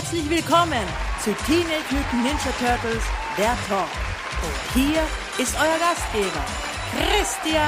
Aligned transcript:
Herzlich 0.00 0.30
willkommen 0.30 0.86
zu 1.22 1.30
Teenage 1.44 1.84
Mutant 1.90 2.24
Ninja 2.24 2.52
Turtles, 2.58 3.02
der 3.36 3.54
Talk. 3.68 3.86
Und 4.42 4.72
hier 4.72 5.02
ist 5.36 5.54
euer 5.60 5.78
Gastgeber, 5.78 6.42
Christian. 6.96 7.60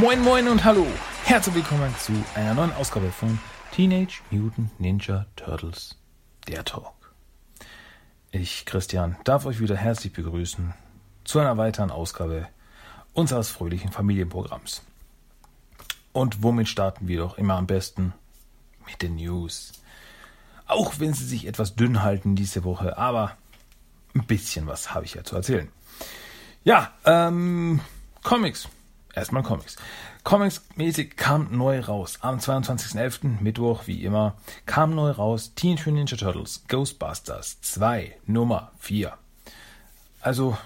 Moin 0.00 0.22
Moin 0.22 0.48
und 0.48 0.64
Hallo. 0.64 0.86
Herzlich 1.24 1.56
willkommen 1.56 1.94
zu 1.98 2.12
einer 2.34 2.54
neuen 2.54 2.72
Ausgabe 2.72 3.10
von 3.12 3.38
Teenage 3.72 4.22
Mutant 4.30 4.80
Ninja 4.80 5.26
Turtles, 5.36 5.98
der 6.48 6.64
Talk. 6.64 6.94
Ich, 8.30 8.64
Christian, 8.64 9.18
darf 9.24 9.44
euch 9.44 9.60
wieder 9.60 9.76
herzlich 9.76 10.14
begrüßen 10.14 10.72
zu 11.24 11.40
einer 11.40 11.58
weiteren 11.58 11.90
Ausgabe 11.90 12.48
unseres 13.20 13.50
fröhlichen 13.50 13.92
Familienprogramms. 13.92 14.82
Und 16.12 16.42
womit 16.42 16.68
starten 16.68 17.06
wir 17.06 17.18
doch 17.18 17.38
immer 17.38 17.54
am 17.54 17.66
besten? 17.66 18.14
Mit 18.86 19.02
den 19.02 19.16
News. 19.16 19.72
Auch 20.66 20.94
wenn 20.98 21.12
sie 21.12 21.26
sich 21.26 21.46
etwas 21.46 21.76
dünn 21.76 22.02
halten 22.02 22.34
diese 22.34 22.64
Woche, 22.64 22.96
aber 22.96 23.36
ein 24.14 24.24
bisschen 24.24 24.66
was 24.66 24.94
habe 24.94 25.04
ich 25.04 25.14
ja 25.14 25.22
zu 25.22 25.36
erzählen. 25.36 25.68
Ja, 26.64 26.92
ähm, 27.04 27.80
Comics. 28.22 28.68
Erstmal 29.14 29.42
Comics. 29.42 29.76
Comics-mäßig 30.24 31.16
kam 31.16 31.56
neu 31.56 31.80
raus. 31.80 32.18
Am 32.20 32.38
22.11. 32.38 33.40
Mittwoch, 33.40 33.86
wie 33.86 34.04
immer, 34.04 34.36
kam 34.66 34.94
neu 34.94 35.10
raus 35.10 35.54
Teenage 35.54 35.90
Mutant 35.90 36.10
Ninja 36.10 36.16
Turtles 36.16 36.64
Ghostbusters 36.68 37.60
2 37.60 38.16
Nummer 38.26 38.72
4. 38.78 39.16
Also 40.20 40.56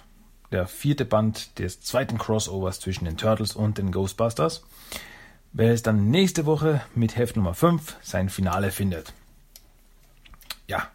der 0.55 0.69
vierte 0.69 1.05
Band 1.05 1.59
des 1.59 1.81
zweiten 1.81 2.17
Crossovers 2.17 2.79
zwischen 2.79 3.07
den 3.07 3.17
Turtles 3.17 3.57
und 3.57 3.77
den 3.77 3.91
Ghostbusters, 3.91 4.63
welches 5.53 5.83
dann 5.83 6.11
nächste 6.11 6.47
Woche 6.47 6.81
mit 6.95 7.17
Heft 7.17 7.35
Nummer 7.35 7.55
5 7.55 7.97
sein 8.03 8.29
Finale 8.29 8.71
findet. 8.71 9.13
Ja, 10.69 10.89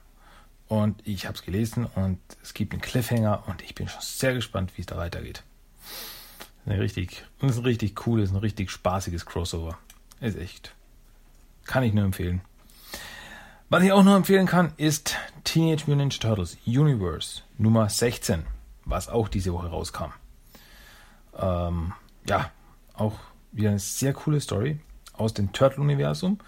und 0.70 1.06
ich 1.06 1.26
habe 1.26 1.36
es 1.36 1.44
gelesen 1.44 1.88
und 1.96 2.20
es 2.42 2.54
gibt 2.54 2.72
einen 2.72 2.82
Cliffhanger 2.82 3.44
und 3.48 3.62
ich 3.62 3.76
bin 3.76 3.90
schon 3.90 4.02
sehr 4.02 4.34
gespannt, 4.34 4.72
wie 4.78 4.82
es 4.82 4.88
da 4.88 4.96
weitergeht. 4.96 5.44
Eine 6.66 6.80
richtig, 6.80 7.26
das 7.42 7.52
ist 7.52 7.58
ein 7.58 7.66
richtig 7.66 7.96
cooles, 7.96 8.32
ein 8.32 8.38
richtig 8.38 8.72
spaßiges 8.72 9.26
Crossover. 9.26 9.78
Ist 10.22 10.38
echt. 10.38 10.74
Kann 11.66 11.84
ich 11.84 11.94
nur 11.94 12.06
empfehlen. 12.06 12.42
Was 13.68 13.84
ich 13.84 13.92
auch 13.92 14.04
nur 14.04 14.16
empfehlen 14.16 14.48
kann, 14.48 14.72
ist 14.78 15.18
Teenage 15.44 15.84
Mutant 15.86 15.98
Ninja 15.98 16.18
Turtles 16.20 16.58
Universe 16.66 17.42
Nummer 17.58 17.90
16 17.90 18.46
was 18.90 19.10
auch 19.10 19.28
diese 19.28 19.54
Woche 19.54 19.68
rauskam. 19.68 20.12
Ähm, 21.38 21.94
ja, 22.28 22.52
auch 22.94 23.16
wieder 23.52 23.70
eine 23.70 23.80
sehr 23.80 24.14
coole 24.14 24.42
Story 24.42 24.80
aus 25.14 25.34
dem 25.34 25.52
Turtle-Universum. 25.52 26.40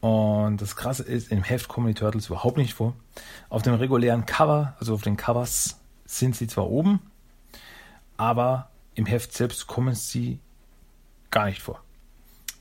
Und 0.00 0.60
das 0.60 0.76
Krasse 0.76 1.02
ist, 1.02 1.32
im 1.32 1.42
Heft 1.42 1.68
kommen 1.68 1.88
die 1.88 1.94
Turtles 1.94 2.26
überhaupt 2.26 2.58
nicht 2.58 2.74
vor. 2.74 2.94
Auf 3.48 3.62
dem 3.62 3.74
regulären 3.74 4.26
Cover, 4.26 4.76
also 4.78 4.94
auf 4.94 5.02
den 5.02 5.16
Covers, 5.16 5.80
sind 6.04 6.36
sie 6.36 6.46
zwar 6.46 6.68
oben, 6.68 7.00
aber 8.16 8.70
im 8.94 9.06
Heft 9.06 9.32
selbst 9.32 9.66
kommen 9.66 9.94
sie 9.94 10.38
gar 11.30 11.46
nicht 11.46 11.60
vor. 11.60 11.82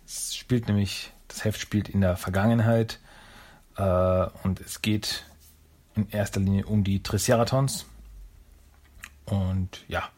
Es 0.06 0.36
spielt 0.36 0.68
nämlich, 0.68 1.12
das 1.28 1.44
Heft 1.44 1.60
spielt 1.60 1.90
in 1.90 2.02
der 2.02 2.18
Vergangenheit 2.18 3.00
äh, 3.78 4.28
und 4.44 4.60
es 4.62 4.82
geht 4.82 5.26
in 5.96 6.10
erster 6.10 6.40
Linie 6.40 6.66
um 6.66 6.84
die 6.84 7.04
Triceratons, 7.04 7.86
und 9.26 9.84
ja, 9.88 10.10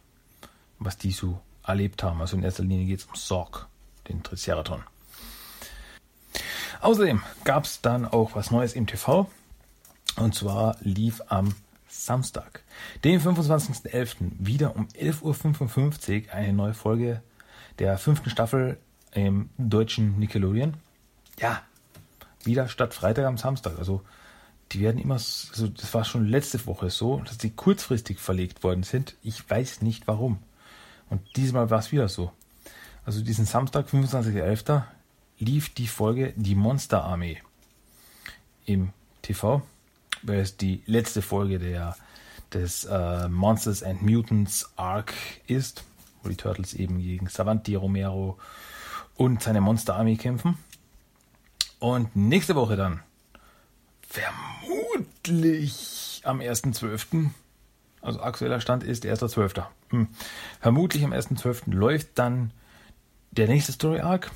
was 0.80 0.98
die 0.98 1.12
so 1.12 1.40
erlebt 1.64 2.04
haben. 2.04 2.22
Also 2.22 2.38
in 2.38 2.44
erster 2.44 2.64
Linie 2.64 2.86
geht 2.86 3.00
es 3.00 3.06
um 3.06 3.16
Sorg, 3.16 3.68
den 4.08 4.24
Triceraton. 4.24 4.84
Außerdem 6.82 7.24
gab 7.44 7.66
es 7.66 7.82
dann 7.82 8.06
auch 8.06 8.36
was 8.36 8.52
Neues 8.52 8.74
im 8.74 8.88
TV. 8.88 9.30
Und 10.16 10.36
zwar 10.36 10.78
lief 10.82 11.22
am 11.28 11.54
Samstag, 11.88 12.64
den 13.04 13.22
25.11. 13.22 14.16
wieder 14.40 14.76
um 14.76 14.88
11.55 14.88 16.28
Uhr 16.28 16.34
eine 16.34 16.54
neue 16.54 16.74
Folge 16.74 17.22
der 17.80 17.98
fünften 17.98 18.30
Staffel 18.30 18.78
im 19.12 19.50
deutschen 19.58 20.20
Nickelodeon. 20.20 20.76
Ja, 21.40 21.62
wieder 22.44 22.68
statt 22.68 22.94
Freitag 22.94 23.26
am 23.26 23.38
Samstag. 23.38 23.78
Also 23.78 24.02
die 24.72 24.82
werden 24.82 25.02
immer, 25.02 25.16
also 25.16 25.68
das 25.68 25.94
war 25.94 26.04
schon 26.04 26.28
letzte 26.28 26.66
Woche 26.66 26.90
so, 26.90 27.22
dass 27.26 27.38
die 27.38 27.52
kurzfristig 27.52 28.20
verlegt 28.20 28.64
worden 28.64 28.84
sind. 28.84 29.16
Ich 29.24 29.50
weiß 29.50 29.82
nicht 29.82 30.08
warum. 30.08 30.40
Und 31.10 31.22
diesmal 31.36 31.70
war 31.70 31.80
es 31.80 31.92
wieder 31.92 32.10
so. 32.10 32.32
Also 33.06 33.22
diesen 33.22 33.46
Samstag, 33.46 33.88
25.11., 33.88 34.84
lief 35.40 35.74
die 35.74 35.88
Folge 35.88 36.34
Die 36.36 36.56
Monsterarmee 36.56 37.42
im 38.66 38.92
TV, 39.22 39.62
weil 40.24 40.40
es 40.40 40.58
die 40.58 40.82
letzte 40.86 41.22
Folge 41.22 41.60
der, 41.60 41.96
des 42.54 42.86
äh, 42.86 43.30
Monsters 43.30 43.84
and 43.84 44.02
Mutants 44.02 44.70
Arc 44.76 45.14
ist, 45.48 45.86
wo 46.22 46.30
die 46.30 46.36
Turtles 46.36 46.74
eben 46.74 47.00
gegen 47.00 47.28
Savanti 47.28 47.76
Romero 47.76 48.38
und 49.16 49.42
seine 49.42 49.62
Monsterarmee 49.62 50.18
kämpfen. 50.18 50.58
Und 51.80 52.16
nächste 52.16 52.56
Woche 52.56 52.76
dann 52.76 53.02
vermutlich 54.02 54.57
am 56.24 56.40
1.12., 56.40 57.30
also 58.02 58.22
aktueller 58.22 58.62
Stand 58.62 58.84
ist 58.84 59.06
1.12. 59.06 59.64
Hm. 59.90 60.08
Vermutlich 60.60 61.04
am 61.04 61.14
1.12. 61.14 61.74
läuft 61.74 62.10
dann 62.16 62.52
der 63.32 63.48
nächste 63.48 63.72
Story 63.72 64.00
Arc 64.00 64.32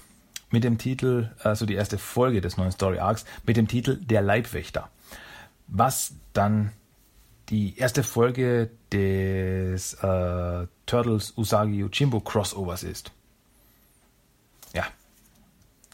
mit 0.50 0.64
dem 0.64 0.78
Titel, 0.78 1.32
also 1.40 1.66
die 1.66 1.76
erste 1.76 1.98
Folge 1.98 2.42
des 2.42 2.58
neuen 2.58 2.72
Story 2.72 3.00
Arcs 3.00 3.26
mit 3.46 3.58
dem 3.58 3.68
Titel 3.68 3.98
Der 3.98 4.22
Leibwächter. 4.22 4.90
Was 5.68 6.14
dann 6.34 6.72
die 7.50 7.78
erste 7.78 8.04
Folge 8.04 8.70
des 8.92 9.94
äh, 9.96 10.68
Turtles 10.86 11.34
Usagi 11.38 11.78
Yojimbo 11.80 12.22
Crossovers 12.22 12.84
ist. 12.84 13.12
Ja. 14.74 14.86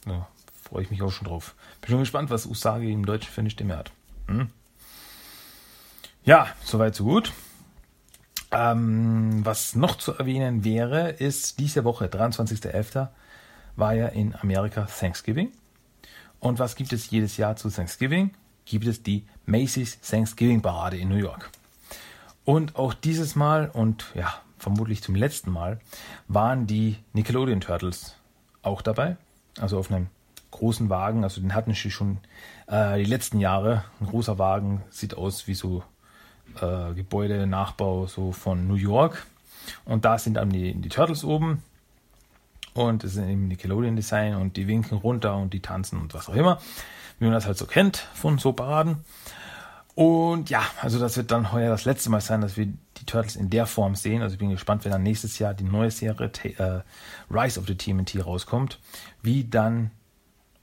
ja. 0.05 0.27
Freue 0.61 0.83
ich 0.83 0.91
mich 0.91 1.01
auch 1.01 1.11
schon 1.11 1.27
drauf. 1.27 1.55
Bin 1.81 1.91
schon 1.91 1.99
gespannt, 1.99 2.29
was 2.29 2.45
Usagi 2.45 2.91
im 2.91 3.05
Deutschen 3.05 3.31
für 3.31 3.41
eine 3.41 3.49
Stimme 3.49 3.77
hat. 3.77 3.91
Hm? 4.27 4.49
Ja, 6.23 6.47
soweit 6.63 6.95
so 6.95 7.05
gut. 7.05 7.31
Ähm, 8.51 9.45
was 9.45 9.75
noch 9.75 9.97
zu 9.97 10.13
erwähnen 10.13 10.63
wäre, 10.63 11.09
ist 11.09 11.59
diese 11.59 11.83
Woche, 11.83 12.05
23.11., 12.05 13.09
war 13.75 13.93
ja 13.93 14.07
in 14.07 14.35
Amerika 14.35 14.85
Thanksgiving. 14.85 15.51
Und 16.39 16.59
was 16.59 16.75
gibt 16.75 16.93
es 16.93 17.09
jedes 17.09 17.37
Jahr 17.37 17.55
zu 17.55 17.69
Thanksgiving? 17.69 18.31
Gibt 18.65 18.87
es 18.87 19.03
die 19.03 19.25
Macy's 19.45 19.99
Thanksgiving 20.01 20.61
Parade 20.61 20.97
in 20.97 21.09
New 21.09 21.15
York. 21.15 21.49
Und 22.43 22.75
auch 22.75 22.93
dieses 22.93 23.35
Mal 23.35 23.69
und 23.69 24.05
ja, 24.13 24.33
vermutlich 24.57 25.01
zum 25.01 25.15
letzten 25.15 25.51
Mal 25.51 25.79
waren 26.27 26.67
die 26.67 26.97
Nickelodeon 27.13 27.61
Turtles 27.61 28.15
auch 28.61 28.81
dabei. 28.81 29.17
Also 29.59 29.77
auf 29.77 29.91
einem 29.91 30.07
großen 30.51 30.89
Wagen, 30.89 31.23
also 31.23 31.41
den 31.41 31.53
hatten 31.53 31.73
sie 31.73 31.91
schon 31.91 32.17
äh, 32.67 32.97
die 32.97 33.05
letzten 33.05 33.39
Jahre. 33.39 33.83
Ein 33.99 34.07
großer 34.07 34.37
Wagen 34.37 34.83
sieht 34.89 35.15
aus 35.15 35.47
wie 35.47 35.53
so 35.53 35.83
äh, 36.61 36.93
Gebäude, 36.93 37.47
Nachbau 37.47 38.07
so 38.07 38.31
von 38.31 38.67
New 38.67 38.75
York. 38.75 39.25
Und 39.85 40.05
da 40.05 40.17
sind 40.17 40.35
dann 40.35 40.49
die, 40.49 40.73
die 40.73 40.89
Turtles 40.89 41.23
oben. 41.23 41.63
Und 42.73 43.03
es 43.03 43.15
ist 43.15 43.23
eben 43.23 43.47
Nickelodeon 43.47 43.95
Design 43.95 44.35
und 44.35 44.55
die 44.55 44.67
winken 44.67 44.97
runter 44.97 45.35
und 45.35 45.53
die 45.53 45.61
tanzen 45.61 45.99
und 45.99 46.13
was 46.13 46.29
auch 46.29 46.35
immer. 46.35 46.59
Wie 47.17 47.25
man 47.25 47.33
das 47.33 47.47
halt 47.47 47.57
so 47.57 47.65
kennt 47.65 47.97
von 48.13 48.37
so 48.37 48.53
Paraden. 48.53 49.03
Und 49.95 50.51
ja, 50.51 50.61
also 50.79 50.99
das 50.99 51.17
wird 51.17 51.31
dann 51.31 51.51
heuer 51.51 51.69
das 51.69 51.85
letzte 51.85 52.11
Mal 52.11 52.21
sein, 52.21 52.41
dass 52.41 52.55
wir 52.55 52.67
die 52.67 53.05
Turtles 53.07 53.35
in 53.35 53.49
der 53.49 53.65
Form 53.65 53.95
sehen. 53.95 54.21
Also 54.21 54.33
ich 54.33 54.39
bin 54.39 54.51
gespannt, 54.51 54.85
wenn 54.85 54.91
dann 54.91 55.01
nächstes 55.01 55.39
Jahr 55.39 55.55
die 55.55 55.63
neue 55.63 55.89
Serie 55.89 56.29
äh, 56.43 56.81
Rise 57.31 57.59
of 57.59 57.65
the 57.65 57.73
TMNT 57.73 58.23
rauskommt, 58.23 58.79
wie 59.23 59.43
dann 59.43 59.89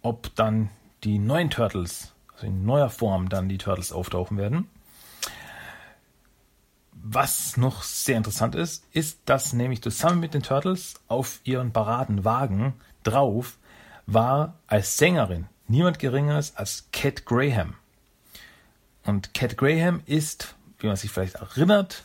ob 0.05 0.35
dann 0.37 0.71
die 1.03 1.19
neuen 1.19 1.51
Turtles, 1.51 2.13
also 2.35 2.47
in 2.47 2.65
neuer 2.65 2.91
Form 2.91 3.29
dann 3.29 3.49
die 3.49 3.59
Turtles 3.59 3.91
auftauchen 3.91 4.37
werden. 4.37 4.69
Was 6.93 7.57
noch 7.57 7.83
sehr 7.83 8.17
interessant 8.17 8.55
ist, 8.55 8.85
ist, 8.93 9.21
dass 9.25 9.53
nämlich 9.53 9.83
zusammen 9.83 10.21
mit 10.21 10.35
den 10.35 10.43
Turtles 10.43 10.95
auf 11.09 11.41
ihren 11.45 11.73
Paradenwagen 11.73 12.75
drauf 13.03 13.59
war 14.07 14.55
als 14.67 14.97
Sängerin 14.99 15.47
niemand 15.69 15.99
Geringeres 15.99 16.55
als 16.57 16.89
Cat 16.93 17.25
Graham. 17.25 17.75
Und 19.05 19.33
Cat 19.35 19.57
Graham 19.57 20.03
ist, 20.07 20.55
wie 20.79 20.87
man 20.87 20.97
sich 20.97 21.11
vielleicht 21.11 21.37
erinnert, 21.37 22.05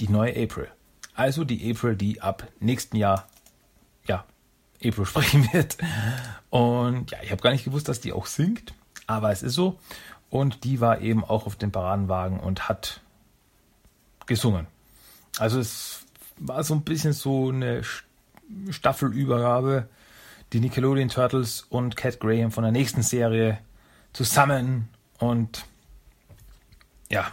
die 0.00 0.08
neue 0.08 0.32
April. 0.42 0.68
Also 1.14 1.44
die 1.44 1.70
April, 1.70 1.96
die 1.96 2.22
ab 2.22 2.46
nächsten 2.60 2.96
Jahr 2.96 3.26
ja, 4.06 4.24
April 4.84 5.06
sprechen 5.06 5.52
wird. 5.52 5.76
Und 6.50 7.10
ja, 7.10 7.18
ich 7.22 7.30
habe 7.30 7.42
gar 7.42 7.50
nicht 7.50 7.64
gewusst, 7.64 7.88
dass 7.88 8.00
die 8.00 8.12
auch 8.12 8.26
singt, 8.26 8.74
aber 9.06 9.30
es 9.30 9.42
ist 9.42 9.54
so. 9.54 9.78
Und 10.30 10.64
die 10.64 10.80
war 10.80 11.00
eben 11.00 11.24
auch 11.24 11.46
auf 11.46 11.56
dem 11.56 11.72
Paradenwagen 11.72 12.40
und 12.40 12.68
hat 12.68 13.00
gesungen. 14.26 14.66
Also 15.38 15.60
es 15.60 16.00
war 16.38 16.64
so 16.64 16.74
ein 16.74 16.82
bisschen 16.82 17.12
so 17.12 17.50
eine 17.50 17.82
Staffelübergabe 18.70 19.88
die 20.52 20.60
Nickelodeon 20.60 21.08
Turtles 21.08 21.66
und 21.68 21.96
Cat 21.96 22.20
Graham 22.20 22.52
von 22.52 22.62
der 22.62 22.72
nächsten 22.72 23.02
Serie 23.02 23.58
zusammen 24.12 24.88
und 25.18 25.64
ja, 27.10 27.30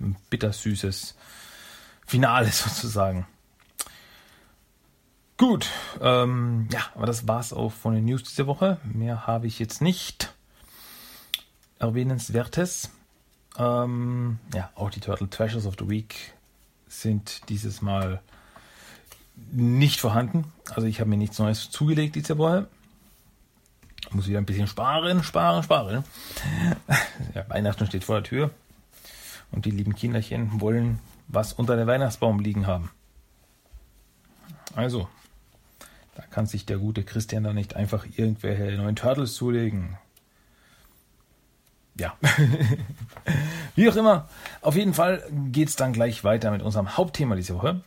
ein 0.00 0.16
bittersüßes 0.30 1.16
Finale 2.06 2.48
sozusagen. 2.52 3.26
Gut, 5.38 5.68
ähm, 6.00 6.68
ja, 6.70 6.80
aber 6.94 7.06
das 7.06 7.26
war's 7.26 7.52
auch 7.52 7.72
von 7.72 7.94
den 7.94 8.04
News 8.04 8.22
diese 8.22 8.46
Woche. 8.46 8.78
Mehr 8.84 9.26
habe 9.26 9.46
ich 9.46 9.58
jetzt 9.58 9.82
nicht 9.82 10.32
erwähnenswertes. 11.78 12.90
Ähm, 13.58 14.38
ja, 14.54 14.70
auch 14.74 14.90
die 14.90 15.00
Turtle 15.00 15.28
Treasures 15.28 15.66
of 15.66 15.74
the 15.78 15.88
Week 15.88 16.32
sind 16.86 17.48
dieses 17.48 17.82
Mal 17.82 18.20
nicht 19.50 20.00
vorhanden. 20.00 20.52
Also 20.70 20.86
ich 20.86 21.00
habe 21.00 21.10
mir 21.10 21.16
nichts 21.16 21.38
Neues 21.38 21.70
zugelegt 21.70 22.14
diese 22.14 22.38
Woche. 22.38 22.68
Muss 24.10 24.28
wieder 24.28 24.38
ein 24.38 24.46
bisschen 24.46 24.66
sparen, 24.66 25.22
sparen, 25.22 25.62
sparen. 25.62 26.04
Ja, 27.34 27.48
Weihnachten 27.48 27.86
steht 27.86 28.04
vor 28.04 28.16
der 28.16 28.24
Tür. 28.24 28.50
Und 29.50 29.64
die 29.64 29.70
lieben 29.70 29.94
Kinderchen 29.94 30.60
wollen 30.60 30.98
was 31.28 31.52
unter 31.52 31.76
dem 31.76 31.86
Weihnachtsbaum 31.86 32.40
liegen 32.40 32.66
haben. 32.66 32.90
Also, 34.74 35.08
da 36.14 36.22
kann 36.22 36.46
sich 36.46 36.66
der 36.66 36.78
gute 36.78 37.04
Christian 37.04 37.44
da 37.44 37.52
nicht 37.52 37.74
einfach 37.74 38.06
irgendwelche 38.16 38.76
neuen 38.76 38.96
Turtles 38.96 39.34
zulegen. 39.34 39.96
Ja. 41.98 42.16
Wie 43.76 43.88
auch 43.88 43.96
immer. 43.96 44.28
Auf 44.60 44.76
jeden 44.76 44.94
Fall 44.94 45.22
geht 45.50 45.68
es 45.68 45.76
dann 45.76 45.92
gleich 45.92 46.24
weiter 46.24 46.50
mit 46.50 46.62
unserem 46.62 46.96
Hauptthema 46.96 47.34
diese 47.34 47.54
Woche. 47.54 47.82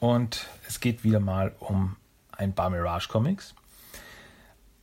Und 0.00 0.46
es 0.68 0.80
geht 0.80 1.04
wieder 1.04 1.20
mal 1.20 1.54
um 1.60 1.96
ein 2.32 2.52
paar 2.52 2.70
Mirage 2.70 3.08
Comics. 3.08 3.54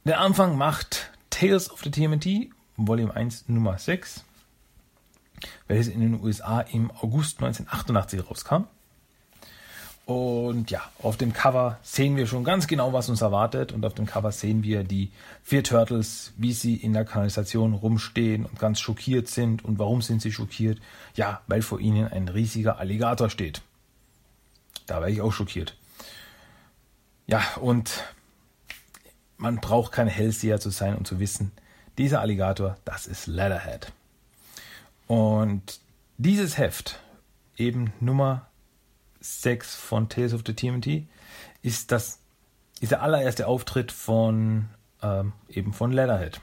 Der 0.03 0.19
Anfang 0.19 0.57
macht 0.57 1.11
Tales 1.29 1.69
of 1.69 1.81
the 1.83 1.91
TMNT, 1.91 2.49
Volume 2.75 3.15
1, 3.15 3.49
Nummer 3.49 3.77
6, 3.77 4.23
welches 5.67 5.87
in 5.87 5.99
den 5.99 6.21
USA 6.21 6.61
im 6.61 6.91
August 6.91 7.41
1988 7.41 8.29
rauskam. 8.29 8.63
Und 10.11 10.71
ja, 10.71 10.81
auf 11.01 11.15
dem 11.15 11.31
Cover 11.31 11.79
sehen 11.83 12.17
wir 12.17 12.27
schon 12.27 12.43
ganz 12.43 12.67
genau, 12.67 12.91
was 12.91 13.07
uns 13.07 13.21
erwartet. 13.21 13.71
Und 13.71 13.85
auf 13.85 13.93
dem 13.93 14.05
Cover 14.05 14.33
sehen 14.33 14.61
wir 14.61 14.83
die 14.83 15.09
vier 15.41 15.63
Turtles, 15.63 16.33
wie 16.35 16.51
sie 16.51 16.75
in 16.75 16.91
der 16.91 17.05
Kanalisation 17.05 17.73
rumstehen 17.73 18.45
und 18.45 18.59
ganz 18.59 18.81
schockiert 18.81 19.29
sind. 19.29 19.63
Und 19.63 19.79
warum 19.79 20.01
sind 20.01 20.21
sie 20.21 20.33
schockiert? 20.33 20.79
Ja, 21.15 21.39
weil 21.47 21.61
vor 21.61 21.79
ihnen 21.79 22.09
ein 22.09 22.27
riesiger 22.27 22.77
Alligator 22.77 23.29
steht. 23.29 23.61
Da 24.85 24.99
war 24.99 25.07
ich 25.07 25.21
auch 25.21 25.31
schockiert. 25.31 25.77
Ja, 27.25 27.41
und 27.61 28.03
man 29.37 29.61
braucht 29.61 29.93
kein 29.93 30.07
Hellseher 30.07 30.59
zu 30.59 30.71
sein, 30.71 30.97
um 30.97 31.05
zu 31.05 31.21
wissen, 31.21 31.53
dieser 31.97 32.19
Alligator, 32.19 32.75
das 32.83 33.07
ist 33.07 33.27
Leatherhead. 33.27 33.93
Und 35.07 35.79
dieses 36.17 36.57
Heft, 36.57 36.99
eben 37.55 37.93
Nummer 38.01 38.50
6 39.21 39.75
von 39.75 40.09
Tales 40.09 40.33
of 40.33 40.41
the 40.45 40.53
TMT, 40.53 41.07
ist, 41.61 41.91
das, 41.91 42.19
ist 42.79 42.91
der 42.91 43.01
allererste 43.01 43.47
Auftritt 43.47 43.91
von 43.91 44.69
ähm, 45.01 45.33
eben 45.49 45.73
von 45.73 45.91
Leatherhead. 45.91 46.41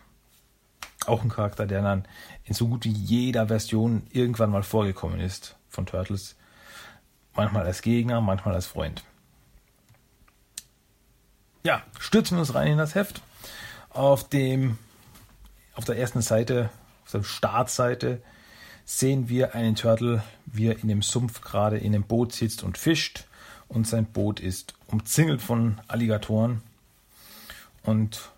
Auch 1.06 1.22
ein 1.22 1.28
Charakter, 1.28 1.66
der 1.66 1.82
dann 1.82 2.06
in 2.44 2.54
so 2.54 2.68
gut 2.68 2.84
wie 2.84 2.92
jeder 2.92 3.48
Version 3.48 4.06
irgendwann 4.10 4.50
mal 4.50 4.62
vorgekommen 4.62 5.20
ist 5.20 5.56
von 5.68 5.86
Turtles. 5.86 6.36
Manchmal 7.34 7.66
als 7.66 7.82
Gegner, 7.82 8.20
manchmal 8.20 8.54
als 8.54 8.66
Freund. 8.66 9.04
Ja, 11.64 11.82
stürzen 11.98 12.36
wir 12.36 12.40
uns 12.40 12.54
rein 12.54 12.72
in 12.72 12.78
das 12.78 12.94
Heft. 12.94 13.22
Auf 13.90 14.28
dem, 14.28 14.78
auf 15.74 15.84
der 15.84 15.98
ersten 15.98 16.20
Seite, 16.20 16.70
auf 17.04 17.12
der 17.12 17.22
Startseite, 17.22 18.22
sehen 18.90 19.28
wir 19.28 19.54
einen 19.54 19.74
Turtle, 19.74 20.22
wie 20.46 20.68
er 20.68 20.78
in 20.78 20.88
dem 20.88 21.02
Sumpf 21.02 21.42
gerade 21.42 21.76
in 21.76 21.92
dem 21.92 22.04
Boot 22.04 22.32
sitzt 22.32 22.62
und 22.62 22.78
fischt. 22.78 23.26
Und 23.68 23.86
sein 23.86 24.06
Boot 24.06 24.40
ist 24.40 24.72
umzingelt 24.86 25.42
von 25.42 25.78
Alligatoren. 25.88 26.62
Und 27.82 28.30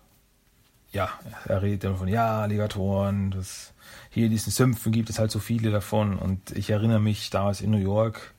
ja, 0.91 1.07
er 1.45 1.61
redet 1.61 1.85
dann 1.85 1.95
von, 1.95 2.09
ja, 2.09 2.41
Alligatoren, 2.41 3.31
das, 3.31 3.71
hier 4.09 4.25
in 4.25 4.31
diesen 4.31 4.51
Sümpfen 4.51 4.91
gibt 4.91 5.09
es 5.09 5.19
halt 5.19 5.31
so 5.31 5.39
viele 5.39 5.71
davon. 5.71 6.17
Und 6.17 6.51
ich 6.51 6.69
erinnere 6.69 6.99
mich 6.99 7.29
damals 7.29 7.61
in 7.61 7.71
New 7.71 7.77
York, 7.77 8.33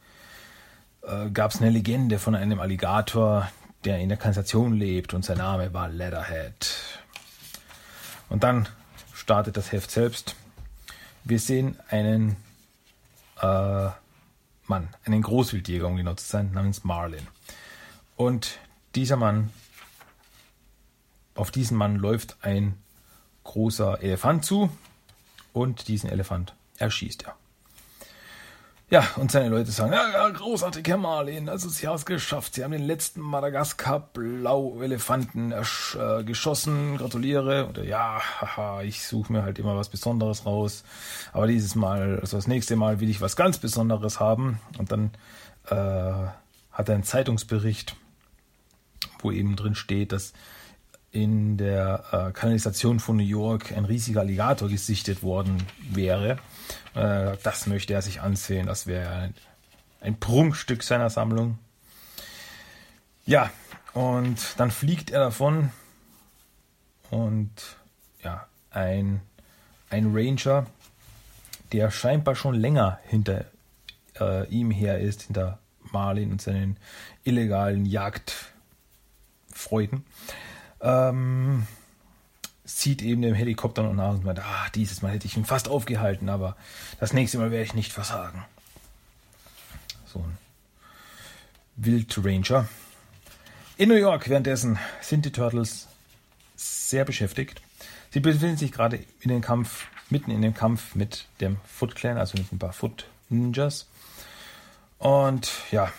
äh, 1.04 1.30
gab 1.30 1.52
es 1.52 1.62
eine 1.62 1.70
Legende 1.70 2.18
von 2.18 2.34
einem 2.34 2.60
Alligator, 2.60 3.48
der 3.86 4.00
in 4.00 4.10
der 4.10 4.18
Kanalisation 4.18 4.74
lebt 4.74 5.14
und 5.14 5.24
sein 5.24 5.38
Name 5.38 5.72
war 5.72 5.88
Leatherhead. 5.88 6.76
Und 8.28 8.42
dann 8.42 8.68
startet 9.14 9.56
das 9.56 9.72
Heft 9.72 9.90
selbst. 9.90 10.36
Wir 11.24 11.38
sehen 11.38 11.76
einen 11.88 12.36
äh, 13.40 13.90
Mann, 14.66 14.88
einen 15.04 15.22
Großwildjäger, 15.22 15.86
um 15.86 15.96
genau 15.96 16.14
zu 16.14 16.26
sein, 16.26 16.52
namens 16.52 16.84
Marlin. 16.84 17.26
Und 18.16 18.58
dieser 18.94 19.16
Mann, 19.16 19.50
auf 21.34 21.50
diesen 21.50 21.76
Mann 21.76 21.96
läuft 21.96 22.36
ein 22.42 22.78
großer 23.44 24.02
Elefant 24.02 24.44
zu 24.44 24.70
und 25.52 25.88
diesen 25.88 26.10
Elefant 26.10 26.54
erschießt 26.78 27.24
er. 27.24 27.36
Ja, 28.92 29.08
und 29.16 29.32
seine 29.32 29.48
Leute 29.48 29.70
sagen, 29.70 29.94
ja, 29.94 30.10
ja, 30.12 30.28
großartig, 30.28 30.86
Herr 30.86 30.98
Marlin, 30.98 31.48
also 31.48 31.70
Sie 31.70 31.88
haben 31.88 31.94
es 31.94 32.04
geschafft. 32.04 32.56
Sie 32.56 32.62
haben 32.62 32.72
den 32.72 32.82
letzten 32.82 33.22
Madagaskar-Blau-Elefanten 33.22 35.50
äh, 35.50 35.62
geschossen, 36.24 36.98
gratuliere. 36.98 37.68
Oder 37.70 37.84
ja, 37.84 38.20
haha, 38.20 38.82
ich 38.82 39.06
suche 39.06 39.32
mir 39.32 39.44
halt 39.44 39.58
immer 39.58 39.78
was 39.78 39.88
Besonderes 39.88 40.44
raus. 40.44 40.84
Aber 41.32 41.46
dieses 41.46 41.74
Mal, 41.74 42.18
also 42.20 42.36
das 42.36 42.46
nächste 42.46 42.76
Mal 42.76 43.00
will 43.00 43.08
ich 43.08 43.22
was 43.22 43.34
ganz 43.34 43.56
Besonderes 43.56 44.20
haben. 44.20 44.60
Und 44.76 44.92
dann 44.92 45.12
äh, 45.70 46.26
hat 46.70 46.90
er 46.90 46.94
einen 46.94 47.04
Zeitungsbericht, 47.04 47.96
wo 49.20 49.30
eben 49.30 49.56
drin 49.56 49.74
steht, 49.74 50.12
dass 50.12 50.34
in 51.12 51.56
der 51.56 52.04
äh, 52.12 52.30
Kanalisation 52.32 53.00
von 53.00 53.16
New 53.16 53.24
York 53.24 53.72
ein 53.74 53.86
riesiger 53.86 54.20
Alligator 54.20 54.68
gesichtet 54.68 55.22
worden 55.22 55.62
wäre. 55.90 56.36
Äh, 56.94 57.36
das 57.42 57.66
möchte 57.66 57.94
er 57.94 58.02
sich 58.02 58.20
ansehen. 58.20 58.66
Das 58.66 58.86
wäre 58.86 59.14
ein, 59.14 59.34
ein 60.00 60.18
Prunkstück 60.18 60.82
seiner 60.82 61.10
Sammlung. 61.10 61.58
Ja, 63.24 63.50
und 63.94 64.58
dann 64.58 64.70
fliegt 64.70 65.10
er 65.10 65.20
davon 65.20 65.70
und 67.10 67.50
ja, 68.24 68.46
ein, 68.70 69.20
ein 69.90 70.14
Ranger, 70.14 70.66
der 71.72 71.90
scheinbar 71.90 72.34
schon 72.34 72.54
länger 72.54 72.98
hinter 73.04 73.44
äh, 74.18 74.46
ihm 74.48 74.70
her 74.70 74.98
ist, 74.98 75.22
hinter 75.22 75.58
Marlin 75.92 76.32
und 76.32 76.40
seinen 76.40 76.78
illegalen 77.24 77.84
Jagdfreuden, 77.86 80.04
ähm, 80.80 81.66
sieht 82.64 83.02
eben 83.02 83.22
dem 83.22 83.34
Helikopter 83.34 83.82
noch 83.82 83.94
nach 83.94 84.10
und 84.10 84.24
meint, 84.24 84.38
ah, 84.38 84.68
dieses 84.74 85.02
Mal 85.02 85.12
hätte 85.12 85.26
ich 85.26 85.36
ihn 85.36 85.44
fast 85.44 85.68
aufgehalten, 85.68 86.28
aber 86.28 86.56
das 87.00 87.12
nächste 87.12 87.38
Mal 87.38 87.50
werde 87.50 87.64
ich 87.64 87.74
nicht 87.74 87.92
versagen. 87.92 88.44
So 90.06 90.20
ein 90.20 90.38
Wildranger. 91.76 92.68
In 93.76 93.88
New 93.88 93.96
York 93.96 94.28
währenddessen 94.28 94.78
sind 95.00 95.24
die 95.24 95.32
Turtles 95.32 95.88
sehr 96.54 97.04
beschäftigt. 97.04 97.60
Sie 98.10 98.20
befinden 98.20 98.56
sich 98.56 98.70
gerade 98.70 99.00
in 99.20 99.30
den 99.30 99.40
Kampf, 99.40 99.86
mitten 100.10 100.30
in 100.30 100.42
dem 100.42 100.54
Kampf 100.54 100.94
mit 100.94 101.26
dem 101.40 101.56
Foot 101.64 101.94
Clan, 101.94 102.18
also 102.18 102.38
mit 102.38 102.52
ein 102.52 102.58
paar 102.58 102.72
Foot 102.72 103.06
Ninjas. 103.28 103.88
Und 104.98 105.50
ja, 105.72 105.90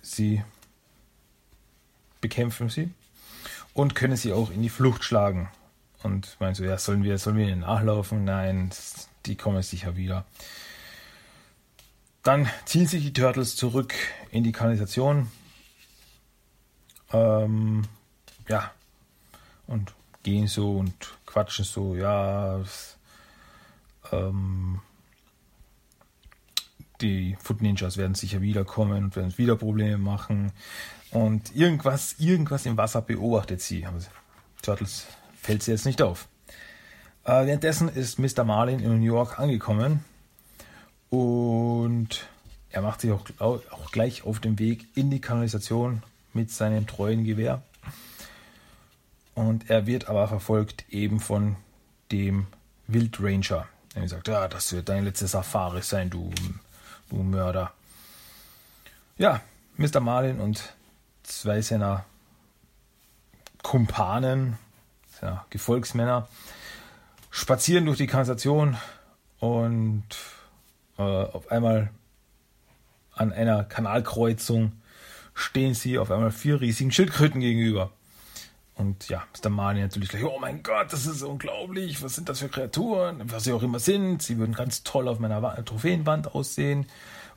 sie 0.00 0.42
bekämpfen 2.20 2.70
sie 2.70 2.90
und 3.78 3.94
können 3.94 4.16
sie 4.16 4.32
auch 4.32 4.50
in 4.50 4.60
die 4.60 4.70
Flucht 4.70 5.04
schlagen. 5.04 5.48
Und 6.02 6.36
meinst 6.40 6.58
du, 6.58 6.64
ja, 6.64 6.78
sollen 6.78 7.04
wir, 7.04 7.16
sollen 7.16 7.36
wir 7.36 7.46
ihnen 7.46 7.60
nachlaufen? 7.60 8.24
Nein, 8.24 8.70
die 9.24 9.36
kommen 9.36 9.62
sicher 9.62 9.94
wieder. 9.94 10.24
Dann 12.24 12.48
ziehen 12.64 12.88
sich 12.88 13.04
die 13.04 13.12
Turtles 13.12 13.54
zurück 13.54 13.94
in 14.32 14.42
die 14.42 14.50
Kanalisation. 14.50 15.28
Ähm, 17.12 17.84
ja, 18.48 18.72
und 19.68 19.94
gehen 20.24 20.48
so 20.48 20.76
und 20.76 21.16
quatschen 21.24 21.64
so, 21.64 21.94
ja, 21.94 22.60
ähm, 24.10 24.80
die 27.00 27.36
Foot 27.40 27.62
Ninjas 27.62 27.96
werden 27.96 28.16
sicher 28.16 28.40
wiederkommen 28.40 29.04
und 29.04 29.14
werden 29.14 29.38
wieder 29.38 29.54
Probleme 29.54 29.98
machen. 29.98 30.50
Und 31.10 31.54
irgendwas, 31.54 32.16
irgendwas 32.18 32.66
im 32.66 32.76
Wasser 32.76 33.00
beobachtet 33.00 33.60
sie. 33.60 33.86
Aber 33.86 33.98
Turtles 34.62 35.06
fällt 35.40 35.62
sie 35.62 35.70
jetzt 35.70 35.86
nicht 35.86 36.02
auf. 36.02 36.28
Äh, 37.24 37.46
währenddessen 37.46 37.88
ist 37.88 38.18
Mr. 38.18 38.44
Marlin 38.44 38.80
in 38.80 38.98
New 38.98 39.04
York 39.04 39.38
angekommen 39.38 40.04
und 41.10 42.26
er 42.70 42.82
macht 42.82 43.00
sich 43.00 43.10
auch, 43.10 43.24
auch 43.38 43.90
gleich 43.92 44.24
auf 44.24 44.40
den 44.40 44.58
Weg 44.58 44.86
in 44.94 45.10
die 45.10 45.20
Kanalisation 45.20 46.02
mit 46.32 46.50
seinem 46.50 46.86
treuen 46.86 47.24
Gewehr. 47.24 47.62
Und 49.34 49.70
er 49.70 49.86
wird 49.86 50.08
aber 50.08 50.28
verfolgt 50.28 50.84
eben 50.90 51.20
von 51.20 51.56
dem 52.12 52.46
Wildranger. 52.86 53.66
Er 53.94 54.08
sagt, 54.08 54.28
ja, 54.28 54.48
das 54.48 54.72
wird 54.72 54.88
dein 54.88 55.04
letztes 55.04 55.32
Safari 55.32 55.82
sein, 55.82 56.10
du, 56.10 56.30
du 57.08 57.16
Mörder. 57.16 57.72
Ja, 59.16 59.40
Mr. 59.76 60.00
Marlin 60.00 60.40
und 60.40 60.74
zwei 61.28 61.60
seiner 61.60 62.04
Kumpanen, 63.62 64.58
ja, 65.22 65.44
Gefolgsmänner, 65.50 66.28
spazieren 67.30 67.86
durch 67.86 67.98
die 67.98 68.06
Kanalisation 68.06 68.76
und 69.40 70.04
äh, 70.96 71.02
auf 71.02 71.50
einmal 71.50 71.90
an 73.14 73.32
einer 73.32 73.64
Kanalkreuzung 73.64 74.72
stehen 75.34 75.74
sie 75.74 75.98
auf 75.98 76.10
einmal 76.10 76.30
vier 76.30 76.60
riesigen 76.60 76.90
Schildkröten 76.90 77.40
gegenüber. 77.40 77.90
Und 78.74 79.08
ja, 79.08 79.24
Mr. 79.36 79.50
Marley 79.50 79.82
natürlich 79.82 80.08
gleich, 80.08 80.24
oh 80.24 80.38
mein 80.40 80.62
Gott, 80.62 80.92
das 80.92 81.06
ist 81.06 81.22
unglaublich, 81.22 82.00
was 82.02 82.14
sind 82.14 82.28
das 82.28 82.38
für 82.38 82.48
Kreaturen, 82.48 83.20
was 83.32 83.44
sie 83.44 83.52
auch 83.52 83.62
immer 83.62 83.80
sind. 83.80 84.22
Sie 84.22 84.38
würden 84.38 84.54
ganz 84.54 84.84
toll 84.84 85.08
auf 85.08 85.18
meiner 85.18 85.64
Trophäenwand 85.64 86.34
aussehen. 86.34 86.86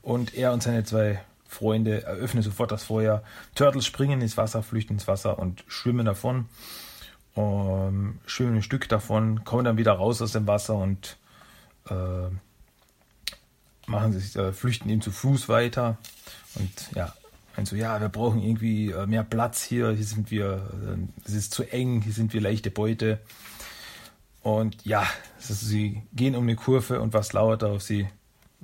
Und 0.03 0.35
er 0.35 0.53
und 0.53 0.61
seine 0.61 0.83
zwei 0.83 1.19
Freunde 1.51 2.03
eröffnen 2.03 2.43
sofort 2.43 2.71
das 2.71 2.83
Feuer. 2.83 3.23
Turtles 3.55 3.85
springen 3.85 4.21
ins 4.21 4.37
Wasser, 4.37 4.63
flüchten 4.63 4.93
ins 4.93 5.07
Wasser 5.09 5.37
und 5.37 5.65
schwimmen 5.67 6.05
davon. 6.05 6.45
Um, 7.33 8.19
schwimmen 8.25 8.55
ein 8.55 8.61
Stück 8.63 8.87
davon, 8.87 9.43
kommen 9.43 9.65
dann 9.65 9.77
wieder 9.77 9.91
raus 9.91 10.21
aus 10.21 10.31
dem 10.31 10.47
Wasser 10.47 10.75
und 10.75 11.17
äh, 11.89 12.29
machen 13.85 14.13
sich, 14.13 14.35
äh, 14.37 14.53
flüchten 14.53 14.89
eben 14.89 15.01
zu 15.01 15.11
Fuß 15.11 15.49
weiter. 15.49 15.97
Und 16.55 16.95
ja, 16.95 17.13
und 17.57 17.67
so, 17.67 17.75
ja, 17.75 17.99
wir 17.99 18.09
brauchen 18.09 18.41
irgendwie 18.41 18.91
äh, 18.91 19.05
mehr 19.05 19.23
Platz 19.23 19.61
hier, 19.61 19.91
hier 19.91 20.05
sind 20.05 20.31
wir, 20.31 20.69
äh, 20.87 21.25
es 21.25 21.33
ist 21.33 21.53
zu 21.53 21.63
eng, 21.63 22.01
hier 22.01 22.13
sind 22.13 22.33
wir 22.33 22.39
leichte 22.39 22.71
Beute. 22.71 23.19
Und 24.41 24.85
ja, 24.85 25.05
also 25.35 25.53
sie 25.53 26.01
gehen 26.13 26.35
um 26.35 26.43
eine 26.43 26.55
Kurve 26.55 27.01
und 27.01 27.13
was 27.13 27.33
lauert 27.33 27.63
auf 27.63 27.81
sie? 27.81 28.07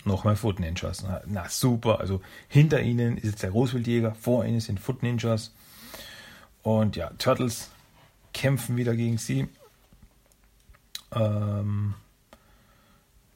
Nochmal 0.05 0.35
Foot 0.35 0.59
Ninjas. 0.59 1.03
Na, 1.03 1.21
na, 1.25 1.49
super, 1.49 1.99
also 1.99 2.21
hinter 2.47 2.81
ihnen 2.81 3.17
ist 3.17 3.25
jetzt 3.25 3.43
der 3.43 3.51
Großwildjäger, 3.51 4.15
vor 4.15 4.45
ihnen 4.45 4.59
sind 4.59 4.79
Foot 4.79 5.03
Ninjas. 5.03 5.53
Und 6.61 6.95
ja, 6.95 7.11
Turtles 7.17 7.69
kämpfen 8.33 8.77
wieder 8.77 8.95
gegen 8.95 9.17
sie. 9.17 9.47
Ähm, 11.13 11.93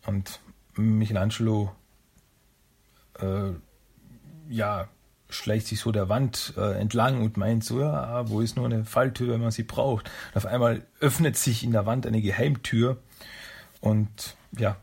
und 0.05 0.39
Michelangelo 0.75 1.71
äh, 3.19 3.51
ja, 4.49 4.87
schleicht 5.29 5.67
sich 5.67 5.79
so 5.79 5.91
der 5.91 6.09
Wand 6.09 6.53
äh, 6.57 6.79
entlang 6.79 7.21
und 7.21 7.37
meint 7.37 7.63
so, 7.63 7.79
ja, 7.79 8.29
wo 8.29 8.41
ist 8.41 8.57
nur 8.57 8.65
eine 8.65 8.85
Falltür, 8.85 9.33
wenn 9.33 9.41
man 9.41 9.51
sie 9.51 9.63
braucht. 9.63 10.11
Und 10.31 10.37
auf 10.37 10.45
einmal 10.45 10.85
öffnet 10.99 11.37
sich 11.37 11.63
in 11.63 11.71
der 11.71 11.85
Wand 11.85 12.05
eine 12.05 12.21
Geheimtür 12.21 12.97
und 13.79 14.35
ja, 14.57 14.77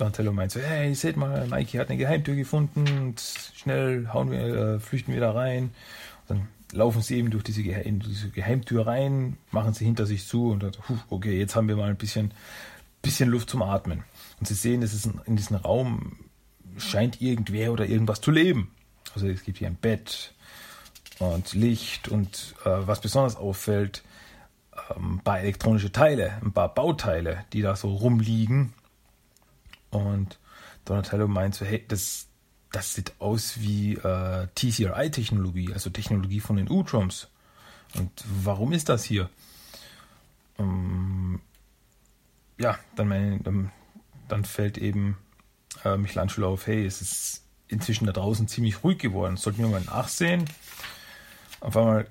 Donatello 0.00 0.32
meint 0.32 0.52
so, 0.52 0.60
hey, 0.60 0.94
seht 0.94 1.16
mal, 1.16 1.46
Mikey 1.46 1.76
hat 1.76 1.90
eine 1.90 1.98
Geheimtür 1.98 2.34
gefunden 2.34 2.84
und 3.00 3.20
schnell 3.54 4.08
hauen 4.12 4.30
wir, 4.30 4.40
äh, 4.40 4.80
flüchten 4.80 5.12
wir 5.12 5.20
da 5.20 5.32
rein. 5.32 5.72
Und 6.28 6.38
dann 6.38 6.48
laufen 6.72 7.02
sie 7.02 7.18
eben 7.18 7.30
durch 7.30 7.44
diese, 7.44 7.62
Geheim, 7.62 8.00
diese, 8.00 8.30
Geheimtür 8.30 8.86
rein, 8.86 9.36
machen 9.50 9.74
sie 9.74 9.84
hinter 9.84 10.06
sich 10.06 10.26
zu 10.26 10.50
und 10.50 10.62
dann, 10.62 10.72
okay, 11.10 11.38
jetzt 11.38 11.54
haben 11.54 11.68
wir 11.68 11.76
mal 11.76 11.90
ein 11.90 11.96
bisschen, 11.96 12.32
bisschen 13.02 13.28
Luft 13.28 13.50
zum 13.50 13.62
Atmen. 13.62 14.04
Und 14.38 14.48
sie 14.48 14.54
sehen, 14.54 14.82
es 14.82 14.94
ist 14.94 15.10
in 15.26 15.36
diesem 15.36 15.56
Raum 15.56 16.16
scheint 16.78 17.20
irgendwer 17.20 17.72
oder 17.72 17.86
irgendwas 17.86 18.20
zu 18.20 18.30
leben. 18.30 18.70
Also 19.14 19.26
es 19.28 19.44
gibt 19.44 19.58
hier 19.58 19.68
ein 19.68 19.76
Bett 19.76 20.32
und 21.18 21.52
Licht 21.52 22.08
und 22.08 22.54
äh, 22.64 22.70
was 22.70 23.00
besonders 23.00 23.36
auffällt, 23.36 24.02
ähm, 24.96 25.16
ein 25.16 25.20
paar 25.20 25.40
elektronische 25.40 25.92
Teile, 25.92 26.38
ein 26.42 26.52
paar 26.52 26.72
Bauteile, 26.72 27.44
die 27.52 27.60
da 27.60 27.76
so 27.76 27.94
rumliegen. 27.94 28.72
Und 29.90 30.38
Donatello 30.84 31.28
meint 31.28 31.54
so, 31.54 31.64
hey, 31.64 31.84
das, 31.86 32.28
das 32.72 32.94
sieht 32.94 33.14
aus 33.18 33.60
wie 33.60 33.94
äh, 33.94 34.46
TCRI-Technologie, 34.54 35.72
also 35.72 35.90
Technologie 35.90 36.40
von 36.40 36.56
den 36.56 36.70
U-Drums. 36.70 37.28
Und 37.96 38.10
warum 38.44 38.72
ist 38.72 38.88
das 38.88 39.04
hier? 39.04 39.28
Ähm, 40.58 41.40
ja, 42.58 42.78
dann, 42.94 43.08
mein, 43.08 43.72
dann 44.28 44.44
fällt 44.44 44.78
eben 44.78 45.16
äh, 45.84 45.96
Michelangelo 45.96 46.52
auf, 46.52 46.66
hey, 46.66 46.84
es 46.84 47.00
ist 47.00 47.44
inzwischen 47.68 48.06
da 48.06 48.12
draußen 48.12 48.48
ziemlich 48.48 48.84
ruhig 48.84 48.98
geworden. 48.98 49.36
Sollten 49.36 49.62
wir 49.62 49.68
mal 49.68 49.80
nachsehen. 49.80 50.44
Auf 51.60 51.76
einmal 51.76 52.06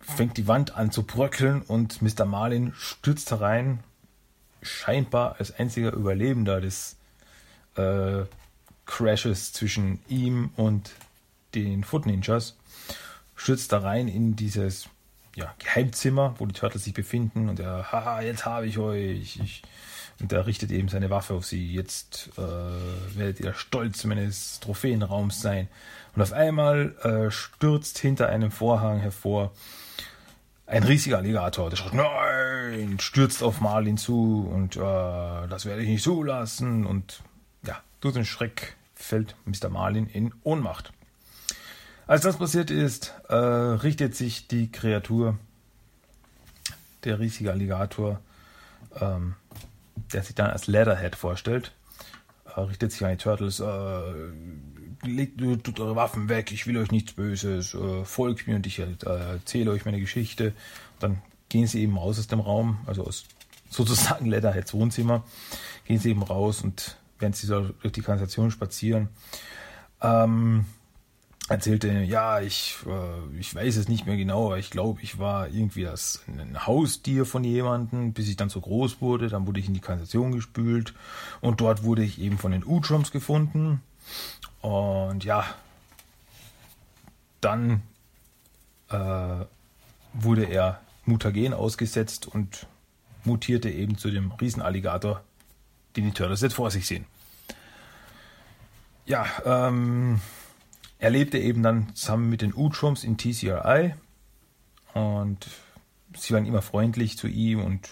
fängt 0.00 0.36
die 0.36 0.48
Wand 0.48 0.76
an 0.76 0.90
zu 0.90 1.04
bröckeln 1.04 1.62
und 1.62 2.02
Mr. 2.02 2.24
Marlin 2.24 2.72
stürzt 2.76 3.30
herein, 3.30 3.82
scheinbar 4.62 5.36
als 5.38 5.52
einziger 5.58 5.92
Überlebender 5.92 6.60
des 6.60 6.96
äh, 7.76 8.22
Crashes 8.86 9.52
zwischen 9.52 10.00
ihm 10.08 10.50
und 10.56 10.92
den 11.54 11.84
Foot 11.84 12.06
Ninjas, 12.06 12.56
stürzt 13.36 13.72
da 13.72 13.78
rein 13.78 14.08
in 14.08 14.36
dieses 14.36 14.88
ja, 15.34 15.54
Geheimzimmer, 15.58 16.34
wo 16.38 16.46
die 16.46 16.54
Turtles 16.54 16.84
sich 16.84 16.94
befinden 16.94 17.48
und 17.48 17.60
er, 17.60 17.90
haha, 17.90 18.20
jetzt 18.22 18.44
habe 18.44 18.66
ich 18.66 18.78
euch, 18.78 19.38
ich 19.42 19.62
und 20.22 20.32
er 20.32 20.46
richtet 20.46 20.70
eben 20.70 20.88
seine 20.88 21.10
Waffe 21.10 21.34
auf 21.34 21.44
sie. 21.44 21.72
Jetzt 21.72 22.30
äh, 22.38 23.18
werdet 23.18 23.40
ihr 23.40 23.54
stolz 23.54 24.04
meines 24.04 24.60
Trophäenraums 24.60 25.42
sein. 25.42 25.68
Und 26.14 26.22
auf 26.22 26.32
einmal 26.32 26.94
äh, 27.02 27.30
stürzt 27.30 27.98
hinter 27.98 28.28
einem 28.28 28.52
Vorhang 28.52 29.00
hervor 29.00 29.52
ein 30.66 30.84
riesiger 30.84 31.18
Alligator. 31.18 31.70
Der 31.70 31.76
schreit, 31.76 31.94
nein, 31.94 32.06
stürzt 33.00 33.42
auf 33.42 33.60
Marlin 33.60 33.96
zu 33.96 34.48
und 34.52 34.76
äh, 34.76 34.80
das 34.80 35.64
werde 35.64 35.82
ich 35.82 35.88
nicht 35.88 36.02
zulassen. 36.02 36.86
Und 36.86 37.22
ja, 37.66 37.80
durch 38.00 38.14
den 38.14 38.24
Schreck 38.24 38.76
fällt 38.94 39.34
Mr. 39.44 39.68
Marlin 39.68 40.06
in 40.06 40.32
Ohnmacht. 40.42 40.92
Als 42.06 42.22
das 42.22 42.36
passiert 42.36 42.70
ist, 42.70 43.14
äh, 43.28 43.34
richtet 43.34 44.14
sich 44.14 44.48
die 44.48 44.70
Kreatur, 44.70 45.38
der 47.04 47.20
riesige 47.20 47.50
Alligator, 47.50 48.20
ähm, 49.00 49.34
der 50.12 50.22
sich 50.22 50.34
dann 50.34 50.50
als 50.50 50.66
Leatherhead 50.66 51.16
vorstellt, 51.16 51.72
äh, 52.54 52.60
richtet 52.60 52.92
sich 52.92 53.04
an 53.04 53.12
die 53.12 53.16
Turtles, 53.16 53.60
äh, 53.60 54.02
legt 55.04 55.40
tut 55.64 55.80
eure 55.80 55.96
Waffen 55.96 56.28
weg, 56.28 56.52
ich 56.52 56.66
will 56.66 56.76
euch 56.78 56.90
nichts 56.90 57.12
Böses, 57.12 57.74
äh, 57.74 58.04
folgt 58.04 58.46
mir 58.46 58.56
und 58.56 58.66
ich 58.66 58.78
äh, 58.78 58.86
erzähle 59.04 59.70
euch 59.70 59.84
meine 59.84 60.00
Geschichte. 60.00 60.52
dann 61.00 61.20
gehen 61.52 61.66
sie 61.66 61.82
eben 61.82 61.98
raus 61.98 62.18
aus 62.18 62.26
dem 62.26 62.40
Raum, 62.40 62.78
also 62.86 63.04
aus 63.04 63.26
sozusagen 63.70 64.26
Leatherheads 64.26 64.72
Wohnzimmer, 64.74 65.22
gehen 65.84 65.98
sie 65.98 66.10
eben 66.10 66.22
raus 66.22 66.62
und 66.62 66.96
während 67.18 67.36
sie 67.36 67.46
so 67.46 67.68
durch 67.82 67.92
die 67.92 68.00
Kanalisation 68.00 68.50
spazieren, 68.50 69.08
ähm, 70.00 70.64
erzählte, 71.48 71.88
ja, 72.02 72.40
ich, 72.40 72.76
äh, 72.86 73.38
ich 73.38 73.54
weiß 73.54 73.76
es 73.76 73.88
nicht 73.88 74.06
mehr 74.06 74.16
genau, 74.16 74.46
aber 74.46 74.58
ich 74.58 74.70
glaube, 74.70 75.00
ich 75.02 75.18
war 75.18 75.48
irgendwie 75.48 75.82
das 75.82 76.22
ein 76.26 76.66
Haustier 76.66 77.26
von 77.26 77.44
jemandem, 77.44 78.12
bis 78.12 78.28
ich 78.28 78.36
dann 78.36 78.48
so 78.48 78.60
groß 78.60 79.00
wurde. 79.00 79.28
Dann 79.28 79.46
wurde 79.46 79.60
ich 79.60 79.68
in 79.68 79.74
die 79.74 79.80
Kanalisation 79.80 80.32
gespült 80.32 80.94
und 81.40 81.60
dort 81.60 81.84
wurde 81.84 82.02
ich 82.02 82.20
eben 82.20 82.38
von 82.38 82.52
den 82.52 82.64
U-Drums 82.64 83.10
gefunden. 83.10 83.82
Und 84.60 85.24
ja, 85.24 85.44
dann 87.40 87.82
äh, 88.88 89.44
wurde 90.14 90.44
er 90.44 90.80
Mutagen 91.04 91.52
ausgesetzt 91.54 92.26
und 92.26 92.66
mutierte 93.24 93.70
eben 93.70 93.98
zu 93.98 94.10
dem 94.10 94.32
Riesenalligator, 94.32 95.22
den 95.96 96.04
die 96.04 96.12
Turtles 96.12 96.40
jetzt 96.40 96.54
vor 96.54 96.70
sich 96.70 96.86
sehen. 96.86 97.06
Ja, 99.04 99.26
ähm, 99.44 100.20
er 100.98 101.10
lebte 101.10 101.38
eben 101.38 101.62
dann 101.62 101.94
zusammen 101.94 102.30
mit 102.30 102.42
den 102.42 102.54
Utrums 102.54 103.02
in 103.02 103.18
TCRI 103.18 103.94
und 104.94 105.48
sie 106.16 106.34
waren 106.34 106.46
immer 106.46 106.62
freundlich 106.62 107.18
zu 107.18 107.26
ihm 107.26 107.60
und 107.64 107.90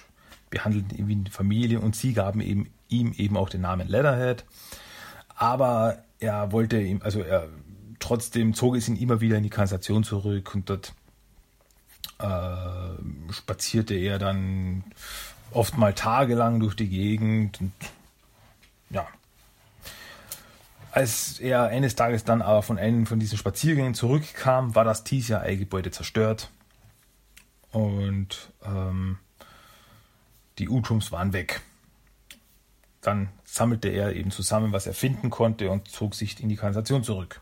behandelten 0.50 0.96
ihn 0.96 1.08
wie 1.08 1.14
eine 1.14 1.30
Familie 1.30 1.80
und 1.80 1.96
sie 1.96 2.12
gaben 2.12 2.40
eben, 2.40 2.70
ihm 2.88 3.12
eben 3.16 3.36
auch 3.36 3.48
den 3.48 3.62
Namen 3.62 3.88
Leatherhead. 3.88 4.44
Aber 5.34 6.04
er 6.18 6.52
wollte 6.52 6.80
ihm, 6.80 7.00
also 7.02 7.20
er 7.20 7.48
trotzdem 7.98 8.54
zog 8.54 8.76
es 8.76 8.88
ihn 8.88 8.96
immer 8.96 9.20
wieder 9.20 9.36
in 9.36 9.42
die 9.42 9.50
Kanalisation 9.50 10.04
zurück 10.04 10.54
und 10.54 10.70
dort 10.70 10.94
äh, 12.20 13.32
spazierte 13.32 13.94
er 13.94 14.18
dann 14.18 14.84
oft 15.52 15.76
mal 15.76 15.94
tagelang 15.94 16.60
durch 16.60 16.76
die 16.76 16.88
Gegend 16.88 17.60
und 17.60 17.72
ja, 18.90 19.06
als 20.92 21.38
er 21.38 21.64
eines 21.64 21.94
Tages 21.94 22.24
dann 22.24 22.42
aber 22.42 22.62
von 22.62 22.78
einem 22.78 23.06
von 23.06 23.20
diesen 23.20 23.38
Spaziergängen 23.38 23.94
zurückkam, 23.94 24.74
war 24.74 24.84
das 24.84 25.04
TCI-Gebäude 25.04 25.90
zerstört 25.90 26.50
und 27.70 28.50
ähm, 28.64 29.18
die 30.58 30.68
Utrums 30.68 31.12
waren 31.12 31.32
weg. 31.32 31.62
dann 33.00 33.30
sammelte 33.44 33.88
er 33.88 34.14
eben 34.14 34.30
zusammen, 34.30 34.72
was 34.72 34.86
er 34.86 34.94
finden 34.94 35.30
konnte 35.30 35.70
und 35.70 35.88
zog 35.88 36.14
sich 36.14 36.40
in 36.40 36.48
die 36.48 36.56
Kanalisation 36.56 37.02
zurück. 37.02 37.40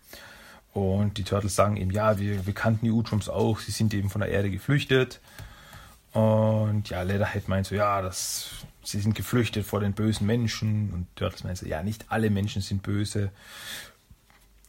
Und 0.79 1.19
die 1.19 1.25
Turtles 1.25 1.55
sagen 1.55 1.77
ihm, 1.77 1.91
ja, 1.91 2.19
wir, 2.19 2.47
wir 2.47 2.55
kannten 2.55 2.85
die 2.85 2.93
Utrums 2.93 3.29
auch, 3.29 3.59
sie 3.59 3.73
sind 3.73 3.93
eben 3.95 4.11
von 4.11 4.21
der 4.21 4.31
Erde 4.31 4.51
geflüchtet. 4.51 5.21
Und 6.13 6.89
ja, 6.89 7.03
Leatherhead 7.03 7.49
meint 7.49 7.67
so, 7.67 7.75
ja, 7.75 8.01
das, 8.01 8.51
sie 8.83 9.01
sind 9.01 9.15
geflüchtet 9.15 9.67
vor 9.67 9.81
den 9.81 9.93
bösen 9.93 10.27
Menschen. 10.27 10.93
Und 10.93 11.07
Turtles 11.17 11.45
meint 11.45 11.59
so, 11.59 11.67
ja, 11.67 11.83
nicht 11.83 12.07
alle 12.09 12.31
Menschen 12.31 12.63
sind 12.63 12.83
böse. 12.83 13.31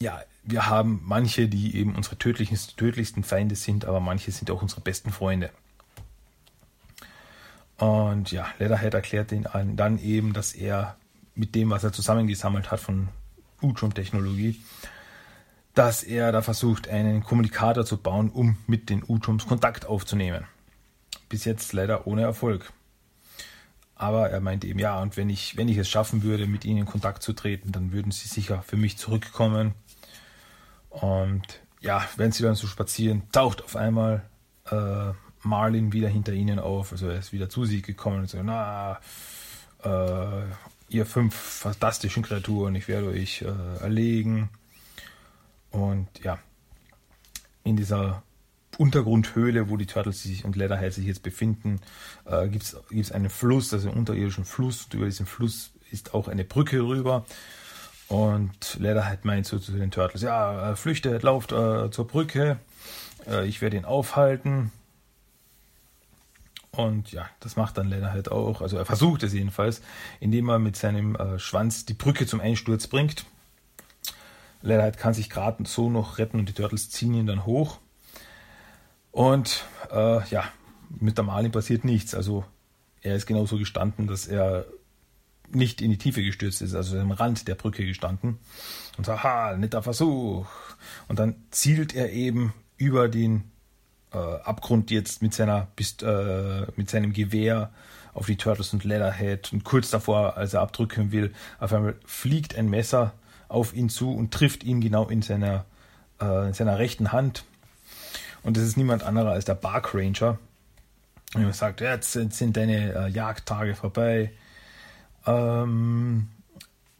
Ja, 0.01 0.21
wir 0.43 0.67
haben 0.67 1.01
manche, 1.05 1.47
die 1.47 1.75
eben 1.75 1.95
unsere 1.95 2.17
tödlichsten, 2.17 2.75
tödlichsten 2.75 3.23
Feinde 3.23 3.55
sind, 3.55 3.85
aber 3.85 3.99
manche 3.99 4.31
sind 4.31 4.49
auch 4.49 4.61
unsere 4.61 4.81
besten 4.81 5.11
Freunde. 5.11 5.51
Und 7.77 8.31
ja, 8.31 8.47
Leatherhead 8.57 8.93
erklärt 8.93 9.31
den 9.31 9.47
dann 9.75 9.99
eben, 9.99 10.33
dass 10.33 10.53
er 10.53 10.97
mit 11.35 11.55
dem, 11.55 11.69
was 11.69 11.83
er 11.83 11.93
zusammengesammelt 11.93 12.71
hat 12.71 12.79
von 12.79 13.09
Utrum-Technologie, 13.61 14.61
dass 15.79 16.03
er 16.03 16.33
da 16.33 16.41
versucht, 16.41 16.89
einen 16.89 17.24
Kommunikator 17.24 17.86
zu 17.86 17.95
bauen, 17.95 18.29
um 18.29 18.57
mit 18.67 18.89
den 18.89 19.01
Utrums 19.01 19.48
Kontakt 19.48 19.86
aufzunehmen. 19.86 20.43
Bis 21.29 21.45
jetzt 21.45 21.71
leider 21.71 22.05
ohne 22.05 22.24
Erfolg. 22.24 22.74
Aber 23.95 24.29
er 24.29 24.41
meinte 24.41 24.67
eben, 24.67 24.77
ja, 24.77 25.01
und 25.01 25.15
wenn 25.15 25.29
ich, 25.29 25.55
wenn 25.55 25.69
ich 25.69 25.77
es 25.77 25.88
schaffen 25.88 26.21
würde, 26.21 26.48
mit 26.48 26.65
ihnen 26.65 26.79
in 26.79 26.86
Kontakt 26.86 27.24
zu 27.24 27.31
treten, 27.31 27.71
dann 27.71 27.93
würden 27.93 28.12
sie 28.12 28.27
sicher 28.27 28.62
für 28.62 28.75
mich 28.75 28.98
zurückkommen. 28.98 29.74
Und 30.89 31.62
ja, 31.79 32.05
wenn 32.17 32.33
sie 32.33 32.43
dann 32.43 32.55
so 32.55 32.67
spazieren, 32.67 33.24
taucht 33.31 33.63
auf 33.63 33.77
einmal 33.77 34.24
äh, 34.69 35.13
Marlin 35.43 35.93
wieder 35.93 36.09
hinter 36.09 36.33
ihnen 36.33 36.59
auf. 36.59 36.91
Also 36.91 37.07
er 37.07 37.19
ist 37.19 37.31
wieder 37.31 37.48
zu 37.48 37.63
sich 37.63 37.83
gekommen 37.83 38.19
und 38.19 38.29
so, 38.29 38.43
na, 38.43 39.00
äh, 39.86 40.43
ihr 40.89 41.05
fünf 41.05 41.33
fantastischen 41.33 42.21
Kreaturen, 42.21 42.75
ich 42.75 42.89
werde 42.89 43.07
euch 43.07 43.43
äh, 43.43 43.81
erlegen. 43.81 44.50
Und 45.71 46.07
ja, 46.23 46.39
in 47.63 47.77
dieser 47.77 48.23
Untergrundhöhle, 48.77 49.69
wo 49.69 49.77
die 49.77 49.85
Turtles 49.85 50.23
sich 50.23 50.45
und 50.45 50.55
Leatherhead 50.55 50.93
sich 50.93 51.05
jetzt 51.05 51.23
befinden, 51.23 51.81
äh, 52.25 52.47
gibt 52.47 52.75
es 52.91 53.11
einen 53.11 53.29
Fluss, 53.29 53.73
also 53.73 53.89
einen 53.89 53.97
unterirdischen 53.97 54.45
Fluss. 54.45 54.85
Und 54.85 54.93
über 54.93 55.05
diesen 55.05 55.25
Fluss 55.25 55.71
ist 55.91 56.13
auch 56.13 56.27
eine 56.27 56.45
Brücke 56.45 56.81
rüber. 56.81 57.25
Und 58.07 58.77
Leatherhead 58.79 59.25
meint 59.25 59.45
so 59.45 59.59
zu 59.59 59.71
den 59.71 59.91
Turtles, 59.91 60.21
ja, 60.23 60.71
äh, 60.71 60.75
flüchtet, 60.75 61.21
lauft 61.23 61.51
äh, 61.51 61.91
zur 61.91 62.07
Brücke, 62.07 62.57
äh, 63.27 63.47
ich 63.47 63.61
werde 63.61 63.77
ihn 63.77 63.85
aufhalten. 63.85 64.71
Und 66.71 67.11
ja, 67.11 67.29
das 67.39 67.55
macht 67.55 67.77
dann 67.77 67.88
Leatherhead 67.88 68.31
auch. 68.31 68.61
Also 68.61 68.77
er 68.77 68.85
versucht 68.85 69.23
es 69.23 69.33
jedenfalls, 69.33 69.81
indem 70.19 70.49
er 70.49 70.59
mit 70.59 70.75
seinem 70.75 71.15
äh, 71.15 71.38
Schwanz 71.38 71.85
die 71.85 71.93
Brücke 71.93 72.25
zum 72.25 72.39
Einsturz 72.39 72.88
bringt. 72.88 73.25
Leatherhead 74.61 74.97
kann 74.97 75.13
sich 75.13 75.29
gerade 75.29 75.63
so 75.65 75.89
noch 75.89 76.17
retten 76.17 76.39
und 76.39 76.49
die 76.49 76.53
Turtles 76.53 76.89
ziehen 76.89 77.13
ihn 77.13 77.27
dann 77.27 77.45
hoch. 77.45 77.79
Und 79.11 79.65
äh, 79.91 80.27
ja, 80.29 80.45
mit 80.89 81.17
der 81.17 81.25
Marlin 81.25 81.51
passiert 81.51 81.85
nichts. 81.85 82.13
Also 82.13 82.45
er 83.01 83.15
ist 83.15 83.25
genauso 83.25 83.57
gestanden, 83.57 84.07
dass 84.07 84.27
er 84.27 84.65
nicht 85.51 85.81
in 85.81 85.89
die 85.89 85.97
Tiefe 85.97 86.23
gestürzt 86.23 86.61
ist, 86.61 86.75
also 86.75 86.97
am 86.99 87.11
Rand 87.11 87.47
der 87.47 87.55
Brücke 87.55 87.85
gestanden 87.85 88.37
und 88.97 89.05
sagt, 89.05 89.23
ha, 89.23 89.57
netter 89.57 89.81
Versuch. 89.81 90.47
Und 91.07 91.19
dann 91.19 91.35
zielt 91.49 91.95
er 91.95 92.11
eben 92.11 92.53
über 92.77 93.09
den 93.09 93.51
äh, 94.13 94.17
Abgrund 94.17 94.91
jetzt 94.91 95.21
mit 95.21 95.33
seiner 95.33 95.67
bis, 95.75 95.97
äh, 96.01 96.67
mit 96.75 96.89
seinem 96.89 97.13
Gewehr 97.13 97.71
auf 98.13 98.25
die 98.25 98.37
Turtles 98.37 98.73
und 98.73 98.83
Leatherhead 98.83 99.51
und 99.53 99.63
kurz 99.63 99.89
davor, 99.89 100.37
als 100.37 100.53
er 100.53 100.61
abdrücken 100.61 101.11
will, 101.11 101.33
auf 101.59 101.73
einmal 101.73 101.95
fliegt 102.05 102.55
ein 102.55 102.69
Messer 102.69 103.13
auf 103.50 103.74
ihn 103.74 103.89
zu 103.89 104.13
und 104.13 104.34
trifft 104.34 104.63
ihn 104.63 104.79
genau 104.79 105.08
in 105.10 105.22
seiner, 105.22 105.65
äh, 106.22 106.48
in 106.48 106.53
seiner 106.53 106.79
rechten 106.79 107.12
Hand. 107.12 107.44
Und 108.44 108.55
das 108.55 108.64
ist 108.64 108.77
niemand 108.77 109.03
anderer 109.03 109.31
als 109.31 109.46
der 109.46 109.55
Bark 109.55 109.94
Ranger. 109.94 110.40
Und 111.35 111.44
er 111.44 111.53
sagt, 111.53 111.81
ja, 111.81 111.94
jetzt 111.94 112.14
sind 112.14 112.57
deine 112.57 112.94
äh, 112.94 113.09
Jagdtage 113.09 113.75
vorbei. 113.75 114.31
Ähm, 115.25 116.29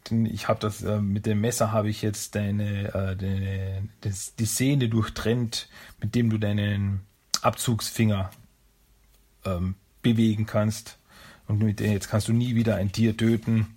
ich 0.10 0.48
habe 0.48 0.60
das 0.60 0.82
äh, 0.82 1.00
mit 1.00 1.26
dem 1.26 1.42
Messer 1.42 1.72
habe 1.72 1.90
ich 1.90 2.02
jetzt 2.02 2.36
deine, 2.36 2.88
äh, 2.88 3.16
deine 3.16 3.90
das, 4.02 4.36
die 4.36 4.46
Sehne 4.46 4.90
durchtrennt, 4.90 5.70
mit 6.02 6.16
dem 6.16 6.30
du 6.30 6.38
deinen 6.38 7.02
Abzugsfinger 7.42 8.32
ähm, 9.46 9.76
bewegen 10.02 10.46
kannst. 10.46 10.98
Und 11.48 11.60
mit 11.60 11.80
jetzt 11.80 12.10
kannst 12.10 12.28
du 12.28 12.34
nie 12.34 12.56
wieder 12.56 12.76
ein 12.76 12.92
Tier 12.92 13.18
töten. 13.18 13.76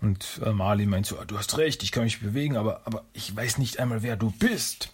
Und 0.00 0.40
äh, 0.44 0.52
Marley 0.52 0.86
meint 0.86 1.06
so, 1.06 1.18
ah, 1.18 1.24
du 1.24 1.38
hast 1.38 1.56
recht, 1.58 1.82
ich 1.82 1.92
kann 1.92 2.04
mich 2.04 2.20
bewegen, 2.20 2.56
aber, 2.56 2.82
aber 2.84 3.04
ich 3.12 3.34
weiß 3.34 3.58
nicht 3.58 3.78
einmal, 3.80 4.02
wer 4.02 4.16
du 4.16 4.30
bist. 4.30 4.90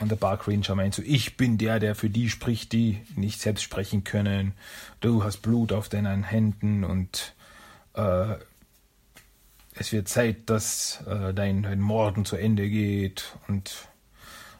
Und 0.00 0.10
der 0.10 0.16
Bark 0.16 0.48
Ranger 0.48 0.74
meint 0.74 0.94
so, 0.94 1.02
ich 1.04 1.36
bin 1.36 1.58
der, 1.58 1.78
der 1.78 1.94
für 1.94 2.10
die 2.10 2.28
spricht, 2.28 2.72
die 2.72 3.00
nicht 3.14 3.40
selbst 3.40 3.62
sprechen 3.62 4.04
können. 4.04 4.52
Du 5.00 5.22
hast 5.22 5.38
Blut 5.38 5.72
auf 5.72 5.88
deinen 5.88 6.24
Händen 6.24 6.82
und 6.82 7.34
äh, 7.94 8.34
es 9.74 9.92
wird 9.92 10.08
Zeit, 10.08 10.50
dass 10.50 11.02
äh, 11.06 11.32
dein, 11.32 11.62
dein 11.62 11.80
Morden 11.80 12.24
zu 12.24 12.36
Ende 12.36 12.68
geht. 12.68 13.36
Und 13.48 13.88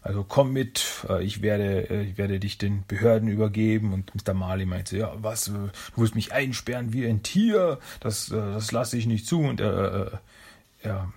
also 0.02 0.24
komm 0.24 0.52
mit, 0.52 1.06
äh, 1.08 1.24
ich, 1.24 1.42
werde, 1.42 1.88
äh, 1.88 2.02
ich 2.02 2.18
werde 2.18 2.40
dich 2.40 2.58
den 2.58 2.84
Behörden 2.86 3.28
übergeben. 3.28 3.92
Und 3.92 4.12
Mr. 4.14 4.34
Marley 4.34 4.66
meinte, 4.66 4.98
ja, 4.98 5.12
was, 5.16 5.48
äh, 5.48 5.52
du 5.52 5.70
willst 5.96 6.16
mich 6.16 6.32
einsperren 6.32 6.92
wie 6.92 7.06
ein 7.06 7.22
Tier? 7.22 7.78
Das, 8.00 8.26
das 8.26 8.72
lasse 8.72 8.98
ich 8.98 9.06
nicht 9.06 9.26
zu. 9.26 9.40
Und 9.40 9.60
er, 9.60 10.20
er 10.82 11.12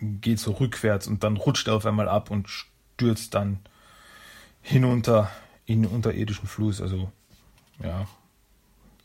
geht 0.00 0.40
so 0.40 0.52
rückwärts 0.52 1.06
und 1.06 1.22
dann 1.22 1.36
rutscht 1.36 1.68
er 1.68 1.74
auf 1.74 1.86
einmal 1.86 2.08
ab 2.08 2.30
und 2.30 2.48
stürzt 2.48 3.34
dann 3.34 3.60
hinunter 4.60 5.30
in 5.66 5.82
den 5.82 5.90
unterirdischen 5.90 6.48
Fluss. 6.48 6.80
Also, 6.80 7.12
ja, 7.82 8.08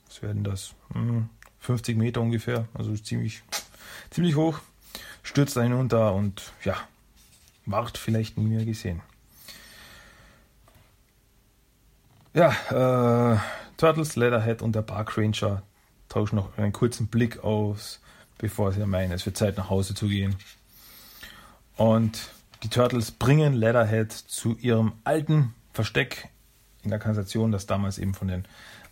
was 0.08 0.22
werden 0.24 0.44
das? 0.44 0.74
Hm, 0.94 1.30
50 1.60 1.96
Meter 1.96 2.22
ungefähr, 2.22 2.68
also 2.74 2.96
ziemlich, 2.96 3.44
ziemlich 4.10 4.36
hoch. 4.36 4.60
Stürzt 5.22 5.56
da 5.56 5.62
hinunter 5.62 6.16
und 6.16 6.54
ja, 6.64 6.76
ward 7.72 7.98
vielleicht 7.98 8.38
nie 8.38 8.46
mehr 8.46 8.66
gesehen. 8.66 9.02
Ja, 12.34 12.52
äh, 13.34 13.40
Turtles, 13.78 14.16
Leatherhead 14.16 14.62
und 14.62 14.76
der 14.76 14.82
Bark 14.82 15.18
Ranger 15.18 15.64
tauschen 16.10 16.36
noch 16.36 16.58
einen 16.58 16.74
kurzen 16.74 17.08
Blick 17.08 17.44
aus, 17.44 18.00
bevor 18.38 18.72
sie 18.72 18.86
meinen, 18.86 19.12
es 19.12 19.26
wird 19.26 19.38
Zeit 19.38 19.58
nach 19.58 19.70
Hause 19.70 19.96
zu 19.96 20.08
gehen. 20.08 20.36
Und 21.76 22.30
die 22.64 22.70
Turtles 22.70 23.12
bringen 23.12 23.54
Leatherhead 23.54 24.12
zu 24.12 24.58
ihrem 24.58 24.94
alten 25.04 25.54
Versteck 25.74 26.30
in 26.84 26.90
der 26.90 27.00
Kanalisation, 27.00 27.52
das 27.52 27.66
damals 27.66 27.98
eben 27.98 28.14
von 28.14 28.28
den 28.28 28.46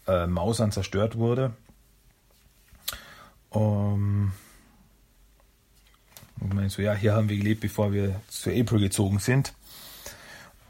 äh, 0.08 0.26
Mausern 0.26 0.72
zerstört 0.72 1.18
wurde. 1.18 1.54
Um, 3.50 4.34
und 6.40 6.54
meinst 6.54 6.76
so, 6.76 6.82
ja, 6.82 6.94
hier 6.94 7.14
haben 7.14 7.30
wir 7.30 7.38
gelebt, 7.38 7.62
bevor 7.62 7.94
wir 7.94 8.22
zu 8.28 8.50
April 8.50 8.80
gezogen 8.80 9.20
sind. 9.20 9.54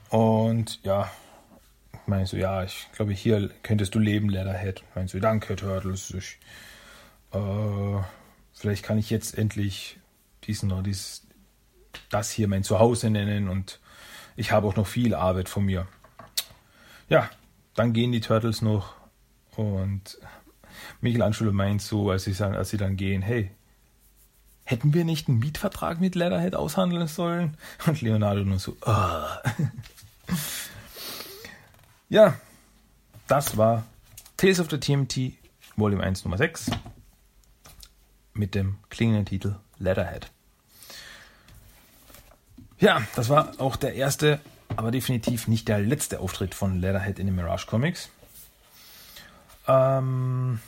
Und 0.10 0.80
ja, 0.84 1.12
ich 1.94 2.08
meine 2.08 2.26
so, 2.26 2.38
ja, 2.38 2.64
ich 2.64 2.88
glaube, 2.94 3.14
hier 3.14 3.50
könntest 3.64 3.94
du 3.96 4.00
leben, 4.00 4.30
Leatherhead. 4.30 4.80
Ich 4.80 4.96
meine 4.96 5.08
so, 5.08 5.20
danke, 5.20 5.56
Turtles. 5.56 6.12
Ich, 6.12 6.38
äh, 7.34 8.02
vielleicht 8.54 8.84
kann 8.84 8.98
ich 8.98 9.10
jetzt 9.10 9.38
endlich 9.38 10.00
diesen 10.44 10.72
oder 10.72 10.84
dies, 10.84 11.28
das 12.10 12.32
hier 12.32 12.48
mein 12.48 12.64
Zuhause 12.64 13.10
nennen 13.10 13.50
und 13.50 13.80
ich 14.36 14.52
habe 14.52 14.68
auch 14.68 14.76
noch 14.76 14.88
viel 14.88 15.14
Arbeit 15.14 15.50
von 15.50 15.66
mir. 15.66 15.88
Ja, 17.10 17.30
dann 17.76 17.94
gehen 17.94 18.12
die 18.12 18.22
Turtles 18.22 18.62
noch 18.62 18.96
und 19.56 20.20
Michelangelo 21.02 21.52
meint 21.52 21.82
so, 21.82 22.12
als 22.12 22.24
sie, 22.24 22.44
als 22.44 22.70
sie 22.70 22.78
dann 22.78 22.96
gehen, 22.96 23.22
hey, 23.22 23.52
hätten 24.68 24.94
wir 24.94 25.06
nicht 25.06 25.30
einen 25.30 25.40
Mietvertrag 25.40 26.02
mit 26.02 26.16
Leatherhead 26.16 26.54
aushandeln 26.54 27.08
sollen? 27.08 27.56
Und 27.86 28.02
Leonardo 28.02 28.44
nur 28.44 28.60
so, 28.60 28.76
ah. 28.82 29.42
ja, 32.10 32.36
das 33.28 33.56
war 33.56 33.86
Tales 34.36 34.60
of 34.60 34.70
the 34.70 34.78
TMT 34.78 35.34
Volume 35.78 36.04
1 36.04 36.26
Nummer 36.26 36.38
6 36.38 36.72
mit 38.34 38.56
dem 38.56 38.78
klingenden 38.90 39.26
Titel 39.26 39.56
Leatherhead. 39.80 40.30
Ja, 42.78 43.02
das 43.16 43.30
war 43.30 43.54
auch 43.60 43.78
der 43.78 43.96
erste, 43.96 44.42
aber 44.76 44.92
definitiv 44.92 45.48
nicht 45.48 45.70
der 45.70 45.80
letzte 45.80 46.20
Auftritt 46.20 46.54
von 46.54 46.82
Leatherhead 46.82 47.20
in 47.20 47.28
den 47.28 47.36
Mirage 47.36 47.68
Comics. 47.68 48.10
Ähm, 49.66 50.60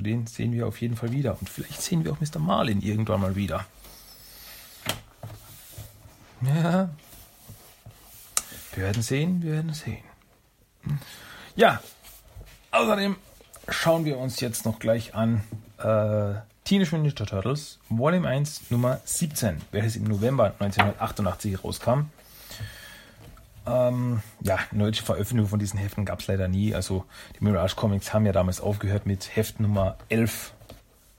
also 0.00 0.08
den 0.08 0.26
sehen 0.26 0.52
wir 0.52 0.66
auf 0.66 0.80
jeden 0.80 0.96
Fall 0.96 1.12
wieder. 1.12 1.36
Und 1.38 1.50
vielleicht 1.50 1.82
sehen 1.82 2.04
wir 2.04 2.12
auch 2.12 2.20
Mr. 2.20 2.38
Marlin 2.38 2.80
irgendwann 2.80 3.20
mal 3.20 3.36
wieder. 3.36 3.66
Ja. 6.40 6.88
Wir 8.72 8.84
werden 8.84 9.02
sehen, 9.02 9.42
wir 9.42 9.52
werden 9.52 9.74
sehen. 9.74 10.02
Ja. 11.54 11.82
Außerdem 12.70 13.16
schauen 13.68 14.06
wir 14.06 14.16
uns 14.16 14.40
jetzt 14.40 14.64
noch 14.64 14.78
gleich 14.78 15.14
an 15.14 15.42
äh, 15.78 16.40
Teenage 16.64 16.96
Mutant 16.96 17.02
Ninja 17.02 17.26
Turtles 17.26 17.78
Volume 17.90 18.26
1 18.26 18.70
Nummer 18.70 19.00
17, 19.04 19.60
welches 19.70 19.96
im 19.96 20.04
November 20.04 20.54
1988 20.60 21.62
rauskam. 21.62 22.04
Ähm, 23.66 24.22
ja, 24.40 24.58
eine 24.70 24.84
deutsche 24.84 25.02
Veröffentlichung 25.02 25.48
von 25.48 25.58
diesen 25.58 25.78
Heften 25.78 26.04
gab 26.04 26.20
es 26.20 26.26
leider 26.26 26.48
nie. 26.48 26.74
Also 26.74 27.04
die 27.38 27.44
Mirage 27.44 27.76
Comics 27.76 28.12
haben 28.14 28.26
ja 28.26 28.32
damals 28.32 28.60
aufgehört 28.60 29.06
mit 29.06 29.36
Heft 29.36 29.60
Nummer 29.60 29.96
11 30.08 30.54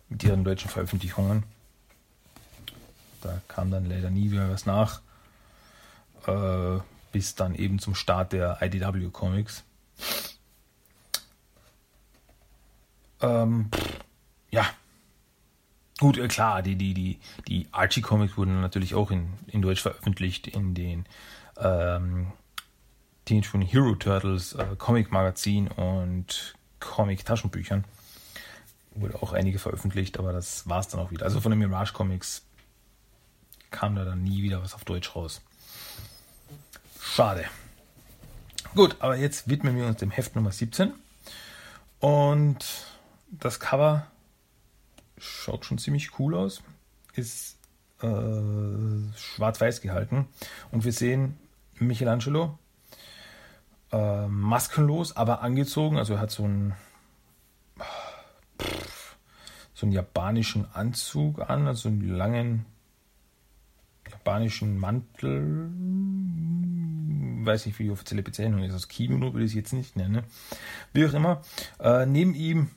mit 0.10 0.24
ihren 0.24 0.44
deutschen 0.44 0.70
Veröffentlichungen. 0.70 1.44
Da 3.22 3.42
kam 3.48 3.70
dann 3.72 3.86
leider 3.86 4.10
nie 4.10 4.32
wieder 4.32 4.50
was 4.50 4.66
nach. 4.66 5.02
Äh, 6.28 6.80
bis 7.12 7.36
dann 7.36 7.56
eben 7.56 7.80
zum 7.80 7.96
Start 7.96 8.34
der 8.34 8.58
IDW 8.62 9.10
Comics. 9.10 9.64
Ähm, 13.22 13.70
ja. 14.50 14.66
Gut, 16.00 16.18
äh, 16.18 16.28
klar, 16.28 16.64
die, 16.64 16.76
die, 16.76 16.94
die, 16.94 17.20
die 17.48 17.68
Archie 17.72 18.02
Comics 18.02 18.38
wurden 18.38 18.62
natürlich 18.62 18.96
auch 18.96 19.12
in, 19.12 19.34
in 19.48 19.62
Deutsch 19.62 19.82
veröffentlicht 19.82 20.48
in 20.48 20.74
den 20.74 21.06
ähm, 21.62 22.32
Teenage 23.26 23.50
Mutant 23.54 23.74
Hero 23.74 23.96
Turtles 23.96 24.54
äh, 24.54 24.76
Comic 24.78 25.12
Magazin 25.12 25.68
und 25.70 26.56
Comic 26.80 27.26
Taschenbüchern. 27.26 27.86
Wurde 28.94 29.22
auch 29.22 29.32
einige 29.32 29.60
veröffentlicht, 29.60 30.20
aber 30.20 30.34
das 30.34 30.68
war 30.68 30.80
es 30.80 30.88
dann 30.88 31.00
auch 31.00 31.12
wieder. 31.12 31.26
Also 31.26 31.40
von 31.40 31.52
den 31.52 31.60
Mirage 31.60 31.94
Comics 31.94 32.44
kam 33.70 33.96
da 33.96 34.04
dann 34.04 34.24
nie 34.24 34.44
wieder 34.44 34.62
was 34.62 34.74
auf 34.74 34.84
Deutsch 34.84 35.16
raus. 35.16 35.42
Schade. 37.00 37.46
Gut, 38.76 38.98
aber 39.00 39.16
jetzt 39.16 39.50
widmen 39.50 39.76
wir 39.76 39.86
uns 39.86 40.00
dem 40.00 40.12
Heft 40.12 40.36
Nummer 40.36 40.52
17. 40.52 40.94
Und 42.00 42.66
das 43.30 43.60
Cover 43.60 44.08
schaut 45.18 45.66
schon 45.66 45.78
ziemlich 45.78 46.20
cool 46.20 46.36
aus. 46.36 46.62
Ist 47.14 47.58
äh, 48.02 48.08
schwarz-weiß 49.16 49.82
gehalten. 49.82 50.28
Und 50.72 50.84
wir 50.84 50.94
sehen 50.94 51.38
Michelangelo 51.88 52.58
äh, 53.92 54.28
maskenlos, 54.28 55.16
aber 55.16 55.42
angezogen. 55.42 55.98
Also 55.98 56.14
er 56.14 56.20
hat 56.20 56.32
so 56.32 56.44
einen, 56.44 56.74
so 59.74 59.86
einen 59.86 59.94
japanischen 59.94 60.66
Anzug 60.74 61.40
an, 61.50 61.68
also 61.68 61.90
einen 61.90 62.08
langen 62.16 62.66
japanischen 64.10 64.78
Mantel. 64.78 65.70
Weiß 67.44 67.66
nicht, 67.66 67.80
wie 67.80 67.86
die 67.86 67.92
offizielle 67.92 68.24
Bezeichnung 68.24 68.64
ist. 68.64 68.74
Das 68.74 68.88
Kimono 68.88 69.34
würde 69.34 69.46
ich 69.46 69.54
jetzt 69.54 69.74
nicht 69.74 69.96
nennen. 69.96 70.24
Wie 70.94 71.06
auch 71.06 71.14
immer. 71.14 71.42
Äh, 71.80 72.06
neben 72.06 72.36
ihm 72.36 72.70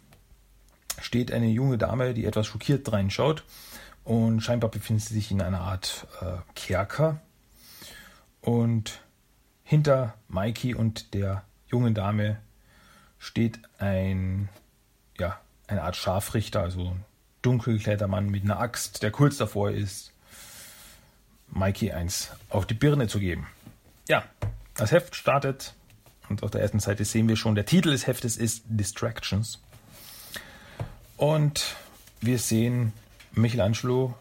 steht 1.01 1.33
eine 1.33 1.49
junge 1.49 1.77
Dame, 1.77 2.15
die 2.15 2.25
etwas 2.25 2.47
schockiert 2.47 2.91
reinschaut. 2.91 3.45
Und 4.05 4.41
scheinbar 4.41 4.71
befindet 4.71 5.05
sie 5.05 5.15
sich 5.15 5.31
in 5.31 5.43
einer 5.43 5.61
Art 5.61 6.07
äh, 6.21 6.37
Kerker. 6.55 7.21
Und 8.45 9.01
hinter 9.63 10.19
Mikey 10.29 10.75
und 10.75 11.15
der 11.15 11.45
jungen 11.67 11.95
Dame 11.95 12.39
steht 13.19 13.59
ein, 13.79 14.51
ja, 15.19 15.41
eine 15.67 15.83
Art 15.83 15.97
Scharfrichter, 15.97 16.61
also 16.61 16.91
ein 16.91 17.05
dunkelkleider 17.41 18.07
Mann 18.07 18.29
mit 18.29 18.45
einer 18.45 18.61
Axt, 18.61 19.03
der 19.03 19.11
kurz 19.11 19.39
davor 19.39 19.71
ist, 19.71 20.13
Mikey 21.49 21.93
eins 21.93 22.33
auf 22.51 22.67
die 22.67 22.75
Birne 22.75 23.09
zu 23.09 23.19
geben. 23.19 23.47
Ja, 24.09 24.25
das 24.75 24.93
Heft 24.93 25.17
startet 25.17 25.75
und 26.29 26.43
auf 26.43 26.51
der 26.51 26.61
ersten 26.61 26.81
Seite 26.81 27.07
sehen 27.07 27.29
wir 27.29 27.37
schon, 27.37 27.55
der 27.55 27.65
Titel 27.65 27.93
des 27.93 28.07
Heftes 28.07 28.37
ist 28.37 28.65
Distractions. 28.69 29.63
Und 31.17 31.77
wir 32.21 32.39
sehen 32.39 32.93
Michelangelo, 33.33 34.15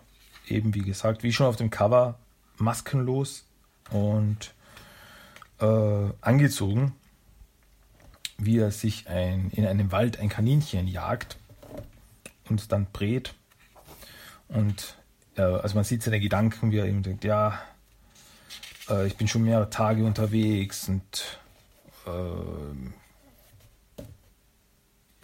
eben 0.47 0.73
wie 0.73 0.81
gesagt, 0.81 1.23
wie 1.23 1.33
schon 1.33 1.47
auf 1.47 1.57
dem 1.57 1.69
Cover, 1.69 2.17
maskenlos 2.57 3.43
und 3.91 4.54
äh, 5.60 6.10
angezogen, 6.22 6.93
wie 8.38 8.58
er 8.60 8.72
sich 8.72 9.08
ein, 9.08 9.50
in 9.52 9.65
einem 9.65 9.91
Wald 9.91 10.19
ein 10.19 10.30
Kaninchen 10.30 10.88
jagt 10.88 11.38
und 12.50 12.72
dann 12.72 12.88
brät. 12.91 13.34
Und 14.48 14.98
äh, 15.36 15.41
also 15.41 15.76
man 15.76 15.84
sieht 15.84 16.04
seine 16.04 16.19
Gedanken, 16.19 16.72
wie 16.72 16.78
er 16.78 16.86
eben 16.86 17.04
denkt, 17.04 17.24
ja, 17.24 17.60
äh, 18.89 19.08
ich 19.08 19.15
bin 19.17 19.28
schon 19.28 19.43
mehrere 19.43 19.69
Tage 19.69 20.04
unterwegs 20.06 20.89
und 20.89 21.39
äh, 22.06 22.10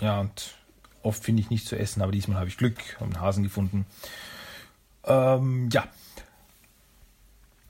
ja, 0.04 0.20
und 0.22 0.56
oft 1.04 1.24
finde 1.24 1.42
ich 1.42 1.50
nichts 1.50 1.68
zu 1.68 1.78
essen, 1.78 2.02
aber 2.02 2.12
diesmal 2.12 2.38
habe 2.38 2.48
ich 2.48 2.58
Glück, 2.58 2.96
habe 2.96 3.06
einen 3.06 3.22
Hasen 3.22 3.44
gefunden. 3.44 3.86
Ähm, 5.04 5.70
ja, 5.72 5.88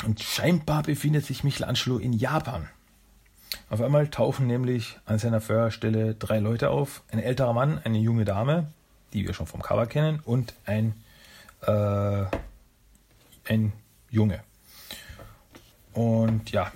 und 0.06 0.22
scheinbar 0.22 0.84
befindet 0.84 1.26
sich 1.26 1.44
Michelangelo 1.44 1.98
in 1.98 2.14
Japan. 2.14 2.70
Auf 3.70 3.82
einmal 3.82 4.08
tauchen 4.08 4.48
nämlich 4.48 4.98
an 5.06 5.20
seiner 5.20 5.42
Feuerstelle 5.42 6.16
drei 6.16 6.40
Leute 6.40 6.70
auf. 6.70 7.04
Ein 7.12 7.20
älterer 7.20 7.54
Mann, 7.54 7.80
eine 7.84 7.98
junge 7.98 8.26
Dame, 8.26 8.72
die 9.14 9.26
wir 9.26 9.34
schon 9.34 9.48
vom 9.48 9.62
Cover 9.62 9.86
kennen, 9.88 10.20
und 10.24 10.54
ein, 10.66 10.94
äh, 11.62 12.26
ein 13.48 13.74
Junge. 14.10 14.42
Und 15.94 16.52
ja, 16.52 16.72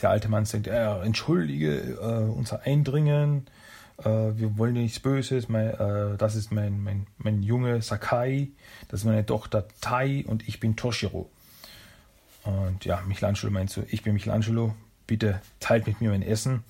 der 0.00 0.10
alte 0.10 0.28
Mann 0.28 0.44
sagt, 0.44 0.66
äh, 0.66 1.00
entschuldige 1.00 1.78
äh, 1.78 2.30
unser 2.30 2.62
Eindringen, 2.62 3.46
äh, 3.98 4.04
wir 4.04 4.56
wollen 4.58 4.74
nichts 4.74 5.00
Böses, 5.00 5.48
mein, 5.48 5.68
äh, 5.68 6.16
das 6.16 6.34
ist 6.34 6.52
mein, 6.52 6.82
mein, 6.82 7.06
mein 7.18 7.42
Junge 7.42 7.82
Sakai, 7.82 8.48
das 8.88 9.00
ist 9.00 9.06
meine 9.06 9.24
Tochter 9.24 9.66
Tai 9.80 10.24
und 10.26 10.46
ich 10.48 10.60
bin 10.60 10.76
Toshiro. 10.76 11.30
Und 12.44 12.84
ja, 12.84 13.02
Michelangelo 13.06 13.52
meint 13.52 13.70
so, 13.70 13.84
ich 13.88 14.02
bin 14.02 14.14
Michelangelo, 14.14 14.74
bitte 15.06 15.40
teilt 15.60 15.86
mit 15.86 16.00
mir 16.00 16.10
mein 16.10 16.22
Essen. 16.22 16.64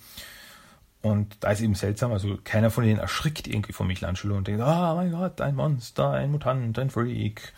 Und 1.01 1.37
da 1.41 1.51
ist 1.51 1.61
eben 1.61 1.75
seltsam, 1.75 2.13
also 2.13 2.39
keiner 2.45 2.71
von 2.71 2.85
denen 2.85 3.01
erschrickt 3.01 3.49
irgendwie 3.49 3.73
von 3.73 3.87
Michelangelo 3.87 4.37
und 4.37 4.47
denkt, 4.47 4.61
ah 4.61 4.93
oh 4.93 4.97
mein 4.97 5.11
Gott, 5.11 5.41
ein 5.41 5.57
Monster, 5.57 6.11
ein 6.13 6.31
Mutant, 6.31 6.79
ein 6.79 6.91
Freak. 6.91 7.53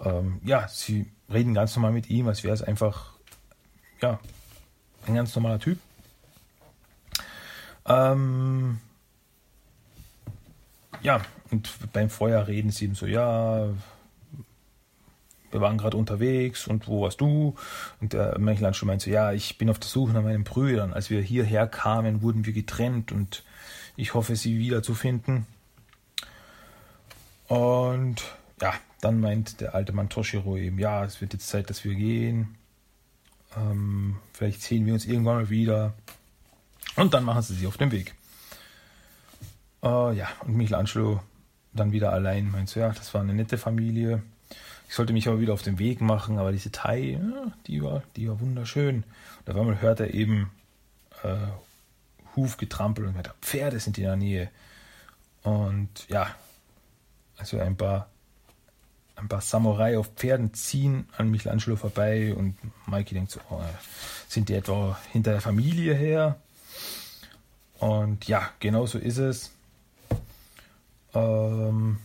Ähm, 0.00 0.40
ja, 0.44 0.66
sie 0.66 1.06
reden 1.32 1.54
ganz 1.54 1.76
normal 1.76 1.92
mit 1.92 2.10
ihm, 2.10 2.26
als 2.26 2.42
wäre 2.42 2.54
es 2.54 2.62
einfach, 2.62 3.12
ja, 4.00 4.18
ein 5.06 5.14
ganz 5.14 5.34
normaler 5.36 5.60
Typ. 5.60 5.78
Ähm, 7.86 8.80
ja, 11.02 11.20
und 11.50 11.70
beim 11.92 12.10
Feuer 12.10 12.46
reden 12.46 12.70
sie 12.70 12.86
ihm 12.86 12.94
so, 12.94 13.06
ja, 13.06 13.68
wir 15.50 15.60
waren 15.60 15.78
gerade 15.78 15.96
unterwegs 15.96 16.66
und 16.66 16.88
wo 16.88 17.02
warst 17.02 17.20
du? 17.20 17.54
Und 18.00 18.12
der 18.12 18.38
Michelangelo 18.38 18.86
meinte 18.86 19.06
so, 19.06 19.10
ja, 19.10 19.32
ich 19.32 19.58
bin 19.58 19.70
auf 19.70 19.78
der 19.78 19.88
Suche 19.88 20.12
nach 20.12 20.22
meinen 20.22 20.44
Brüdern. 20.44 20.92
Als 20.92 21.10
wir 21.10 21.20
hierher 21.20 21.66
kamen, 21.66 22.22
wurden 22.22 22.46
wir 22.46 22.52
getrennt 22.52 23.12
und 23.12 23.44
ich 23.96 24.14
hoffe, 24.14 24.36
sie 24.36 24.58
wiederzufinden. 24.58 25.46
Und 27.48 28.22
ja, 28.60 28.74
dann 29.00 29.20
meint 29.20 29.60
der 29.60 29.74
alte 29.74 29.92
Mann 29.92 30.08
Toshiro 30.08 30.56
eben, 30.56 30.78
ja, 30.78 31.04
es 31.04 31.20
wird 31.20 31.32
jetzt 31.32 31.48
Zeit, 31.48 31.68
dass 31.70 31.84
wir 31.84 31.94
gehen. 31.94 32.56
Ähm, 33.56 34.16
vielleicht 34.32 34.62
sehen 34.62 34.86
wir 34.86 34.94
uns 34.94 35.06
irgendwann 35.06 35.36
mal 35.36 35.50
wieder. 35.50 35.94
Und 36.96 37.14
dann 37.14 37.24
machen 37.24 37.42
sie 37.42 37.54
sich 37.54 37.66
auf 37.66 37.76
den 37.76 37.90
Weg. 37.90 38.14
Äh, 39.82 40.16
ja, 40.16 40.28
und 40.44 40.56
Michelangelo 40.56 41.20
dann 41.72 41.92
wieder 41.92 42.12
allein 42.12 42.50
meint 42.50 42.68
so, 42.68 42.80
ja, 42.80 42.90
das 42.90 43.12
war 43.14 43.20
eine 43.20 43.34
nette 43.34 43.58
Familie. 43.58 44.22
Ich 44.90 44.96
sollte 44.96 45.12
mich 45.12 45.28
aber 45.28 45.38
wieder 45.38 45.52
auf 45.52 45.62
den 45.62 45.78
Weg 45.78 46.00
machen, 46.00 46.40
aber 46.40 46.50
diese 46.50 46.72
Thai, 46.72 47.20
die, 47.68 47.80
war, 47.80 48.02
die 48.16 48.28
war 48.28 48.40
wunderschön. 48.40 49.04
Und 49.38 49.52
auf 49.52 49.56
einmal 49.56 49.80
hört 49.80 50.00
er 50.00 50.12
eben 50.12 50.50
äh, 51.22 51.36
Hufgetrampel 52.34 53.06
und 53.06 53.14
hört, 53.14 53.32
Pferde 53.40 53.78
sind 53.78 53.98
in 53.98 54.04
der 54.04 54.16
Nähe. 54.16 54.50
Und 55.44 56.08
ja, 56.08 56.34
also 57.36 57.60
ein 57.60 57.76
paar, 57.76 58.08
ein 59.14 59.28
paar 59.28 59.40
Samurai 59.40 59.96
auf 59.96 60.08
Pferden 60.16 60.54
ziehen 60.54 61.08
an 61.16 61.30
Michelangelo 61.30 61.76
vorbei 61.76 62.34
und 62.34 62.56
Mikey 62.88 63.14
denkt 63.14 63.30
so, 63.30 63.38
oh, 63.48 63.62
sind 64.26 64.48
die 64.48 64.54
etwa 64.54 64.98
hinter 65.12 65.30
der 65.30 65.40
Familie 65.40 65.94
her? 65.94 66.40
Und 67.78 68.26
ja, 68.26 68.50
genau 68.58 68.86
so 68.86 68.98
ist 68.98 69.18
es. 69.18 69.52
Ähm, 71.14 71.98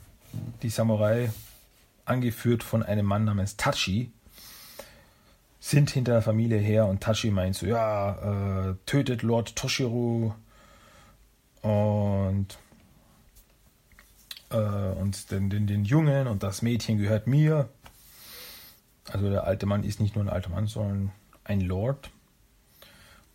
die 0.61 0.69
Samurai 0.69 1.31
angeführt 2.05 2.63
von 2.63 2.83
einem 2.83 3.05
Mann 3.05 3.25
namens 3.25 3.57
Tachi, 3.57 4.11
sind 5.59 5.89
hinter 5.89 6.13
der 6.13 6.21
Familie 6.21 6.59
her 6.59 6.85
und 6.85 7.01
Tachi 7.01 7.31
meint 7.31 7.55
so, 7.55 7.65
ja, 7.65 8.69
äh, 8.69 8.75
tötet 8.85 9.23
Lord 9.23 9.55
Toshiro 9.55 10.35
und, 11.61 12.47
äh, 14.51 14.57
und 14.57 15.31
den, 15.31 15.49
den, 15.49 15.65
den 15.65 15.83
Jungen 15.83 16.27
und 16.27 16.43
das 16.43 16.61
Mädchen 16.61 16.99
gehört 16.99 17.25
mir. 17.25 17.69
Also 19.11 19.29
der 19.29 19.45
alte 19.45 19.65
Mann 19.65 19.83
ist 19.83 19.99
nicht 19.99 20.15
nur 20.15 20.23
ein 20.23 20.29
alter 20.29 20.49
Mann, 20.49 20.67
sondern 20.67 21.11
ein 21.43 21.61
Lord. 21.61 22.11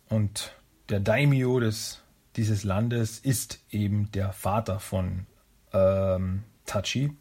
Und 0.07 0.53
der 0.89 0.99
Daimyo 0.99 1.59
des 1.59 2.01
dieses 2.35 2.63
Landes 2.63 3.19
ist 3.19 3.59
eben 3.71 4.11
der 4.11 4.31
Vater 4.31 4.79
von 4.79 5.25
ähm, 5.73 6.43
Tachi. 6.65 7.11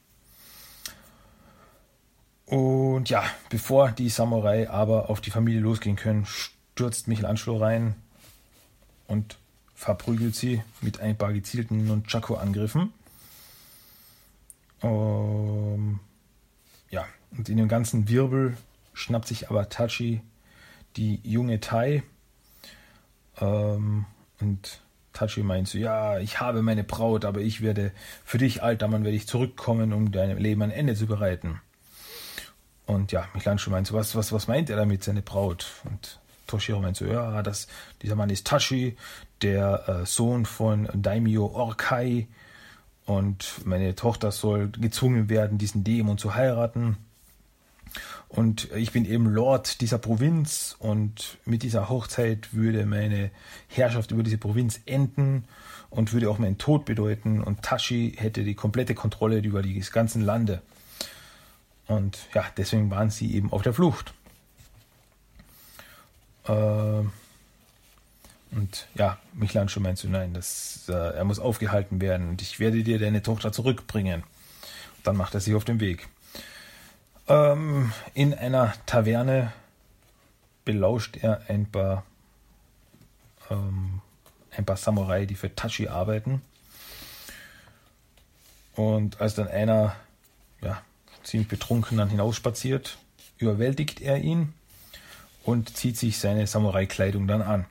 Und 2.50 3.08
ja, 3.08 3.22
bevor 3.48 3.92
die 3.92 4.08
Samurai 4.08 4.68
aber 4.68 5.08
auf 5.08 5.20
die 5.20 5.30
Familie 5.30 5.60
losgehen 5.60 5.94
können, 5.94 6.26
stürzt 6.26 7.06
Michelangelo 7.06 7.58
rein 7.58 7.94
und 9.06 9.38
verprügelt 9.76 10.34
sie 10.34 10.60
mit 10.80 10.98
ein 10.98 11.16
paar 11.16 11.32
gezielten 11.32 11.86
Nunchaku-Angriffen. 11.86 12.92
Ähm, 14.82 16.00
ja, 16.90 17.06
und 17.38 17.48
in 17.48 17.56
dem 17.56 17.68
ganzen 17.68 18.08
Wirbel 18.08 18.56
schnappt 18.94 19.28
sich 19.28 19.48
aber 19.48 19.68
Tachi 19.68 20.20
die 20.96 21.20
junge 21.22 21.60
Tai. 21.60 22.02
Ähm, 23.40 24.06
und 24.40 24.80
Tachi 25.12 25.44
meint 25.44 25.68
so, 25.68 25.78
ja, 25.78 26.18
ich 26.18 26.40
habe 26.40 26.62
meine 26.62 26.82
Braut, 26.82 27.24
aber 27.24 27.42
ich 27.42 27.60
werde 27.60 27.92
für 28.24 28.38
dich, 28.38 28.64
alter 28.64 28.88
Mann, 28.88 29.04
werde 29.04 29.16
ich 29.16 29.28
zurückkommen, 29.28 29.92
um 29.92 30.10
deinem 30.10 30.38
Leben 30.38 30.62
ein 30.62 30.72
Ende 30.72 30.96
zu 30.96 31.06
bereiten. 31.06 31.60
Und 32.86 33.12
ja, 33.12 33.28
Michelangelo 33.34 33.70
meint 33.70 33.86
so, 33.86 33.94
was, 33.94 34.14
was, 34.16 34.32
was 34.32 34.48
meint 34.48 34.70
er 34.70 34.76
damit, 34.76 35.04
seine 35.04 35.22
Braut? 35.22 35.66
Und 35.84 36.18
Toshiro 36.46 36.80
meint 36.80 36.96
so, 36.96 37.06
ja, 37.06 37.42
das, 37.42 37.68
dieser 38.02 38.16
Mann 38.16 38.30
ist 38.30 38.46
Tachi, 38.46 38.96
der 39.42 39.88
äh, 39.88 40.06
Sohn 40.06 40.44
von 40.44 40.88
Daimyo 40.92 41.46
Orkai. 41.46 42.26
Und 43.06 43.64
meine 43.64 43.94
Tochter 43.94 44.30
soll 44.32 44.68
gezwungen 44.68 45.28
werden, 45.28 45.58
diesen 45.58 45.84
Dämon 45.84 46.18
zu 46.18 46.34
heiraten. 46.34 46.96
Und 48.28 48.70
ich 48.76 48.92
bin 48.92 49.04
eben 49.04 49.26
Lord 49.26 49.80
dieser 49.80 49.98
Provinz 49.98 50.76
und 50.78 51.38
mit 51.44 51.64
dieser 51.64 51.88
Hochzeit 51.88 52.54
würde 52.54 52.86
meine 52.86 53.32
Herrschaft 53.66 54.12
über 54.12 54.22
diese 54.22 54.38
Provinz 54.38 54.80
enden 54.86 55.44
und 55.90 56.12
würde 56.12 56.30
auch 56.30 56.38
meinen 56.38 56.56
Tod 56.56 56.84
bedeuten 56.84 57.42
und 57.42 57.62
Tashi 57.62 58.14
hätte 58.16 58.44
die 58.44 58.54
komplette 58.54 58.94
Kontrolle 58.94 59.38
über 59.38 59.62
die 59.62 59.80
ganzen 59.80 60.22
Lande. 60.22 60.62
Und 61.90 62.18
ja, 62.34 62.44
deswegen 62.56 62.88
waren 62.92 63.10
sie 63.10 63.34
eben 63.34 63.52
auf 63.52 63.62
der 63.62 63.74
Flucht. 63.74 64.14
Äh, 66.46 66.52
und 66.52 67.10
ja, 68.94 69.18
Michelangelo 69.32 69.80
meint 69.80 69.98
so, 69.98 70.08
nein, 70.08 70.32
das, 70.32 70.88
äh, 70.88 70.92
er 70.92 71.24
muss 71.24 71.40
aufgehalten 71.40 72.00
werden 72.00 72.28
und 72.28 72.42
ich 72.42 72.60
werde 72.60 72.84
dir 72.84 73.00
deine 73.00 73.22
Tochter 73.22 73.50
zurückbringen. 73.50 74.22
Und 74.22 75.06
dann 75.06 75.16
macht 75.16 75.34
er 75.34 75.40
sich 75.40 75.56
auf 75.56 75.64
den 75.64 75.80
Weg. 75.80 76.08
Ähm, 77.26 77.92
in 78.14 78.34
einer 78.34 78.72
Taverne 78.86 79.52
belauscht 80.64 81.16
er 81.16 81.42
ein 81.48 81.72
paar, 81.72 82.04
ähm, 83.50 84.00
ein 84.56 84.64
paar 84.64 84.76
Samurai, 84.76 85.26
die 85.26 85.34
für 85.34 85.56
Tachi 85.56 85.88
arbeiten. 85.88 86.40
Und 88.76 89.20
als 89.20 89.34
dann 89.34 89.48
einer 89.48 89.96
ja, 90.62 90.80
ziemlich 91.22 91.48
betrunken 91.48 91.98
dann 91.98 92.08
hinausspaziert, 92.08 92.98
überwältigt 93.38 94.00
er 94.00 94.18
ihn 94.18 94.54
und 95.44 95.76
zieht 95.76 95.96
sich 95.96 96.18
seine 96.18 96.46
Samurai-Kleidung 96.46 97.26
dann 97.26 97.42
an, 97.42 97.66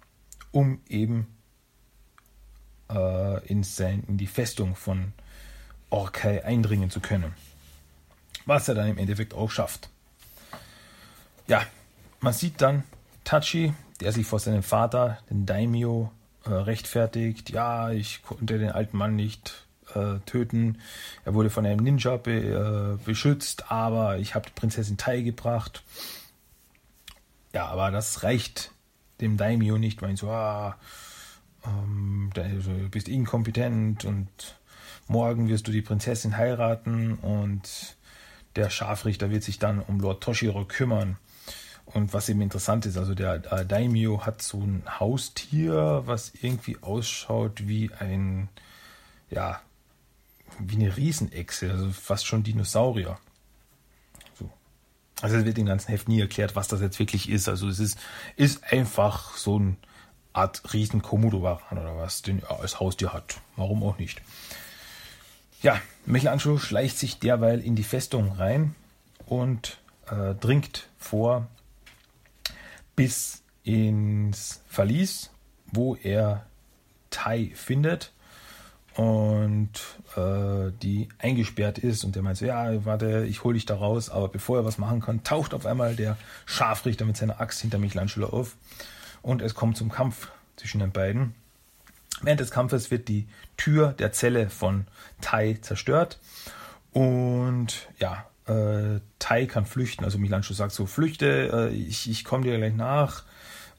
um 0.51 0.81
eben 0.87 1.27
äh, 2.89 3.45
in, 3.47 3.63
sein, 3.63 4.03
in 4.07 4.17
die 4.17 4.27
Festung 4.27 4.75
von 4.75 5.13
Orkai 5.89 6.43
eindringen 6.43 6.89
zu 6.89 6.99
können 6.99 7.33
was 8.49 8.67
er 8.67 8.75
dann 8.75 8.89
im 8.89 8.97
Endeffekt 8.97 9.33
auch 9.33 9.49
schafft. 9.49 9.89
Ja, 11.47 11.65
man 12.19 12.33
sieht 12.33 12.61
dann 12.61 12.83
Tachi, 13.23 13.73
der 14.01 14.11
sich 14.11 14.25
vor 14.27 14.39
seinem 14.39 14.63
Vater, 14.63 15.19
den 15.29 15.45
Daimyo, 15.45 16.11
äh, 16.45 16.49
rechtfertigt. 16.49 17.51
Ja, 17.51 17.91
ich 17.91 18.23
konnte 18.23 18.59
den 18.59 18.71
alten 18.71 18.97
Mann 18.97 19.15
nicht 19.15 19.67
äh, 19.95 20.19
töten. 20.25 20.79
Er 21.25 21.33
wurde 21.33 21.49
von 21.49 21.65
einem 21.65 21.83
Ninja 21.83 22.17
be, 22.17 22.97
äh, 22.99 23.03
beschützt, 23.05 23.71
aber 23.71 24.17
ich 24.17 24.35
habe 24.35 24.47
die 24.47 24.59
Prinzessin 24.59 24.97
Tai 24.97 25.21
gebracht. 25.21 25.83
Ja, 27.53 27.67
aber 27.67 27.91
das 27.91 28.23
reicht 28.23 28.71
dem 29.21 29.37
Daimyo 29.37 29.77
nicht, 29.77 30.01
weil 30.01 30.15
so, 30.15 30.29
ah, 30.29 30.77
ähm, 31.65 32.31
du 32.33 32.89
bist 32.89 33.07
inkompetent 33.07 34.05
und 34.05 34.29
morgen 35.07 35.49
wirst 35.49 35.67
du 35.67 35.71
die 35.71 35.81
Prinzessin 35.81 36.37
heiraten 36.37 37.15
und 37.15 37.97
der 38.55 38.69
Scharfrichter 38.69 39.29
wird 39.29 39.43
sich 39.43 39.59
dann 39.59 39.79
um 39.79 39.99
Lord 39.99 40.23
Toshiro 40.23 40.65
kümmern. 40.65 41.17
Und 41.85 42.13
was 42.13 42.29
eben 42.29 42.41
interessant 42.41 42.85
ist, 42.85 42.97
also 42.97 43.15
der 43.15 43.51
äh, 43.51 43.65
Daimyo 43.65 44.25
hat 44.25 44.43
so 44.43 44.59
ein 44.59 44.83
Haustier, 44.99 46.03
was 46.05 46.33
irgendwie 46.41 46.77
ausschaut 46.81 47.67
wie 47.67 47.91
ein, 47.99 48.47
ja, 49.31 49.59
wie 50.59 50.75
eine 50.75 50.95
Riesenechse, 50.95 51.71
also 51.71 51.89
fast 51.91 52.25
schon 52.25 52.43
Dinosaurier. 52.43 53.17
So. 54.37 54.49
Also 55.21 55.37
es 55.37 55.45
wird 55.45 55.57
im 55.57 55.65
ganzen 55.65 55.89
Heft 55.89 56.07
nie 56.07 56.19
erklärt, 56.19 56.55
was 56.55 56.67
das 56.67 56.81
jetzt 56.81 56.99
wirklich 56.99 57.29
ist. 57.29 57.49
Also 57.49 57.67
es 57.67 57.79
ist, 57.79 57.97
ist 58.35 58.63
einfach 58.71 59.35
so 59.37 59.57
eine 59.57 59.77
Art 60.33 60.73
riesen 60.73 61.01
Komodo-Waran 61.01 61.77
oder 61.77 61.97
was, 61.97 62.21
den 62.21 62.41
er 62.43 62.59
als 62.59 62.79
Haustier 62.79 63.13
hat. 63.13 63.39
Warum 63.55 63.83
auch 63.83 63.97
nicht. 63.97 64.21
Ja, 65.61 65.81
Michelangelo 66.05 66.57
schleicht 66.57 66.97
sich 66.97 67.19
derweil 67.19 67.59
in 67.59 67.75
die 67.75 67.83
Festung 67.83 68.31
rein 68.33 68.75
und 69.25 69.77
äh, 70.09 70.35
dringt 70.35 70.87
vor 70.97 71.47
bis 72.95 73.43
ins 73.63 74.61
Verlies, 74.67 75.31
wo 75.67 75.95
er 75.95 76.45
Tai 77.09 77.51
findet 77.55 78.11
und 78.99 79.69
äh, 80.17 80.73
die 80.83 81.07
eingesperrt 81.19 81.77
ist 81.77 82.03
und 82.03 82.17
der 82.17 82.21
meint 82.21 82.35
so, 82.35 82.45
ja, 82.45 82.83
warte, 82.83 83.25
ich 83.29 83.45
hole 83.45 83.53
dich 83.53 83.65
da 83.65 83.75
raus, 83.75 84.09
aber 84.09 84.27
bevor 84.27 84.57
er 84.57 84.65
was 84.65 84.77
machen 84.77 84.99
kann, 84.99 85.23
taucht 85.23 85.53
auf 85.53 85.65
einmal 85.65 85.95
der 85.95 86.17
Scharfrichter 86.45 87.05
mit 87.05 87.15
seiner 87.15 87.39
Axt 87.39 87.61
hinter 87.61 87.77
Michelangelo 87.77 88.27
auf 88.27 88.57
und 89.21 89.41
es 89.41 89.55
kommt 89.55 89.77
zum 89.77 89.89
Kampf 89.89 90.27
zwischen 90.57 90.81
den 90.81 90.91
beiden. 90.91 91.33
Während 92.23 92.41
des 92.41 92.51
Kampfes 92.51 92.91
wird 92.91 93.07
die 93.07 93.25
Tür 93.55 93.93
der 93.93 94.11
Zelle 94.11 94.49
von 94.49 94.85
Tai 95.21 95.57
zerstört. 95.61 96.19
Und 96.91 97.87
ja, 97.99 98.25
äh, 98.47 98.99
Tai 99.17 99.45
kann 99.45 99.65
flüchten. 99.65 100.03
Also 100.03 100.17
Milancho 100.17 100.53
sagt 100.53 100.73
so, 100.73 100.85
flüchte, 100.85 101.69
äh, 101.71 101.73
ich, 101.73 102.09
ich 102.09 102.25
komme 102.25 102.43
dir 102.43 102.57
gleich 102.57 102.75
nach, 102.75 103.23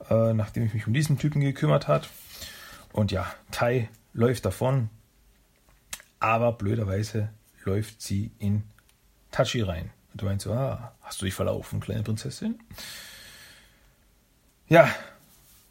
äh, 0.09 0.33
nachdem 0.33 0.65
ich 0.65 0.73
mich 0.73 0.87
um 0.87 0.95
diesen 0.95 1.19
Typen 1.19 1.43
gekümmert 1.43 1.89
hat. 1.89 2.09
Und 2.95 3.13
ja, 3.13 3.27
Tai 3.51 3.91
läuft 4.15 4.47
davon. 4.47 4.89
Aber 6.21 6.53
blöderweise 6.53 7.31
läuft 7.65 8.01
sie 8.01 8.31
in 8.39 8.63
Tachi 9.31 9.63
rein. 9.63 9.91
Und 10.13 10.23
du 10.23 10.27
meinst 10.27 10.45
so, 10.45 10.53
ah, 10.53 10.95
hast 11.03 11.21
du 11.21 11.25
dich 11.25 11.35
verlaufen, 11.35 11.81
kleine 11.81 12.03
Prinzessin? 12.03 12.59
Ja, 14.69 14.89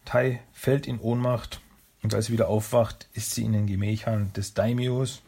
Tai 0.06 0.42
fällt 0.52 0.88
in 0.88 1.00
Ohnmacht 1.00 1.62
und 2.02 2.14
als 2.14 2.26
sie 2.26 2.34
wieder 2.34 2.48
aufwacht, 2.48 3.08
ist 3.14 3.36
sie 3.36 3.44
in 3.44 3.54
den 3.54 3.68
Gemächern 3.68 4.34
des 4.34 4.54
Daimios. 4.54 5.22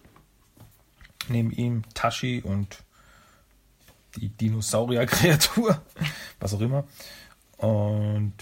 Neben 1.27 1.51
ihm 1.51 1.83
Tashi 1.93 2.41
und 2.41 2.83
die 4.15 4.29
Dinosaurier-Kreatur, 4.29 5.81
was 6.39 6.53
auch 6.53 6.61
immer. 6.61 6.85
Und, 7.57 8.33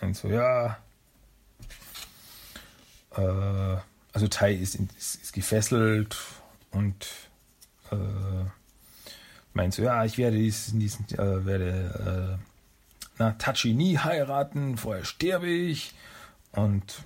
und 0.00 0.16
so, 0.16 0.28
ja. 0.28 0.78
Äh, 3.16 3.76
also 4.12 4.28
Tai 4.28 4.52
ist, 4.52 4.74
ist, 4.74 5.22
ist, 5.22 5.32
gefesselt 5.32 6.16
und 6.70 7.06
äh, 7.92 7.96
meint 9.52 9.74
so, 9.74 9.82
ja, 9.82 10.04
ich 10.04 10.18
werde 10.18 10.36
diesen, 10.36 10.80
diesen 10.80 11.06
äh, 11.10 11.44
werde 11.44 12.38
äh, 12.38 12.44
na, 13.18 13.32
Tachi 13.32 13.74
nie 13.74 13.98
heiraten, 13.98 14.76
vorher 14.76 15.04
sterbe 15.04 15.48
ich. 15.48 15.94
Und 16.52 17.02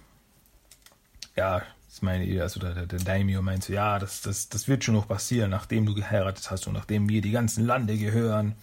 ja, 1.36 1.62
das 1.88 2.02
meine 2.02 2.24
ich, 2.24 2.40
also 2.40 2.60
der, 2.60 2.86
der 2.86 2.98
Daimyo 2.98 3.42
meint 3.42 3.64
so, 3.64 3.72
ja, 3.72 3.98
das, 3.98 4.22
das, 4.22 4.48
das 4.48 4.68
wird 4.68 4.84
schon 4.84 4.94
noch 4.94 5.08
passieren, 5.08 5.50
nachdem 5.50 5.86
du 5.86 5.94
geheiratet 5.94 6.50
hast 6.50 6.66
und 6.66 6.72
nachdem 6.74 7.08
wir 7.08 7.20
die 7.20 7.32
ganzen 7.32 7.66
Lande 7.66 7.98
gehören. 7.98 8.54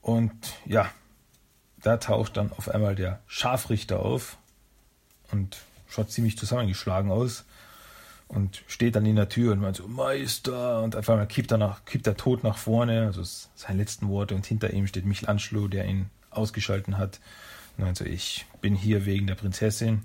Und 0.00 0.32
ja, 0.66 0.90
da 1.82 1.96
taucht 1.98 2.36
dann 2.36 2.52
auf 2.52 2.68
einmal 2.68 2.94
der 2.94 3.20
Scharfrichter 3.26 4.00
auf 4.00 4.38
und 5.30 5.58
schaut 5.94 6.10
ziemlich 6.10 6.36
zusammengeschlagen 6.36 7.10
aus 7.10 7.44
und 8.28 8.62
steht 8.66 8.96
dann 8.96 9.06
in 9.06 9.16
der 9.16 9.28
Tür 9.28 9.52
und 9.52 9.60
meint 9.60 9.76
so, 9.76 9.86
Meister, 9.86 10.82
und 10.82 10.96
auf 10.96 11.08
einmal 11.08 11.26
kippt 11.26 11.52
er, 11.52 11.58
nach, 11.58 11.84
kippt 11.84 12.06
er 12.06 12.16
tot 12.16 12.42
nach 12.42 12.56
vorne, 12.56 13.06
also 13.06 13.22
seine 13.54 13.78
letzten 13.78 14.08
Worte, 14.08 14.34
und 14.34 14.44
hinter 14.44 14.72
ihm 14.72 14.86
steht 14.86 15.04
Michelangelo, 15.04 15.68
der 15.68 15.84
ihn 15.86 16.10
ausgeschalten 16.30 16.98
hat. 16.98 17.20
Und 17.76 17.84
meint 17.84 17.96
so, 17.96 18.04
ich 18.04 18.46
bin 18.60 18.74
hier 18.74 19.06
wegen 19.06 19.26
der 19.26 19.34
Prinzessin. 19.36 20.02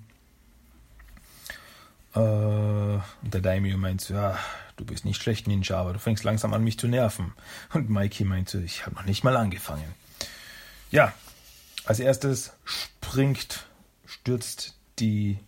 Äh, 2.14 2.20
und 2.20 3.34
der 3.34 3.42
Daimyo 3.42 3.78
meint 3.78 4.02
so, 4.02 4.14
ja, 4.14 4.38
du 4.76 4.86
bist 4.86 5.06
nicht 5.06 5.22
schlecht, 5.22 5.48
Ninja, 5.48 5.78
aber 5.78 5.94
du 5.94 6.00
fängst 6.00 6.24
langsam 6.24 6.54
an, 6.54 6.64
mich 6.64 6.78
zu 6.78 6.88
nerven. 6.88 7.34
Und 7.74 7.90
Mikey 7.90 8.26
meint 8.26 8.50
so, 8.50 8.60
ich 8.60 8.86
habe 8.86 8.96
noch 8.96 9.06
nicht 9.06 9.24
mal 9.24 9.38
angefangen. 9.38 9.96
Ja, 10.92 11.14
als 11.86 12.00
erstes 12.00 12.54
springt, 12.64 13.66
stürzt 14.06 14.76
die 15.00 15.40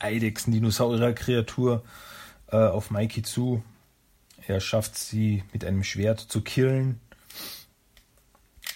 Eidechsen-Dinosaurier-Kreatur 0.00 1.84
äh, 2.50 2.56
auf 2.56 2.90
Mikey 2.90 3.22
zu. 3.22 3.62
Er 4.46 4.60
schafft 4.60 4.96
sie 4.96 5.44
mit 5.52 5.64
einem 5.64 5.84
Schwert 5.84 6.20
zu 6.20 6.40
killen. 6.40 7.00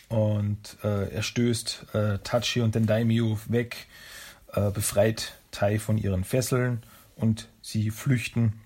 Und 0.08 0.76
äh, 0.84 1.12
er 1.12 1.22
stößt 1.22 1.86
äh, 1.94 2.18
Tachi 2.18 2.60
und 2.60 2.74
den 2.74 2.86
Daimyo 2.86 3.38
weg, 3.46 3.88
äh, 4.52 4.70
befreit 4.70 5.34
Tai 5.50 5.78
von 5.78 5.98
ihren 5.98 6.24
Fesseln 6.24 6.82
und 7.16 7.48
sie 7.62 7.90
flüchten. 7.90 8.60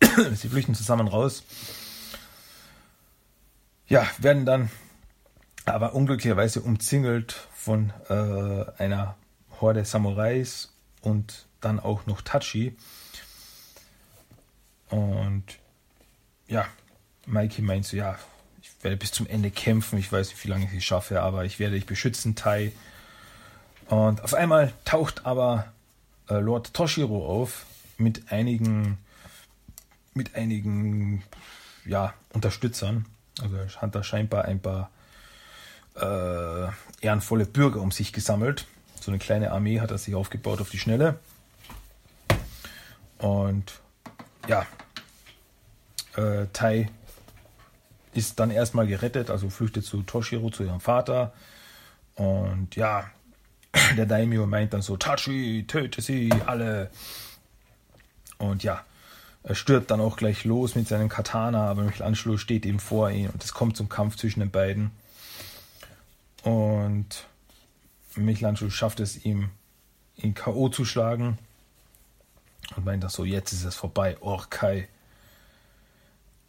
sie 0.34 0.48
flüchten 0.48 0.74
zusammen 0.74 1.08
raus. 1.08 1.42
Ja, 3.88 4.06
werden 4.18 4.46
dann 4.46 4.70
aber 5.64 5.94
unglücklicherweise 5.94 6.60
umzingelt 6.60 7.48
von 7.54 7.92
äh, 8.08 8.64
einer 8.82 9.16
Horde 9.60 9.84
Samurais 9.84 10.72
und 11.02 11.47
dann 11.60 11.80
auch 11.80 12.06
noch 12.06 12.22
Tachi. 12.22 12.76
Und 14.90 15.44
ja, 16.46 16.66
Mikey 17.26 17.62
meint 17.62 17.84
so, 17.84 17.96
ja, 17.96 18.18
ich 18.62 18.70
werde 18.82 18.96
bis 18.96 19.12
zum 19.12 19.26
Ende 19.26 19.50
kämpfen. 19.50 19.98
Ich 19.98 20.10
weiß 20.10 20.28
nicht, 20.28 20.44
wie 20.44 20.48
lange 20.48 20.64
ich 20.66 20.72
es 20.72 20.84
schaffe, 20.84 21.22
aber 21.22 21.44
ich 21.44 21.58
werde 21.58 21.74
dich 21.74 21.86
beschützen, 21.86 22.34
Tai. 22.34 22.72
Und 23.88 24.22
auf 24.22 24.34
einmal 24.34 24.72
taucht 24.84 25.26
aber 25.26 25.72
äh, 26.28 26.34
Lord 26.34 26.74
Toshiro 26.74 27.26
auf 27.26 27.66
mit 27.96 28.30
einigen, 28.30 28.98
mit 30.14 30.34
einigen, 30.34 31.22
ja, 31.84 32.14
Unterstützern. 32.32 33.06
Also 33.40 33.56
er 33.56 33.68
hat 33.80 33.94
da 33.94 34.02
scheinbar 34.02 34.44
ein 34.44 34.60
paar 34.60 34.90
äh, 35.96 36.68
ehrenvolle 37.00 37.46
Bürger 37.46 37.80
um 37.80 37.90
sich 37.90 38.12
gesammelt. 38.12 38.66
So 39.00 39.10
eine 39.10 39.18
kleine 39.18 39.52
Armee 39.52 39.80
hat 39.80 39.90
er 39.90 39.98
sich 39.98 40.14
aufgebaut 40.14 40.60
auf 40.60 40.70
die 40.70 40.78
Schnelle. 40.78 41.18
Und 43.18 43.80
ja, 44.46 44.66
äh, 46.16 46.46
Tai 46.52 46.88
ist 48.14 48.40
dann 48.40 48.50
erstmal 48.50 48.86
gerettet, 48.86 49.30
also 49.30 49.50
flüchtet 49.50 49.84
zu 49.84 50.02
Toshiro, 50.02 50.50
zu 50.50 50.64
ihrem 50.64 50.80
Vater. 50.80 51.32
Und 52.14 52.74
ja, 52.76 53.10
der 53.96 54.06
Daimyo 54.06 54.46
meint 54.46 54.72
dann 54.72 54.82
so, 54.82 54.96
Tachi, 54.96 55.64
töte 55.66 56.00
sie 56.00 56.32
alle. 56.46 56.90
Und 58.38 58.62
ja, 58.62 58.84
er 59.42 59.54
stirbt 59.54 59.90
dann 59.90 60.00
auch 60.00 60.16
gleich 60.16 60.44
los 60.44 60.74
mit 60.74 60.88
seinem 60.88 61.08
Katana, 61.08 61.68
aber 61.70 61.82
Michelangelo 61.82 62.36
steht 62.36 62.66
eben 62.66 62.80
vor 62.80 63.10
ihm 63.10 63.30
und 63.30 63.42
es 63.42 63.52
kommt 63.52 63.76
zum 63.76 63.88
Kampf 63.88 64.16
zwischen 64.16 64.40
den 64.40 64.50
beiden. 64.50 64.90
Und 66.42 67.26
Michelangelo 68.16 68.70
schafft 68.70 69.00
es 69.00 69.24
ihm, 69.24 69.50
ihn 70.16 70.34
K.O. 70.34 70.68
zu 70.68 70.84
schlagen. 70.84 71.38
Und 72.76 72.84
meint 72.84 73.02
dann 73.02 73.10
so, 73.10 73.24
jetzt 73.24 73.52
ist 73.52 73.64
es 73.64 73.74
vorbei, 73.74 74.16
Orkai. 74.20 74.88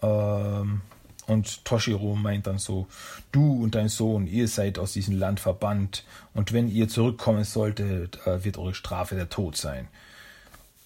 Ähm, 0.01 0.81
und 1.27 1.63
Toshiro 1.63 2.15
meint 2.15 2.47
dann 2.47 2.57
so, 2.57 2.87
du 3.31 3.63
und 3.63 3.75
dein 3.75 3.87
Sohn, 3.87 4.25
ihr 4.25 4.47
seid 4.47 4.79
aus 4.79 4.93
diesem 4.93 5.17
Land 5.17 5.39
verbannt 5.39 6.03
und 6.33 6.53
wenn 6.53 6.69
ihr 6.69 6.89
zurückkommen 6.89 7.43
solltet, 7.43 8.25
äh, 8.25 8.43
wird 8.43 8.57
eure 8.57 8.73
Strafe 8.73 9.15
der 9.15 9.29
Tod 9.29 9.55
sein. 9.55 9.87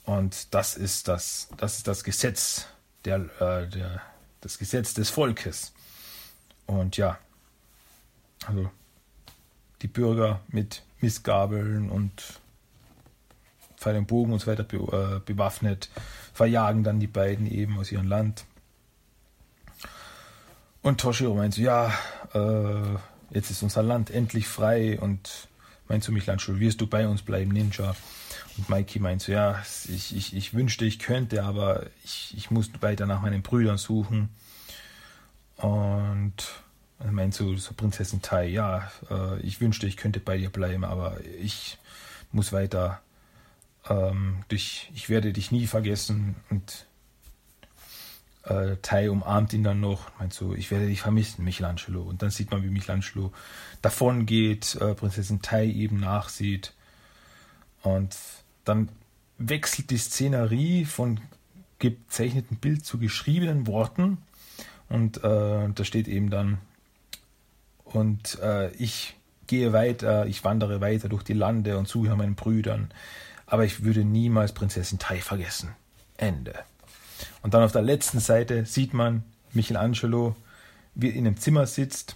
Und 0.06 0.54
das 0.54 0.76
ist 0.76 1.08
das, 1.08 1.48
das 1.58 1.78
ist 1.78 1.88
das 1.88 2.04
Gesetz 2.04 2.68
der, 3.06 3.20
äh, 3.40 3.68
der, 3.70 4.02
das 4.42 4.58
Gesetz 4.58 4.94
des 4.94 5.10
Volkes. 5.10 5.72
Und 6.66 6.98
ja, 6.98 7.18
also 8.46 8.70
die 9.82 9.88
Bürger 9.88 10.42
mit 10.50 10.84
Missgabeln 11.00 11.90
und 11.90 12.42
Pfeil 13.84 13.98
und 13.98 14.08
Bogen 14.08 14.32
und 14.32 14.40
so 14.40 14.48
weiter 14.48 14.64
be, 14.64 14.78
äh, 14.78 15.20
bewaffnet, 15.20 15.90
verjagen 16.34 16.84
dann 16.84 17.00
die 17.00 17.08
beiden 17.08 17.46
eben 17.52 17.78
aus 17.78 17.92
ihrem 17.92 18.08
Land. 18.08 18.46
Und 20.82 21.00
Toshiro 21.00 21.36
meint 21.36 21.54
so, 21.54 21.62
ja, 21.62 21.94
äh, 22.34 22.98
jetzt 23.32 23.52
ist 23.52 23.62
unser 23.62 23.84
Land 23.84 24.10
endlich 24.10 24.48
frei 24.48 25.00
und 25.00 25.48
meint 25.88 26.04
zu 26.04 26.12
Michelangelo, 26.12 26.60
wirst 26.60 26.82
du 26.82 26.88
bei 26.88 27.08
uns 27.08 27.22
bleiben, 27.22 27.52
Ninja? 27.52 27.96
Und 28.58 28.70
Mikey 28.70 29.00
meint 29.00 29.22
so, 29.22 29.32
ja, 29.32 29.62
ich, 29.88 30.16
ich, 30.16 30.36
ich 30.36 30.54
wünschte, 30.54 30.86
ich 30.86 31.00
könnte, 31.00 31.44
aber 31.44 31.88
ich, 32.04 32.34
ich 32.38 32.52
muss 32.52 32.70
weiter 32.82 33.06
nach 33.06 33.22
meinen 33.22 33.42
Brüdern 33.42 33.78
suchen. 33.78 34.30
Und 35.58 36.34
er 37.00 37.12
meint 37.12 37.34
so, 37.34 37.56
so 37.56 37.74
Prinzessin 37.74 38.22
Tai, 38.22 38.46
ja, 38.46 38.92
äh, 39.10 39.40
ich 39.42 39.60
wünschte, 39.60 39.88
ich 39.88 39.98
könnte 39.98 40.20
bei 40.20 40.38
dir 40.38 40.50
bleiben, 40.50 40.84
aber 40.84 41.18
ich 41.42 41.78
muss 42.32 42.54
weiter. 42.54 43.02
Ähm, 43.90 44.44
dich, 44.52 44.92
ich 44.96 45.10
werde 45.10 45.34
dich 45.34 45.52
nie 45.52 45.68
vergessen. 45.68 46.36
Und 46.50 46.86
äh, 48.44 48.78
Tai 48.82 49.10
umarmt 49.10 49.54
ihn 49.54 49.64
dann 49.64 49.80
noch, 49.80 50.18
meint 50.20 50.34
so, 50.34 50.54
ich 50.54 50.72
werde 50.72 50.88
dich 50.88 51.02
vermissen, 51.02 51.44
Michelangelo. 51.44 52.02
Und 52.02 52.22
dann 52.22 52.30
sieht 52.30 52.52
man, 52.52 52.64
wie 52.64 52.70
Michelangelo 52.70 53.32
davon 53.82 54.26
geht, 54.26 54.76
äh, 54.76 54.94
Prinzessin 54.94 55.42
Tai 55.42 55.66
eben 55.66 56.00
nachsieht. 56.00 56.74
Und 57.82 58.16
dann 58.66 58.90
wechselt 59.38 59.90
die 59.90 59.98
Szenerie 59.98 60.86
von 60.86 61.20
gezeichneten 61.80 62.58
Bild 62.58 62.86
zu 62.86 62.98
geschriebenen 62.98 63.68
Worten. 63.68 64.20
Und 64.90 65.18
äh, 65.24 65.70
da 65.74 65.84
steht 65.84 66.08
eben 66.08 66.30
dann, 66.30 66.60
und 67.84 68.40
äh, 68.42 68.72
ich 68.76 69.16
gehe 69.48 69.74
weiter, 69.74 70.26
ich 70.26 70.44
wandere 70.44 70.82
weiter 70.82 71.10
durch 71.10 71.24
die 71.24 71.34
Lande 71.34 71.78
und 71.78 71.88
suche 71.88 72.16
meinen 72.16 72.36
Brüdern, 72.36 72.92
aber 73.46 73.66
ich 73.66 73.84
würde 73.84 74.04
niemals 74.04 74.54
Prinzessin 74.54 75.00
Tai 75.00 75.20
vergessen. 75.22 75.76
Ende. 76.18 76.54
Und 77.42 77.54
dann 77.54 77.64
auf 77.64 77.72
der 77.72 77.82
letzten 77.82 78.20
Seite 78.20 78.66
sieht 78.66 78.94
man 78.94 79.24
Michelangelo, 79.54 80.36
wie 80.96 81.10
er 81.10 81.16
in 81.16 81.28
einem 81.28 81.38
Zimmer 81.38 81.66
sitzt, 81.66 82.16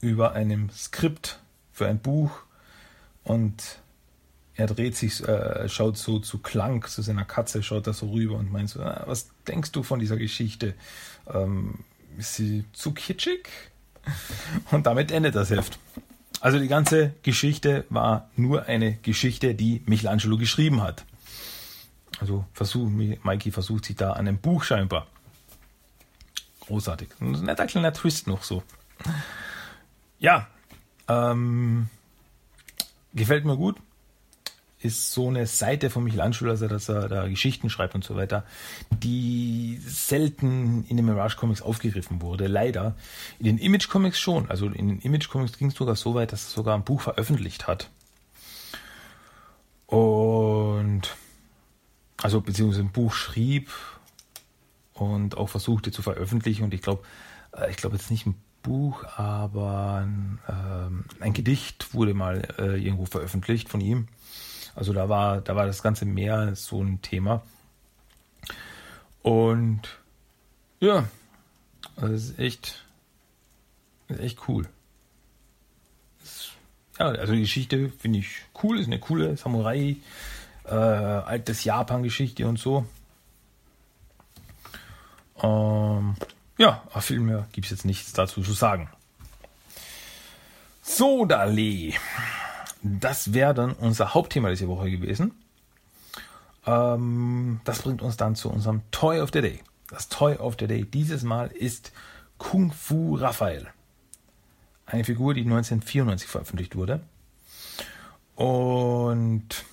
über 0.00 0.32
einem 0.32 0.70
Skript 0.70 1.40
für 1.72 1.86
ein 1.86 1.98
Buch 1.98 2.30
und 3.22 3.80
er 4.54 4.66
dreht 4.66 4.96
sich, 4.96 5.26
äh, 5.26 5.68
schaut 5.68 5.96
so 5.96 6.18
zu 6.18 6.38
Klang, 6.38 6.84
zu 6.86 7.00
seiner 7.00 7.24
Katze, 7.24 7.62
schaut 7.62 7.86
da 7.86 7.92
so 7.92 8.10
rüber 8.10 8.36
und 8.36 8.52
meint 8.52 8.68
so, 8.68 8.82
ah, 8.82 9.04
was 9.06 9.28
denkst 9.46 9.72
du 9.72 9.82
von 9.82 10.00
dieser 10.00 10.16
Geschichte? 10.16 10.74
Ähm, 11.26 11.78
ist 12.18 12.34
sie 12.34 12.64
zu 12.72 12.92
kitschig? 12.92 13.48
Und 14.70 14.86
damit 14.86 15.12
endet 15.12 15.34
das 15.34 15.50
Heft. 15.50 15.78
Also 16.40 16.58
die 16.58 16.68
ganze 16.68 17.14
Geschichte 17.22 17.84
war 17.90 18.30
nur 18.34 18.64
eine 18.64 18.94
Geschichte, 18.94 19.54
die 19.54 19.82
Michelangelo 19.86 20.38
geschrieben 20.38 20.82
hat. 20.82 21.04
Also 22.18 22.44
versuch, 22.52 22.88
Mikey 22.88 23.50
versucht 23.50 23.84
sich 23.84 23.96
da 23.96 24.12
an 24.12 24.26
einem 24.26 24.38
Buch 24.38 24.64
scheinbar. 24.64 25.06
Großartig. 26.60 27.08
Ein 27.20 27.32
netter 27.32 27.66
kleiner 27.66 27.92
Twist 27.92 28.26
noch 28.26 28.42
so. 28.42 28.62
Ja, 30.18 30.48
ähm, 31.08 31.88
gefällt 33.14 33.44
mir 33.44 33.56
gut 33.56 33.76
ist 34.82 35.12
so 35.12 35.28
eine 35.28 35.46
Seite 35.46 35.90
von 35.90 36.04
Michelangelo, 36.04 36.50
also 36.50 36.66
dass 36.66 36.88
er 36.88 37.08
da 37.08 37.28
Geschichten 37.28 37.68
schreibt 37.68 37.94
und 37.94 38.02
so 38.02 38.16
weiter, 38.16 38.44
die 38.90 39.78
selten 39.84 40.84
in 40.88 40.96
den 40.96 41.04
Mirage 41.04 41.36
Comics 41.36 41.60
aufgegriffen 41.60 42.22
wurde. 42.22 42.46
Leider. 42.46 42.96
In 43.38 43.44
den 43.44 43.58
Image 43.58 43.88
Comics 43.88 44.18
schon. 44.18 44.50
Also 44.50 44.66
in 44.66 44.88
den 44.88 45.00
Image 45.00 45.28
Comics 45.28 45.58
ging 45.58 45.68
es 45.68 45.74
sogar 45.74 45.96
so 45.96 46.14
weit, 46.14 46.32
dass 46.32 46.46
er 46.46 46.50
sogar 46.50 46.74
ein 46.74 46.84
Buch 46.84 47.02
veröffentlicht 47.02 47.66
hat. 47.66 47.90
Und 49.86 51.02
also 52.22 52.40
beziehungsweise 52.40 52.82
ein 52.82 52.92
Buch 52.92 53.12
schrieb 53.12 53.70
und 54.94 55.36
auch 55.36 55.48
versuchte 55.48 55.90
zu 55.90 56.00
veröffentlichen. 56.00 56.64
Und 56.64 56.74
ich 56.74 56.82
glaube, 56.82 57.02
äh, 57.52 57.70
ich 57.70 57.76
glaube 57.76 57.96
jetzt 57.96 58.10
nicht 58.10 58.26
ein 58.26 58.34
Buch, 58.62 59.04
aber 59.16 60.04
ein, 60.04 60.38
ähm, 60.48 61.04
ein 61.20 61.32
Gedicht 61.32 61.94
wurde 61.94 62.14
mal 62.14 62.46
äh, 62.58 62.82
irgendwo 62.82 63.06
veröffentlicht 63.06 63.68
von 63.68 63.80
ihm. 63.80 64.08
Also 64.74 64.92
da 64.92 65.08
war, 65.08 65.40
da 65.40 65.56
war 65.56 65.66
das 65.66 65.82
ganze 65.82 66.04
Meer 66.04 66.54
so 66.54 66.82
ein 66.82 67.02
Thema. 67.02 67.42
Und 69.22 69.82
ja, 70.80 71.08
das 71.96 72.10
ist 72.10 72.38
echt, 72.38 72.84
das 74.08 74.18
ist 74.18 74.24
echt 74.24 74.48
cool. 74.48 74.68
Das, 76.20 76.50
ja, 76.98 77.06
also 77.06 77.32
die 77.32 77.40
Geschichte 77.40 77.90
finde 77.90 78.20
ich 78.20 78.42
cool, 78.62 78.78
ist 78.78 78.86
eine 78.86 78.98
coole 78.98 79.36
Samurai, 79.36 79.96
äh, 80.64 80.70
altes 80.70 81.64
Japan-Geschichte 81.64 82.46
und 82.46 82.58
so. 82.58 82.86
Ähm, 85.42 86.16
ja, 86.58 86.82
viel 87.00 87.20
mehr 87.20 87.46
gibt 87.52 87.66
es 87.66 87.70
jetzt 87.70 87.84
nichts 87.84 88.12
dazu 88.12 88.42
zu 88.42 88.52
sagen. 88.52 88.90
Sodale. 90.82 91.94
Das 92.82 93.34
wäre 93.34 93.54
dann 93.54 93.72
unser 93.72 94.14
Hauptthema 94.14 94.48
dieser 94.50 94.68
Woche 94.68 94.90
gewesen. 94.90 95.32
Ähm, 96.66 97.60
das 97.64 97.82
bringt 97.82 98.02
uns 98.02 98.16
dann 98.16 98.36
zu 98.36 98.50
unserem 98.50 98.82
Toy 98.90 99.20
of 99.20 99.30
the 99.32 99.40
Day. 99.40 99.62
Das 99.88 100.08
Toy 100.08 100.36
of 100.36 100.56
the 100.58 100.66
Day 100.66 100.84
dieses 100.84 101.22
Mal 101.22 101.48
ist 101.48 101.92
Kung 102.38 102.72
Fu 102.72 103.16
Raphael. 103.16 103.68
Eine 104.86 105.04
Figur, 105.04 105.34
die 105.34 105.42
1994 105.42 106.28
veröffentlicht 106.28 106.76
wurde. 106.76 107.00
Und 108.34 109.64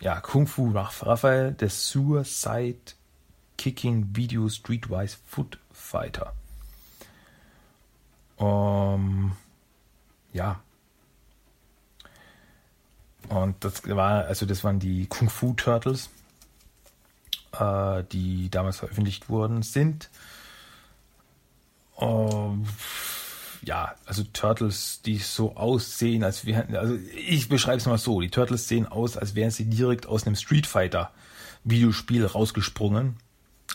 ja, 0.00 0.20
Kung 0.20 0.46
Fu 0.46 0.70
Raphael, 0.72 1.52
der 1.52 1.70
Suicide 1.70 2.94
Kicking 3.56 4.08
Video 4.14 4.48
Streetwise 4.48 5.16
Foot 5.26 5.58
Fighter. 5.72 6.34
Um, 8.36 9.32
ja. 10.32 10.60
Und 13.28 13.64
das 13.64 13.88
war, 13.88 14.24
also 14.26 14.46
das 14.46 14.64
waren 14.64 14.78
die 14.78 15.06
Kung 15.06 15.28
Fu 15.30 15.52
Turtles, 15.54 16.10
äh, 17.58 18.04
die 18.12 18.50
damals 18.50 18.78
veröffentlicht 18.78 19.28
worden 19.28 19.62
sind. 19.62 20.10
Um, 21.96 22.66
ja, 23.62 23.94
also 24.04 24.22
Turtles, 24.32 25.00
die 25.04 25.18
so 25.18 25.56
aussehen, 25.56 26.22
als 26.22 26.44
wären, 26.44 26.76
also 26.76 26.96
ich 27.14 27.48
beschreibe 27.48 27.78
es 27.78 27.86
mal 27.86 27.98
so, 27.98 28.20
die 28.20 28.30
Turtles 28.30 28.68
sehen 28.68 28.86
aus, 28.86 29.16
als 29.16 29.34
wären 29.34 29.50
sie 29.50 29.64
direkt 29.64 30.06
aus 30.06 30.26
einem 30.26 30.36
Street 30.36 30.66
Fighter 30.66 31.10
Videospiel 31.64 32.24
rausgesprungen. 32.24 33.16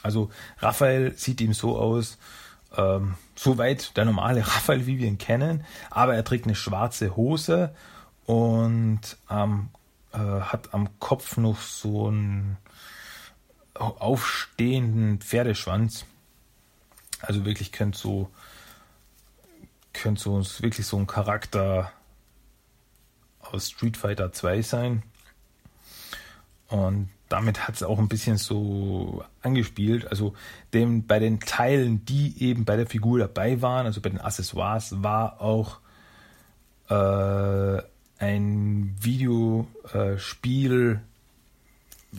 Also 0.04 0.30
Raphael 0.60 1.18
sieht 1.18 1.42
ihm 1.42 1.54
so 1.54 1.78
aus, 1.78 2.18
ähm, 2.78 3.16
soweit 3.36 3.98
der 3.98 4.06
normale 4.06 4.42
Raphael, 4.48 4.88
wie 4.88 4.98
wir 4.98 5.08
ihn 5.08 5.18
kennen, 5.18 5.66
aber 5.90 6.16
er 6.16 6.24
trägt 6.24 6.46
eine 6.46 6.56
schwarze 6.56 7.16
Hose 7.16 7.76
und 8.32 9.02
ähm, 9.30 9.68
äh, 10.14 10.18
hat 10.18 10.74
am 10.74 10.88
Kopf 11.00 11.36
noch 11.36 11.60
so 11.60 12.08
einen 12.08 12.56
aufstehenden 13.74 15.20
Pferdeschwanz. 15.20 16.06
Also 17.20 17.44
wirklich 17.44 17.74
könnte 17.74 17.98
so 17.98 18.30
könnte 19.92 20.22
so 20.22 20.42
wirklich 20.64 20.88
so 20.88 20.98
ein 20.98 21.08
Charakter 21.08 21.92
aus 23.42 23.70
Street 23.70 23.98
Fighter 23.98 24.32
2 24.32 24.62
sein. 24.62 25.04
Und 26.70 27.10
damit 27.28 27.68
hat 27.68 27.76
es 27.76 27.84
auch 27.84 28.00
ein 28.00 28.08
bisschen 28.08 28.38
so 28.38 29.26
angespielt. 29.42 30.08
Also 30.08 30.36
dem, 30.74 31.06
bei 31.06 31.20
den 31.20 31.42
Teilen, 31.42 32.06
die 32.06 32.42
eben 32.42 32.64
bei 32.64 32.78
der 32.78 32.88
Figur 32.88 33.20
dabei 33.20 33.62
waren, 33.62 33.88
also 33.88 34.00
bei 34.00 34.10
den 34.10 34.22
Accessoires, 34.22 35.04
war 35.04 35.42
auch 35.42 35.80
äh, 36.90 37.91
ein 38.22 38.96
Videospiel 39.00 41.02
äh, 42.14 42.18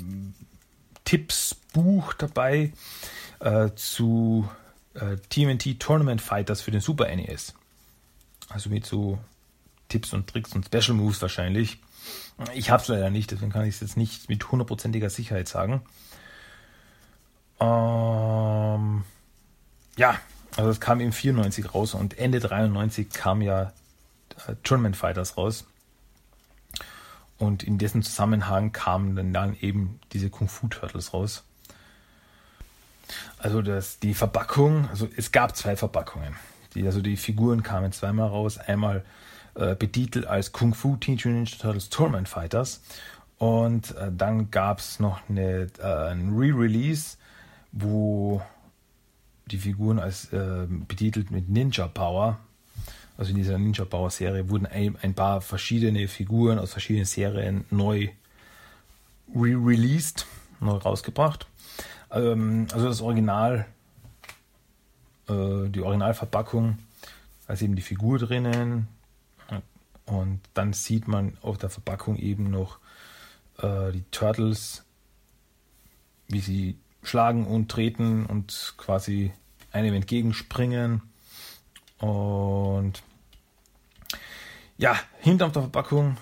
Tippsbuch 1.04 2.14
dabei 2.14 2.72
äh, 3.40 3.70
zu 3.76 4.48
äh, 4.94 5.16
TMNT 5.28 5.78
Tournament 5.78 6.20
Fighters 6.20 6.60
für 6.60 6.72
den 6.72 6.80
Super 6.80 7.14
NES. 7.14 7.54
Also 8.48 8.68
mit 8.68 8.84
so 8.84 9.18
Tipps 9.88 10.12
und 10.12 10.28
Tricks 10.28 10.54
und 10.54 10.66
Special 10.66 10.94
Moves 10.94 11.22
wahrscheinlich. 11.22 11.78
Ich 12.54 12.70
habe 12.70 12.82
es 12.82 12.88
leider 12.88 13.10
nicht, 13.10 13.30
deswegen 13.30 13.52
kann 13.52 13.66
ich 13.66 13.76
es 13.76 13.80
jetzt 13.80 13.96
nicht 13.96 14.28
mit 14.28 14.50
hundertprozentiger 14.50 15.08
Sicherheit 15.08 15.48
sagen. 15.48 15.82
Ähm, 17.60 19.04
ja, 19.96 20.18
also 20.56 20.70
es 20.70 20.80
kam 20.80 20.98
im 21.00 21.12
94 21.12 21.74
raus 21.74 21.94
und 21.94 22.18
Ende 22.18 22.40
93 22.40 23.10
kam 23.10 23.40
ja 23.40 23.72
äh, 24.48 24.56
Tournament 24.64 24.96
Fighters 24.96 25.36
raus. 25.36 25.64
Und 27.42 27.64
in 27.64 27.76
dessen 27.76 28.04
Zusammenhang 28.04 28.70
kamen 28.70 29.16
dann, 29.16 29.32
dann 29.32 29.56
eben 29.60 29.98
diese 30.12 30.30
Kung 30.30 30.46
Fu 30.46 30.68
Turtles 30.68 31.12
raus. 31.12 31.42
Also 33.36 33.62
das, 33.62 33.98
die 33.98 34.14
Verpackung, 34.14 34.88
also 34.90 35.08
es 35.16 35.32
gab 35.32 35.56
zwei 35.56 35.74
Verpackungen. 35.74 36.36
Die, 36.74 36.86
also 36.86 37.00
die 37.00 37.16
Figuren 37.16 37.64
kamen 37.64 37.90
zweimal 37.90 38.28
raus. 38.28 38.58
Einmal 38.58 39.04
äh, 39.56 39.74
betitelt 39.74 40.24
als 40.24 40.52
Kung 40.52 40.72
Fu 40.72 40.94
Teenage 40.94 41.30
Ninja 41.30 41.56
Turtles 41.58 41.88
Tournament 41.88 42.28
Fighters. 42.28 42.80
Und 43.38 43.96
äh, 43.96 44.12
dann 44.16 44.52
gab 44.52 44.78
es 44.78 45.00
noch 45.00 45.28
eine, 45.28 45.66
äh, 45.80 46.10
ein 46.12 46.36
Re-Release, 46.36 47.16
wo 47.72 48.40
die 49.46 49.58
Figuren 49.58 49.98
als 49.98 50.32
äh, 50.32 50.68
betitelt 50.68 51.32
mit 51.32 51.48
Ninja 51.48 51.88
Power, 51.88 52.38
also 53.22 53.30
in 53.30 53.36
dieser 53.36 53.56
Ninja 53.56 53.84
Power 53.84 54.10
Serie, 54.10 54.50
wurden 54.50 54.66
ein, 54.66 54.98
ein 55.00 55.14
paar 55.14 55.40
verschiedene 55.40 56.08
Figuren 56.08 56.58
aus 56.58 56.72
verschiedenen 56.72 57.06
Serien 57.06 57.64
neu 57.70 58.08
re-released, 59.32 60.26
neu 60.58 60.72
rausgebracht. 60.72 61.46
Ähm, 62.10 62.66
also 62.72 62.86
das 62.86 63.00
Original, 63.00 63.66
äh, 65.28 65.68
die 65.68 65.82
Originalverpackung, 65.82 66.78
da 67.46 67.52
ist 67.52 67.62
eben 67.62 67.76
die 67.76 67.82
Figur 67.82 68.18
drinnen, 68.18 68.88
und 70.04 70.40
dann 70.54 70.72
sieht 70.72 71.06
man 71.06 71.38
auf 71.42 71.58
der 71.58 71.70
Verpackung 71.70 72.16
eben 72.16 72.50
noch 72.50 72.80
äh, 73.58 73.92
die 73.92 74.02
Turtles, 74.10 74.84
wie 76.26 76.40
sie 76.40 76.76
schlagen 77.04 77.46
und 77.46 77.70
treten 77.70 78.26
und 78.26 78.74
quasi 78.78 79.30
einem 79.70 79.94
entgegenspringen. 79.94 81.02
Und 81.98 83.04
ja, 84.76 84.98
hinter 85.20 85.48
der 85.48 85.62
Verpackung 85.62 86.16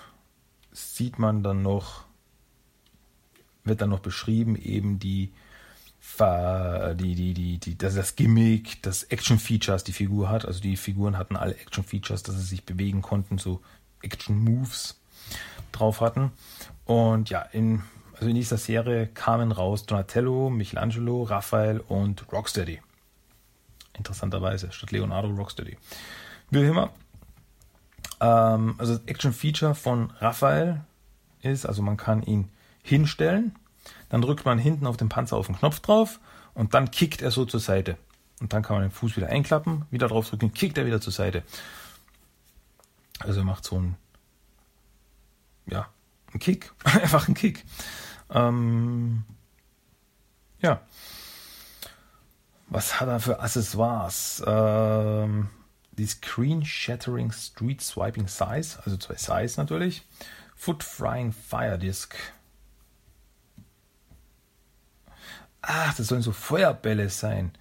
sieht 0.73 1.19
man 1.19 1.43
dann 1.43 1.63
noch, 1.63 2.05
wird 3.65 3.81
dann 3.81 3.91
noch 3.91 4.01
beschrieben, 4.01 4.57
eben 4.57 4.99
die, 4.99 5.33
die, 6.19 7.15
die, 7.15 7.35
die, 7.35 7.59
die, 7.59 7.79
das, 7.79 7.95
das 7.95 8.17
Gimmick, 8.17 8.83
das 8.83 9.05
Action-Features 9.05 9.85
die 9.85 9.93
Figur 9.93 10.29
hat. 10.29 10.45
Also 10.45 10.61
die 10.61 10.77
Figuren 10.77 11.17
hatten 11.17 11.37
alle 11.37 11.55
Action-Features, 11.57 12.23
dass 12.23 12.37
sie 12.37 12.43
sich 12.43 12.65
bewegen 12.65 13.03
konnten, 13.03 13.39
so 13.39 13.61
Action-Moves 14.03 15.01
drauf 15.73 16.01
hatten. 16.01 16.33
Und 16.85 17.31
ja, 17.31 17.43
in, 17.43 17.83
also 18.15 18.29
in 18.29 18.35
dieser 18.35 18.59
Serie 18.59 19.07
kamen 19.07 19.53
raus 19.53 19.87
Donatello, 19.87 20.51
Michelangelo, 20.51 21.23
Raphael 21.23 21.81
und 21.81 22.31
Rocksteady. 22.33 22.81
Interessanterweise, 23.97 24.73
statt 24.73 24.93
Leonardo 24.93 25.29
Rocksteady. 25.29 25.77
Wie 26.51 26.65
immer. 26.65 26.93
Ähm, 28.21 28.75
also 28.79 28.97
das 28.97 29.07
Action-Feature 29.07 29.75
von 29.75 30.12
Raphael 30.18 30.83
ist, 31.43 31.66
also 31.66 31.83
man 31.83 31.97
kann 31.97 32.23
ihn 32.23 32.51
hinstellen, 32.83 33.55
dann 34.09 34.23
drückt 34.23 34.45
man 34.45 34.59
hinten 34.59 34.87
auf 34.87 34.97
den 34.97 35.09
Panzer 35.09 35.37
auf 35.37 35.47
den 35.47 35.57
Knopf 35.57 35.81
drauf 35.81 36.21
und 36.55 36.75
dann 36.75 36.91
kickt 36.91 37.23
er 37.23 37.31
so 37.31 37.45
zur 37.45 37.61
Seite. 37.61 37.97
Und 38.41 38.53
dann 38.53 38.62
kann 38.62 38.77
man 38.77 38.83
den 38.83 38.91
Fuß 38.91 39.16
wieder 39.16 39.29
einklappen, 39.29 39.85
wieder 39.91 40.09
drauf 40.09 40.29
drücken, 40.29 40.53
kickt 40.53 40.79
er 40.79 40.87
wieder 40.87 41.01
zur 41.01 41.12
Seite. 41.12 41.43
Also 43.18 43.41
er 43.41 43.45
macht 43.45 43.64
so 43.64 43.77
einen, 43.77 43.97
ja, 45.66 45.89
einen 46.31 46.41
Kick, 46.41 46.73
einfach 46.85 47.27
einen 47.27 47.35
Kick. 47.35 47.64
Ähm, 48.31 49.25
ja. 50.61 50.81
Was 52.68 53.01
hat 53.01 53.09
er 53.09 53.21
für 53.21 53.41
Accessoires? 53.41 54.43
Ähm, 54.47 55.49
die 56.01 56.07
Screen 56.07 56.65
Shattering 56.65 57.31
Street 57.31 57.83
Swiping 57.83 58.27
Size, 58.27 58.79
also 58.85 58.97
zwei 58.97 59.17
Size 59.17 59.61
natürlich. 59.61 60.03
Foot 60.57 60.83
Frying 60.83 61.33
Fire 61.33 61.79
Disc. 61.79 62.17
Ach, 65.61 65.95
das 65.95 66.07
sollen 66.07 66.23
so 66.23 66.33
Feuerbälle 66.33 67.11
sein. 67.11 67.53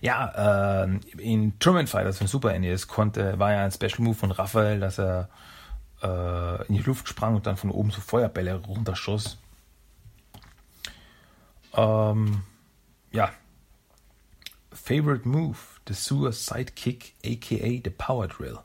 Ja, 0.00 0.84
äh, 0.84 1.00
in 1.18 1.58
Truman 1.58 1.88
Fighters 1.88 2.18
von 2.18 2.28
Super 2.28 2.56
NES 2.56 2.86
konnte, 2.86 3.36
war 3.40 3.52
ja 3.52 3.64
ein 3.64 3.72
Special 3.72 4.00
Move 4.00 4.14
von 4.14 4.30
Raphael, 4.30 4.78
dass 4.78 4.98
er 5.00 5.28
äh, 6.00 6.66
in 6.68 6.74
die 6.74 6.82
Luft 6.82 7.08
sprang 7.08 7.34
und 7.34 7.46
dann 7.46 7.56
von 7.56 7.72
oben 7.72 7.90
so 7.90 8.00
Feuerbälle 8.00 8.54
runterschoss. 8.54 9.38
Ähm, 11.74 12.42
ja. 13.10 13.32
Favorite 14.72 15.26
Move, 15.28 15.58
the 15.88 15.94
Suicide 15.94 16.72
Kick, 16.76 17.14
aka 17.24 17.80
the 17.82 17.90
Power 17.90 18.28
Drill. 18.28 18.58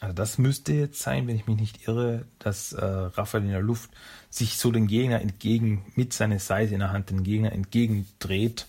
Also 0.00 0.14
das 0.14 0.38
müsste 0.38 0.72
jetzt 0.72 1.00
sein, 1.00 1.26
wenn 1.28 1.36
ich 1.36 1.46
mich 1.46 1.58
nicht 1.58 1.88
irre, 1.88 2.26
dass 2.38 2.72
äh, 2.72 2.84
Raphael 2.84 3.44
in 3.44 3.50
der 3.50 3.62
Luft 3.62 3.90
sich 4.30 4.58
so 4.58 4.72
den 4.72 4.88
Gegner 4.88 5.20
entgegen, 5.20 5.84
mit 5.94 6.12
seiner 6.12 6.40
Seite 6.40 6.74
in 6.74 6.80
der 6.80 6.90
Hand 6.90 7.10
den 7.10 7.22
Gegner 7.22 7.52
entgegendreht 7.52 8.66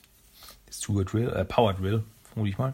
Sewer 0.69 1.05
Drill, 1.05 1.29
äh, 1.29 1.45
Power 1.45 1.73
Drill, 1.73 2.03
vermute 2.23 2.49
ich 2.49 2.57
mal. 2.57 2.73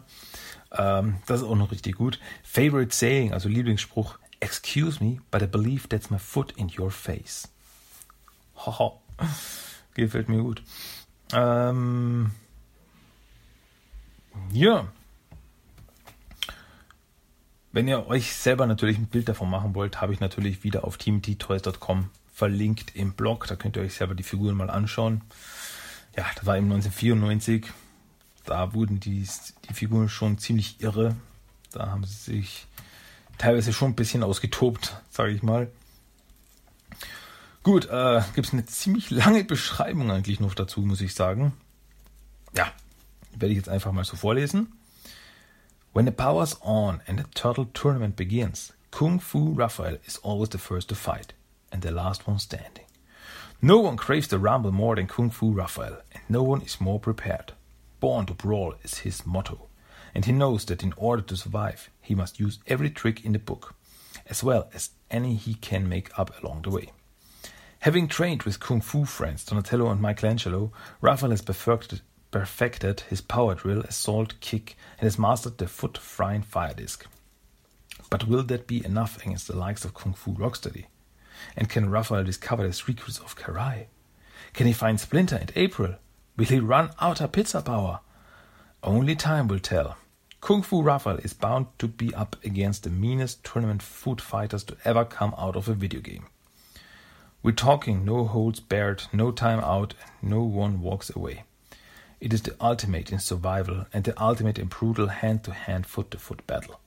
Ähm, 0.72 1.16
das 1.26 1.40
ist 1.40 1.46
auch 1.46 1.56
noch 1.56 1.70
richtig 1.70 1.96
gut. 1.96 2.18
Favorite 2.42 2.94
Saying, 2.94 3.32
also 3.32 3.48
Lieblingsspruch, 3.48 4.18
Excuse 4.40 5.04
me, 5.04 5.20
but 5.30 5.42
I 5.42 5.46
believe 5.46 5.88
that's 5.88 6.10
my 6.10 6.18
foot 6.18 6.52
in 6.56 6.70
your 6.76 6.90
face. 6.90 7.48
Haha. 8.56 8.92
Gefällt 9.94 10.30
mir 10.30 10.42
gut. 10.42 10.62
Ähm, 11.32 12.30
ja. 14.52 14.88
Wenn 17.72 17.86
ihr 17.86 18.06
euch 18.08 18.34
selber 18.34 18.66
natürlich 18.66 18.98
ein 18.98 19.06
Bild 19.06 19.28
davon 19.28 19.48
machen 19.48 19.74
wollt, 19.74 20.00
habe 20.00 20.12
ich 20.12 20.20
natürlich 20.20 20.64
wieder 20.64 20.84
auf 20.84 20.96
teamttoys.com 20.96 22.10
verlinkt 22.32 22.96
im 22.96 23.12
Blog. 23.12 23.46
Da 23.46 23.56
könnt 23.56 23.76
ihr 23.76 23.82
euch 23.82 23.94
selber 23.94 24.14
die 24.14 24.24
Figuren 24.24 24.56
mal 24.56 24.70
anschauen. 24.70 25.20
Ja, 26.16 26.26
das 26.34 26.46
war 26.46 26.56
eben 26.56 26.66
1994 26.66 27.66
da 28.44 28.74
wurden 28.74 29.00
die, 29.00 29.26
die 29.68 29.74
Figuren 29.74 30.08
schon 30.08 30.38
ziemlich 30.38 30.80
irre. 30.80 31.14
Da 31.72 31.88
haben 31.88 32.04
sie 32.04 32.32
sich 32.32 32.66
teilweise 33.38 33.72
schon 33.72 33.92
ein 33.92 33.96
bisschen 33.96 34.22
ausgetobt, 34.22 35.00
sage 35.10 35.30
ich 35.30 35.42
mal. 35.42 35.70
Gut, 37.62 37.86
äh, 37.86 38.22
gibt 38.34 38.48
es 38.48 38.52
eine 38.52 38.64
ziemlich 38.66 39.10
lange 39.10 39.44
Beschreibung 39.44 40.10
eigentlich 40.10 40.40
noch 40.40 40.54
dazu, 40.54 40.80
muss 40.80 41.00
ich 41.00 41.14
sagen. 41.14 41.52
Ja, 42.56 42.72
werde 43.32 43.52
ich 43.52 43.56
jetzt 43.56 43.68
einfach 43.68 43.92
mal 43.92 44.04
so 44.04 44.16
vorlesen. 44.16 44.72
When 45.92 46.04
the 46.04 46.12
power's 46.12 46.56
on 46.62 47.02
and 47.06 47.18
the 47.18 47.24
turtle 47.34 47.66
tournament 47.66 48.16
begins, 48.16 48.72
Kung 48.90 49.18
Fu 49.20 49.52
Raphael 49.52 49.98
is 50.06 50.18
always 50.22 50.50
the 50.50 50.58
first 50.58 50.88
to 50.88 50.94
fight 50.94 51.32
and 51.72 51.82
the 51.82 51.90
last 51.90 52.26
one 52.26 52.38
standing. 52.38 52.84
No 53.62 53.78
one 53.78 53.96
craves 53.96 54.28
the 54.28 54.38
rumble 54.38 54.72
more 54.72 54.96
than 54.96 55.06
Kung 55.06 55.30
Fu 55.30 55.52
Raphael, 55.52 55.98
and 56.12 56.22
no 56.28 56.42
one 56.42 56.62
is 56.62 56.80
more 56.80 56.98
prepared. 56.98 57.52
Born 58.00 58.26
to 58.26 58.34
brawl 58.34 58.74
is 58.82 58.98
his 58.98 59.26
motto, 59.26 59.68
and 60.14 60.24
he 60.24 60.32
knows 60.32 60.64
that 60.64 60.82
in 60.82 60.94
order 60.96 61.22
to 61.22 61.36
survive, 61.36 61.90
he 62.00 62.14
must 62.14 62.40
use 62.40 62.58
every 62.66 62.88
trick 62.88 63.24
in 63.24 63.32
the 63.32 63.38
book, 63.38 63.74
as 64.26 64.42
well 64.42 64.70
as 64.72 64.90
any 65.10 65.34
he 65.34 65.54
can 65.54 65.88
make 65.88 66.18
up 66.18 66.42
along 66.42 66.62
the 66.62 66.70
way. 66.70 66.90
Having 67.80 68.08
trained 68.08 68.42
with 68.44 68.60
Kung 68.60 68.80
Fu 68.80 69.04
friends 69.04 69.44
Donatello 69.44 69.90
and 69.90 70.00
Michelangelo, 70.00 70.72
Raphael 71.00 71.30
has 71.30 71.42
perfected, 71.42 72.00
perfected 72.30 73.00
his 73.00 73.20
power 73.20 73.54
drill, 73.54 73.80
assault, 73.80 74.34
kick, 74.40 74.76
and 74.98 75.06
has 75.06 75.18
mastered 75.18 75.58
the 75.58 75.66
foot 75.66 75.98
frying 75.98 76.42
fire 76.42 76.74
disc. 76.74 77.06
But 78.08 78.26
will 78.26 78.42
that 78.44 78.66
be 78.66 78.84
enough 78.84 79.24
against 79.24 79.48
the 79.48 79.56
likes 79.56 79.84
of 79.84 79.94
Kung 79.94 80.14
Fu 80.14 80.32
Rocksteady? 80.32 80.86
And 81.56 81.68
can 81.68 81.90
Raphael 81.90 82.24
discover 82.24 82.66
the 82.66 82.72
secrets 82.72 83.18
of 83.18 83.36
Karai? 83.36 83.86
Can 84.52 84.66
he 84.66 84.72
find 84.72 84.98
Splinter 84.98 85.36
and 85.36 85.52
April? 85.56 85.94
Will 86.36 86.46
he 86.46 86.60
run 86.60 86.90
out 87.00 87.20
of 87.20 87.32
pizza 87.32 87.62
power? 87.62 88.00
Only 88.82 89.14
time 89.14 89.48
will 89.48 89.58
tell. 89.58 89.96
Kung 90.40 90.62
Fu 90.62 90.82
Raphael 90.82 91.18
is 91.18 91.34
bound 91.34 91.66
to 91.78 91.86
be 91.86 92.14
up 92.14 92.36
against 92.44 92.82
the 92.82 92.90
meanest 92.90 93.44
tournament 93.44 93.82
food 93.82 94.20
fighters 94.20 94.64
to 94.64 94.76
ever 94.84 95.04
come 95.04 95.34
out 95.36 95.54
of 95.54 95.68
a 95.68 95.74
video 95.74 96.00
game. 96.00 96.26
We're 97.42 97.52
talking 97.52 98.04
no 98.04 98.24
holds 98.24 98.60
barred, 98.60 99.04
no 99.12 99.30
time 99.32 99.60
out, 99.60 99.94
and 100.20 100.30
no 100.30 100.42
one 100.42 100.80
walks 100.80 101.14
away. 101.14 101.44
It 102.20 102.34
is 102.34 102.42
the 102.42 102.54
ultimate 102.60 103.10
in 103.10 103.18
survival 103.18 103.86
and 103.94 104.04
the 104.04 104.22
ultimate 104.22 104.58
in 104.58 104.66
brutal 104.66 105.06
hand 105.06 105.42
to 105.44 105.52
hand, 105.52 105.86
foot 105.86 106.10
to 106.10 106.18
foot 106.18 106.46
battle. 106.46 106.78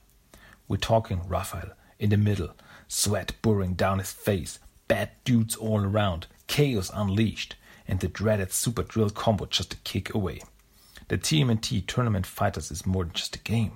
We're 0.68 0.76
talking 0.76 1.26
Raphael 1.26 1.72
in 1.98 2.10
the 2.10 2.16
middle, 2.16 2.50
sweat 2.86 3.32
pouring 3.42 3.74
down 3.74 3.98
his 3.98 4.12
face, 4.12 4.60
bad 4.86 5.10
dudes 5.24 5.56
all 5.56 5.84
around, 5.84 6.28
chaos 6.46 6.90
unleashed, 6.94 7.56
and 7.88 7.98
the 7.98 8.06
dreaded 8.06 8.52
super 8.52 8.84
drill 8.84 9.10
combo 9.10 9.46
just 9.46 9.74
a 9.74 9.76
kick 9.78 10.14
away. 10.14 10.40
The 11.08 11.18
TMNT 11.18 11.86
Tournament 11.86 12.26
Fighters 12.26 12.70
is 12.70 12.86
more 12.86 13.04
than 13.04 13.12
just 13.12 13.36
a 13.36 13.40
game. 13.40 13.72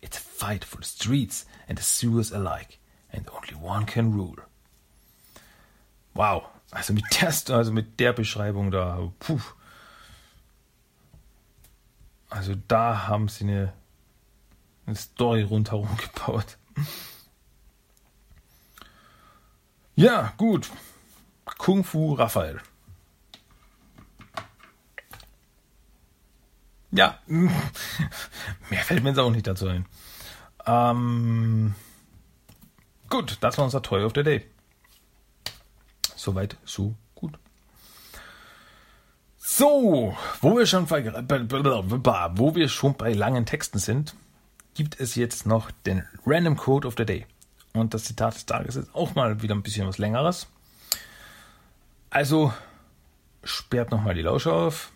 It's 0.00 0.18
a 0.18 0.20
fight 0.20 0.64
for 0.64 0.78
the 0.78 0.84
streets 0.84 1.44
and 1.68 1.76
the 1.78 1.82
sewers 1.82 2.32
alike, 2.32 2.78
and 3.12 3.28
only 3.28 3.54
one 3.54 3.84
can 3.84 4.12
rule. 4.12 4.38
Wow, 6.14 6.48
also 6.72 6.94
mit 6.94 7.04
der, 7.10 7.26
also 7.26 7.70
mit 7.70 7.96
der 7.98 8.14
Beschreibung 8.14 8.70
da, 8.72 9.10
puh. 9.20 9.54
Also 12.34 12.56
da 12.66 13.06
haben 13.06 13.28
sie 13.28 13.44
eine, 13.44 13.72
eine 14.86 14.96
Story 14.96 15.42
rundherum 15.42 15.88
gebaut. 15.96 16.58
Ja, 19.94 20.32
gut. 20.36 20.68
Kung 21.58 21.84
Fu 21.84 22.14
Raphael. 22.14 22.60
Ja, 26.90 27.20
mehr 27.26 27.52
fällt 28.82 29.04
mir 29.04 29.10
jetzt 29.10 29.18
auch 29.18 29.30
nicht 29.30 29.46
dazu 29.46 29.68
ein. 29.68 29.86
Ähm, 30.66 31.76
gut, 33.10 33.38
das 33.42 33.58
war 33.58 33.64
unser 33.64 33.82
Toy 33.82 34.02
of 34.02 34.12
the 34.12 34.24
Day. 34.24 34.50
Soweit, 36.16 36.56
so. 36.64 36.96
So, 39.46 40.16
wo 40.40 40.56
wir 40.56 40.64
schon 40.64 40.86
bei, 40.86 41.04
wo 41.04 42.54
wir 42.54 42.68
schon 42.70 42.96
bei 42.96 43.12
langen 43.12 43.44
Texten 43.44 43.78
sind, 43.78 44.16
gibt 44.72 44.98
es 44.98 45.16
jetzt 45.16 45.44
noch 45.44 45.70
den 45.70 46.02
Random 46.24 46.56
Code 46.56 46.88
of 46.88 46.94
the 46.96 47.04
Day. 47.04 47.26
Und 47.74 47.92
das 47.92 48.04
Zitat 48.04 48.36
des 48.36 48.46
Tages 48.46 48.76
ist 48.76 48.94
auch 48.94 49.14
mal 49.14 49.42
wieder 49.42 49.54
ein 49.54 49.62
bisschen 49.62 49.86
was 49.86 49.98
längeres. 49.98 50.46
Also 52.08 52.54
sperrt 53.42 53.90
nochmal 53.90 54.14
die 54.14 54.22
Lausche 54.22 54.50
auf. 54.50 54.92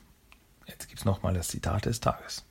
Jetzt 0.64 0.88
gibt 0.88 1.00
es 1.00 1.04
nochmal 1.04 1.34
das 1.34 1.48
Zitat 1.48 1.84
des 1.84 2.00
Tages. 2.00 2.46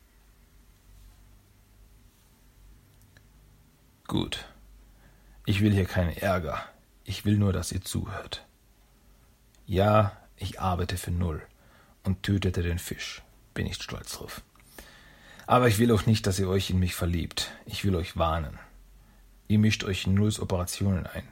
Gut. 4.06 4.45
Ich 5.48 5.62
will 5.62 5.74
hier 5.74 5.86
keinen 5.86 6.16
Ärger. 6.16 6.64
Ich 7.06 7.26
will 7.26 7.39
nur, 7.39 7.54
dass 7.54 7.72
ihr 7.72 7.82
zuhört. 7.82 8.45
Ja, 9.66 10.16
ich 10.36 10.62
arbeite 10.62 10.98
für 10.98 11.10
null 11.12 11.41
und 12.08 12.24
tötete 12.24 12.64
den 12.64 12.80
Fisch. 12.80 13.22
Bin 13.53 13.68
ich 13.68 13.76
stolz 13.76 14.14
drauf. 14.14 14.41
Aber 15.45 15.68
ich 15.68 15.78
will 15.78 15.91
auch 15.91 16.05
nicht, 16.05 16.26
dass 16.26 16.39
ihr 16.39 16.47
euch 16.47 16.70
in 16.70 16.80
mich 16.80 16.95
verliebt. 16.95 17.51
Ich 17.66 17.84
will 17.84 17.95
euch 17.95 18.18
warnen. 18.18 18.58
Ihr 19.49 19.60
mischt 19.60 19.84
euch 19.84 20.08
in 20.08 20.14
Nulls 20.14 20.39
Operationen 20.39 21.05
ein. 21.05 21.28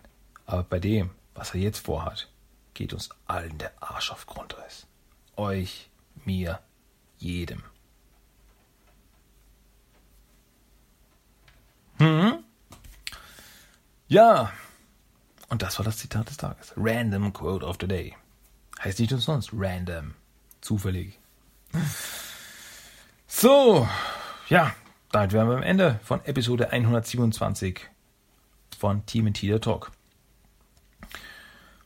Aber 0.46 0.64
bei 0.64 0.80
dem, 0.80 1.10
was 1.34 1.54
er 1.54 1.62
jetzt 1.62 1.80
vorhat, 1.80 2.30
geht 2.74 2.94
uns 2.94 3.10
allen 3.26 3.58
der 3.58 3.72
Arsch 3.82 4.12
auf 4.12 4.26
Grundeis. 4.28 4.86
Euch, 5.38 5.90
mir, 6.26 6.60
jedem. 7.18 7.64
Hm? 12.00 12.44
Ja. 14.08 14.52
Und 15.48 15.62
das 15.62 15.78
war 15.80 15.86
das 15.86 15.98
Zitat 15.98 16.30
des 16.30 16.38
Tages. 16.38 16.74
Random 16.76 17.32
Quote 17.32 17.66
of 17.66 17.78
the 17.80 17.88
Day. 17.88 18.16
Heißt 18.84 19.00
nicht 19.00 19.14
umsonst 19.14 19.52
random. 19.54 20.16
Zufällig. 20.66 21.20
So. 23.28 23.88
Ja. 24.50 24.74
Damit 25.12 25.32
wären 25.32 25.48
wir 25.48 25.58
am 25.58 25.62
Ende 25.62 26.00
von 26.04 26.26
Episode 26.26 26.72
127 26.72 27.82
von 28.76 29.06
Team 29.06 29.32
der 29.32 29.62
Talk. 29.62 29.92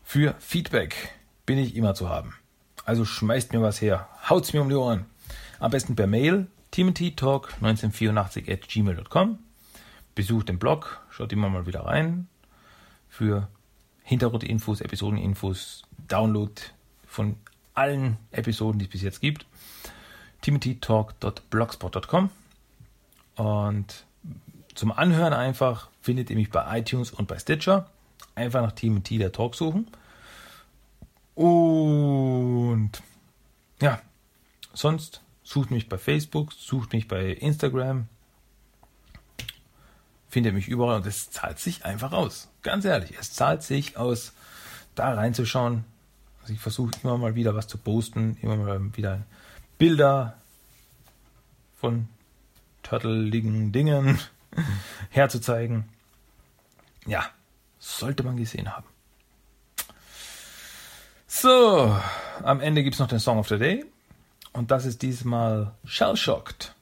Für 0.01 0.33
Feedback 0.39 1.13
bin 1.45 1.57
ich 1.57 1.75
immer 1.75 1.93
zu 1.93 2.07
haben. 2.07 2.35
Also 2.85 3.03
schmeißt 3.03 3.51
mir 3.51 3.61
was 3.61 3.81
her, 3.81 4.07
haut's 4.29 4.53
mir 4.53 4.61
um 4.61 4.69
die 4.69 4.75
Ohren. 4.75 5.07
Am 5.59 5.71
besten 5.71 5.97
per 5.97 6.07
Mail 6.07 6.47
timothytalk1984 6.73 8.49
at 8.49 8.69
gmail.com. 8.69 9.39
Besucht 10.15 10.47
den 10.47 10.57
Blog, 10.57 11.01
schaut 11.09 11.33
immer 11.33 11.49
mal 11.49 11.67
wieder 11.67 11.81
rein. 11.81 12.29
Für 13.09 13.49
Hintergrundinfos, 14.03 14.79
Episodeninfos, 14.79 15.83
Download 16.07 16.53
von 17.05 17.35
allen 17.79 18.17
Episoden, 18.31 18.77
die 18.79 18.85
es 18.85 18.91
bis 18.91 19.01
jetzt 19.01 19.21
gibt. 19.21 19.45
timothytalk.blogspot.com 20.41 22.29
und 23.35 24.05
zum 24.75 24.91
Anhören 24.91 25.33
einfach 25.33 25.89
findet 26.01 26.29
ihr 26.29 26.35
mich 26.35 26.51
bei 26.51 26.79
iTunes 26.79 27.11
und 27.11 27.27
bei 27.27 27.39
Stitcher. 27.39 27.89
Einfach 28.35 28.61
nach 28.61 28.73
Team 28.73 29.03
T 29.03 29.17
der 29.17 29.31
Talk 29.31 29.55
suchen. 29.55 29.87
Und 31.35 32.91
ja, 33.81 34.01
sonst 34.73 35.21
sucht 35.43 35.71
mich 35.71 35.87
bei 35.87 35.97
Facebook, 35.97 36.51
sucht 36.53 36.93
mich 36.93 37.07
bei 37.07 37.27
Instagram. 37.31 38.07
Findet 40.27 40.53
mich 40.53 40.67
überall 40.67 40.97
und 40.97 41.05
es 41.05 41.31
zahlt 41.31 41.59
sich 41.59 41.85
einfach 41.85 42.11
aus. 42.11 42.49
Ganz 42.61 42.85
ehrlich, 42.85 43.15
es 43.17 43.33
zahlt 43.33 43.63
sich 43.63 43.97
aus, 43.97 44.33
da 44.95 45.13
reinzuschauen. 45.13 45.85
Also 46.49 46.55
ich 46.55 46.61
versuche 46.61 46.91
immer 47.03 47.15
mal 47.19 47.35
wieder 47.35 47.53
was 47.53 47.67
zu 47.67 47.77
posten, 47.77 48.35
immer 48.41 48.55
mal 48.55 48.97
wieder 48.97 49.23
Bilder 49.77 50.35
von 51.79 52.07
turteligen 52.81 53.71
Dingen 53.71 54.17
herzuzeigen. 55.11 55.83
Ja, 57.05 57.29
sollte 57.77 58.23
man 58.23 58.35
gesehen 58.35 58.75
haben. 58.75 58.87
So, 61.27 61.95
am 62.41 62.61
Ende 62.61 62.81
gibt 62.81 62.95
es 62.95 62.99
noch 62.99 63.07
den 63.07 63.19
Song 63.19 63.37
of 63.37 63.47
the 63.47 63.59
Day. 63.59 63.85
Und 64.51 64.71
das 64.71 64.85
ist 64.85 65.03
diesmal 65.03 65.75
Shell 65.85 66.17
Shocked 66.17 66.73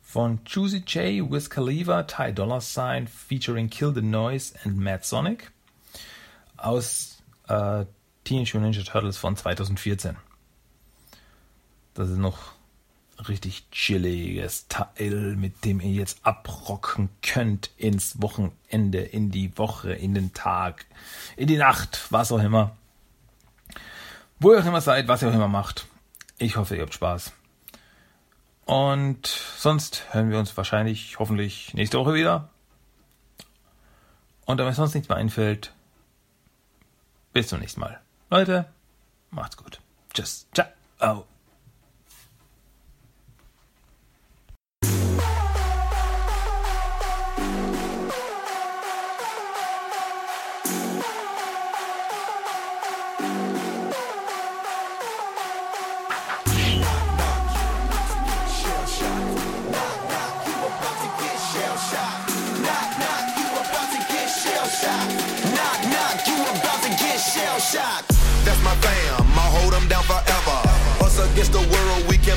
von 0.00 0.40
Juicy 0.46 0.78
J, 0.86 1.30
Wiz 1.30 1.50
Khalifa, 1.50 2.04
Ty 2.04 2.32
Dollar 2.32 2.62
Sign 2.62 3.06
featuring 3.06 3.68
Kill 3.68 3.92
the 3.94 4.00
Noise 4.00 4.54
and 4.64 4.78
Mad 4.78 5.04
Sonic 5.04 5.52
aus 6.56 7.18
äh, 7.48 7.84
Teenage 8.24 8.56
Mutant 8.56 8.76
Ninja 8.76 8.90
Turtles 8.90 9.16
von 9.16 9.36
2014. 9.36 10.16
Das 11.94 12.08
ist 12.08 12.18
noch 12.18 12.52
richtig 13.28 13.70
chilliges 13.70 14.66
Teil, 14.68 15.36
mit 15.36 15.64
dem 15.64 15.80
ihr 15.80 15.92
jetzt 15.92 16.24
abrocken 16.24 17.08
könnt 17.22 17.70
ins 17.76 18.20
Wochenende, 18.20 19.00
in 19.00 19.30
die 19.30 19.56
Woche, 19.56 19.92
in 19.92 20.14
den 20.14 20.32
Tag, 20.32 20.86
in 21.36 21.46
die 21.46 21.56
Nacht, 21.56 22.06
was 22.10 22.32
auch 22.32 22.42
immer. 22.42 22.76
Wo 24.40 24.52
ihr 24.52 24.60
auch 24.60 24.66
immer 24.66 24.80
seid, 24.80 25.08
was 25.08 25.22
ihr 25.22 25.28
auch 25.28 25.34
immer 25.34 25.48
macht. 25.48 25.86
Ich 26.38 26.56
hoffe, 26.56 26.76
ihr 26.76 26.82
habt 26.82 26.94
Spaß. 26.94 27.32
Und 28.64 29.26
sonst 29.26 30.12
hören 30.12 30.30
wir 30.30 30.38
uns 30.38 30.56
wahrscheinlich, 30.56 31.18
hoffentlich 31.18 31.74
nächste 31.74 31.98
Woche 31.98 32.14
wieder. 32.14 32.48
Und 34.46 34.58
wenn 34.58 34.66
mir 34.66 34.74
sonst 34.74 34.94
nichts 34.94 35.08
mehr 35.08 35.18
einfällt, 35.18 35.72
bis 37.32 37.48
zum 37.48 37.60
nächsten 37.60 37.80
Mal. 37.80 38.03
Leute, 38.34 38.64
macht's 39.30 39.56
gut. 39.56 39.78
Tschüss. 40.12 40.48
Ciao. 40.52 41.24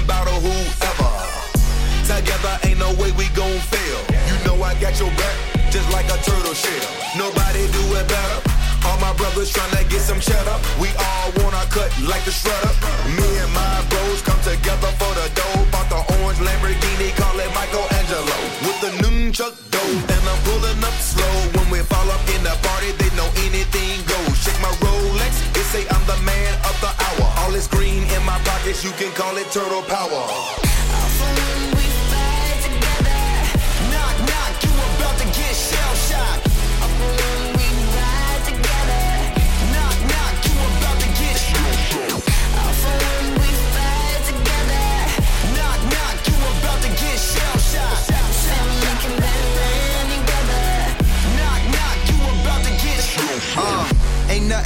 World, 0.07 0.43
we 0.43 0.49
whoever. 0.49 1.11
Together, 2.07 2.53
ain't 2.63 2.79
no 2.79 2.93
way 2.95 3.11
we 3.19 3.27
gon' 3.35 3.59
fail. 3.71 3.99
You 4.29 4.35
know 4.45 4.63
I 4.63 4.73
got 4.79 4.97
your 4.99 5.11
back, 5.19 5.35
just 5.71 5.91
like 5.91 6.07
a 6.07 6.17
turtle 6.23 6.53
shell. 6.53 6.87
Nobody 7.17 7.67
do 7.71 7.83
it 7.99 8.07
better. 8.07 8.39
All 8.85 8.97
my 8.99 9.13
brothers 9.13 9.51
tryna 9.51 9.83
get 9.89 10.01
some 10.01 10.19
cheddar. 10.19 10.57
We 10.79 10.89
all 10.95 11.27
wanna 11.43 11.65
cut 11.69 11.91
like 12.07 12.23
the 12.23 12.31
shredder. 12.31 12.73
Me 13.17 13.27
and 13.43 13.51
my 13.53 13.83
bros 13.89 14.21
come 14.21 14.39
together 14.41 14.91
for 14.99 15.11
the 15.19 15.27
dough. 15.35 15.46
You 28.87 28.93
can 28.93 29.11
call 29.11 29.35
it 29.35 29.51
turtle 29.51 29.81
power. 29.81 31.46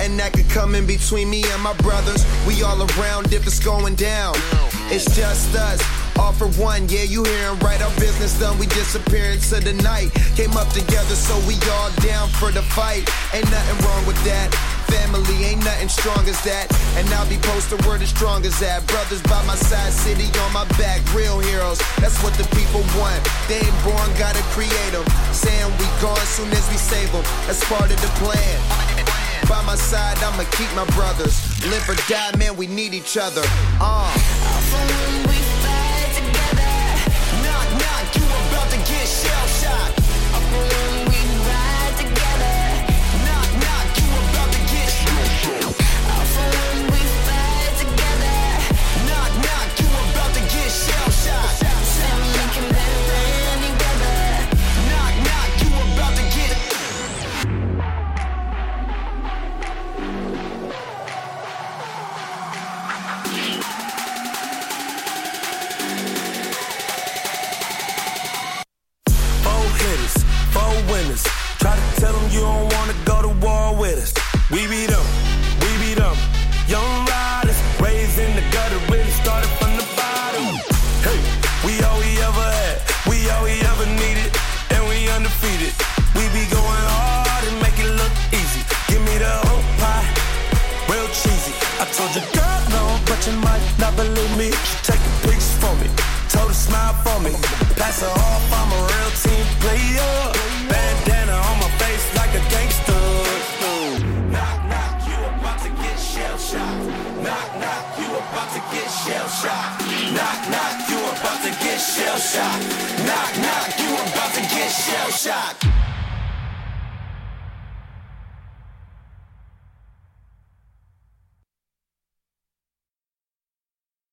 Nothing 0.02 0.18
that 0.18 0.34
could 0.34 0.49
come 0.49 0.74
in 0.74 0.86
between 0.88 1.30
me 1.30 1.43
and 1.54 1.62
my 1.62 1.74
brothers. 1.78 2.26
We 2.47 2.64
all 2.64 2.82
around 2.82 3.34
if 3.34 3.45
it's 3.45 3.60
going 3.60 3.95
down. 3.95 4.34
It's 4.89 5.06
just 5.16 5.54
us. 5.56 5.82
All 6.18 6.34
for 6.34 6.47
one, 6.58 6.89
yeah, 6.89 7.04
you 7.04 7.24
hearin' 7.24 7.60
right. 7.60 7.82
Our 7.82 7.93
business 7.99 8.38
done, 8.39 8.58
we 8.58 8.66
disappear 8.68 9.32
into 9.32 9.60
the 9.62 9.74
night. 9.84 10.12
Came 10.36 10.58
up 10.58 10.70
together, 10.70 11.16
so 11.16 11.38
we 11.47 11.54
all 11.78 11.91
down 12.02 12.30
for 12.41 12.52
the 12.52 12.62
fight. 12.62 13.06
Ain't 13.34 13.49
nothing 13.49 13.78
wrong 13.86 14.06
with 14.06 14.18
that. 14.26 14.49
Family 14.89 15.45
ain't 15.45 15.64
nothing 15.64 15.88
strong 15.88 16.28
as 16.28 16.41
that. 16.43 16.68
And 16.97 17.08
I'll 17.14 17.30
be 17.30 17.38
posted 17.38 17.86
word 17.86 18.02
as 18.02 18.10
strong 18.10 18.45
as 18.45 18.60
that. 18.60 18.86
Brothers 18.88 19.22
by 19.24 19.39
my 19.45 19.56
side, 19.56 19.93
city 19.93 20.28
on 20.41 20.52
my 20.52 20.66
back, 20.82 20.99
real 21.14 21.39
heroes. 21.39 21.80
That's 22.02 22.18
what 22.24 22.34
the 22.34 22.47
people 22.58 22.82
want. 22.97 23.22
They 23.47 23.62
ain't 23.62 23.80
born, 23.86 24.10
gotta 24.18 24.41
create 24.52 24.91
them. 24.91 25.06
Saying 25.32 25.72
we 25.78 25.86
gone 26.02 26.26
soon 26.26 26.49
as 26.52 26.66
we 26.70 26.78
save 26.78 27.12
them. 27.14 27.24
That's 27.45 27.64
part 27.70 27.89
of 27.89 28.02
the 28.02 28.12
plan. 28.20 28.91
By 29.52 29.62
my 29.64 29.76
side, 29.76 30.18
I'ma 30.20 30.45
keep 30.52 30.74
my 30.78 30.86
brothers. 30.95 31.36
Live 31.70 31.89
or 31.89 31.95
die, 32.08 32.32
man, 32.38 32.56
we 32.56 32.68
need 32.68 32.93
each 32.93 33.18
other. 33.18 33.41
Uh. 33.82 34.21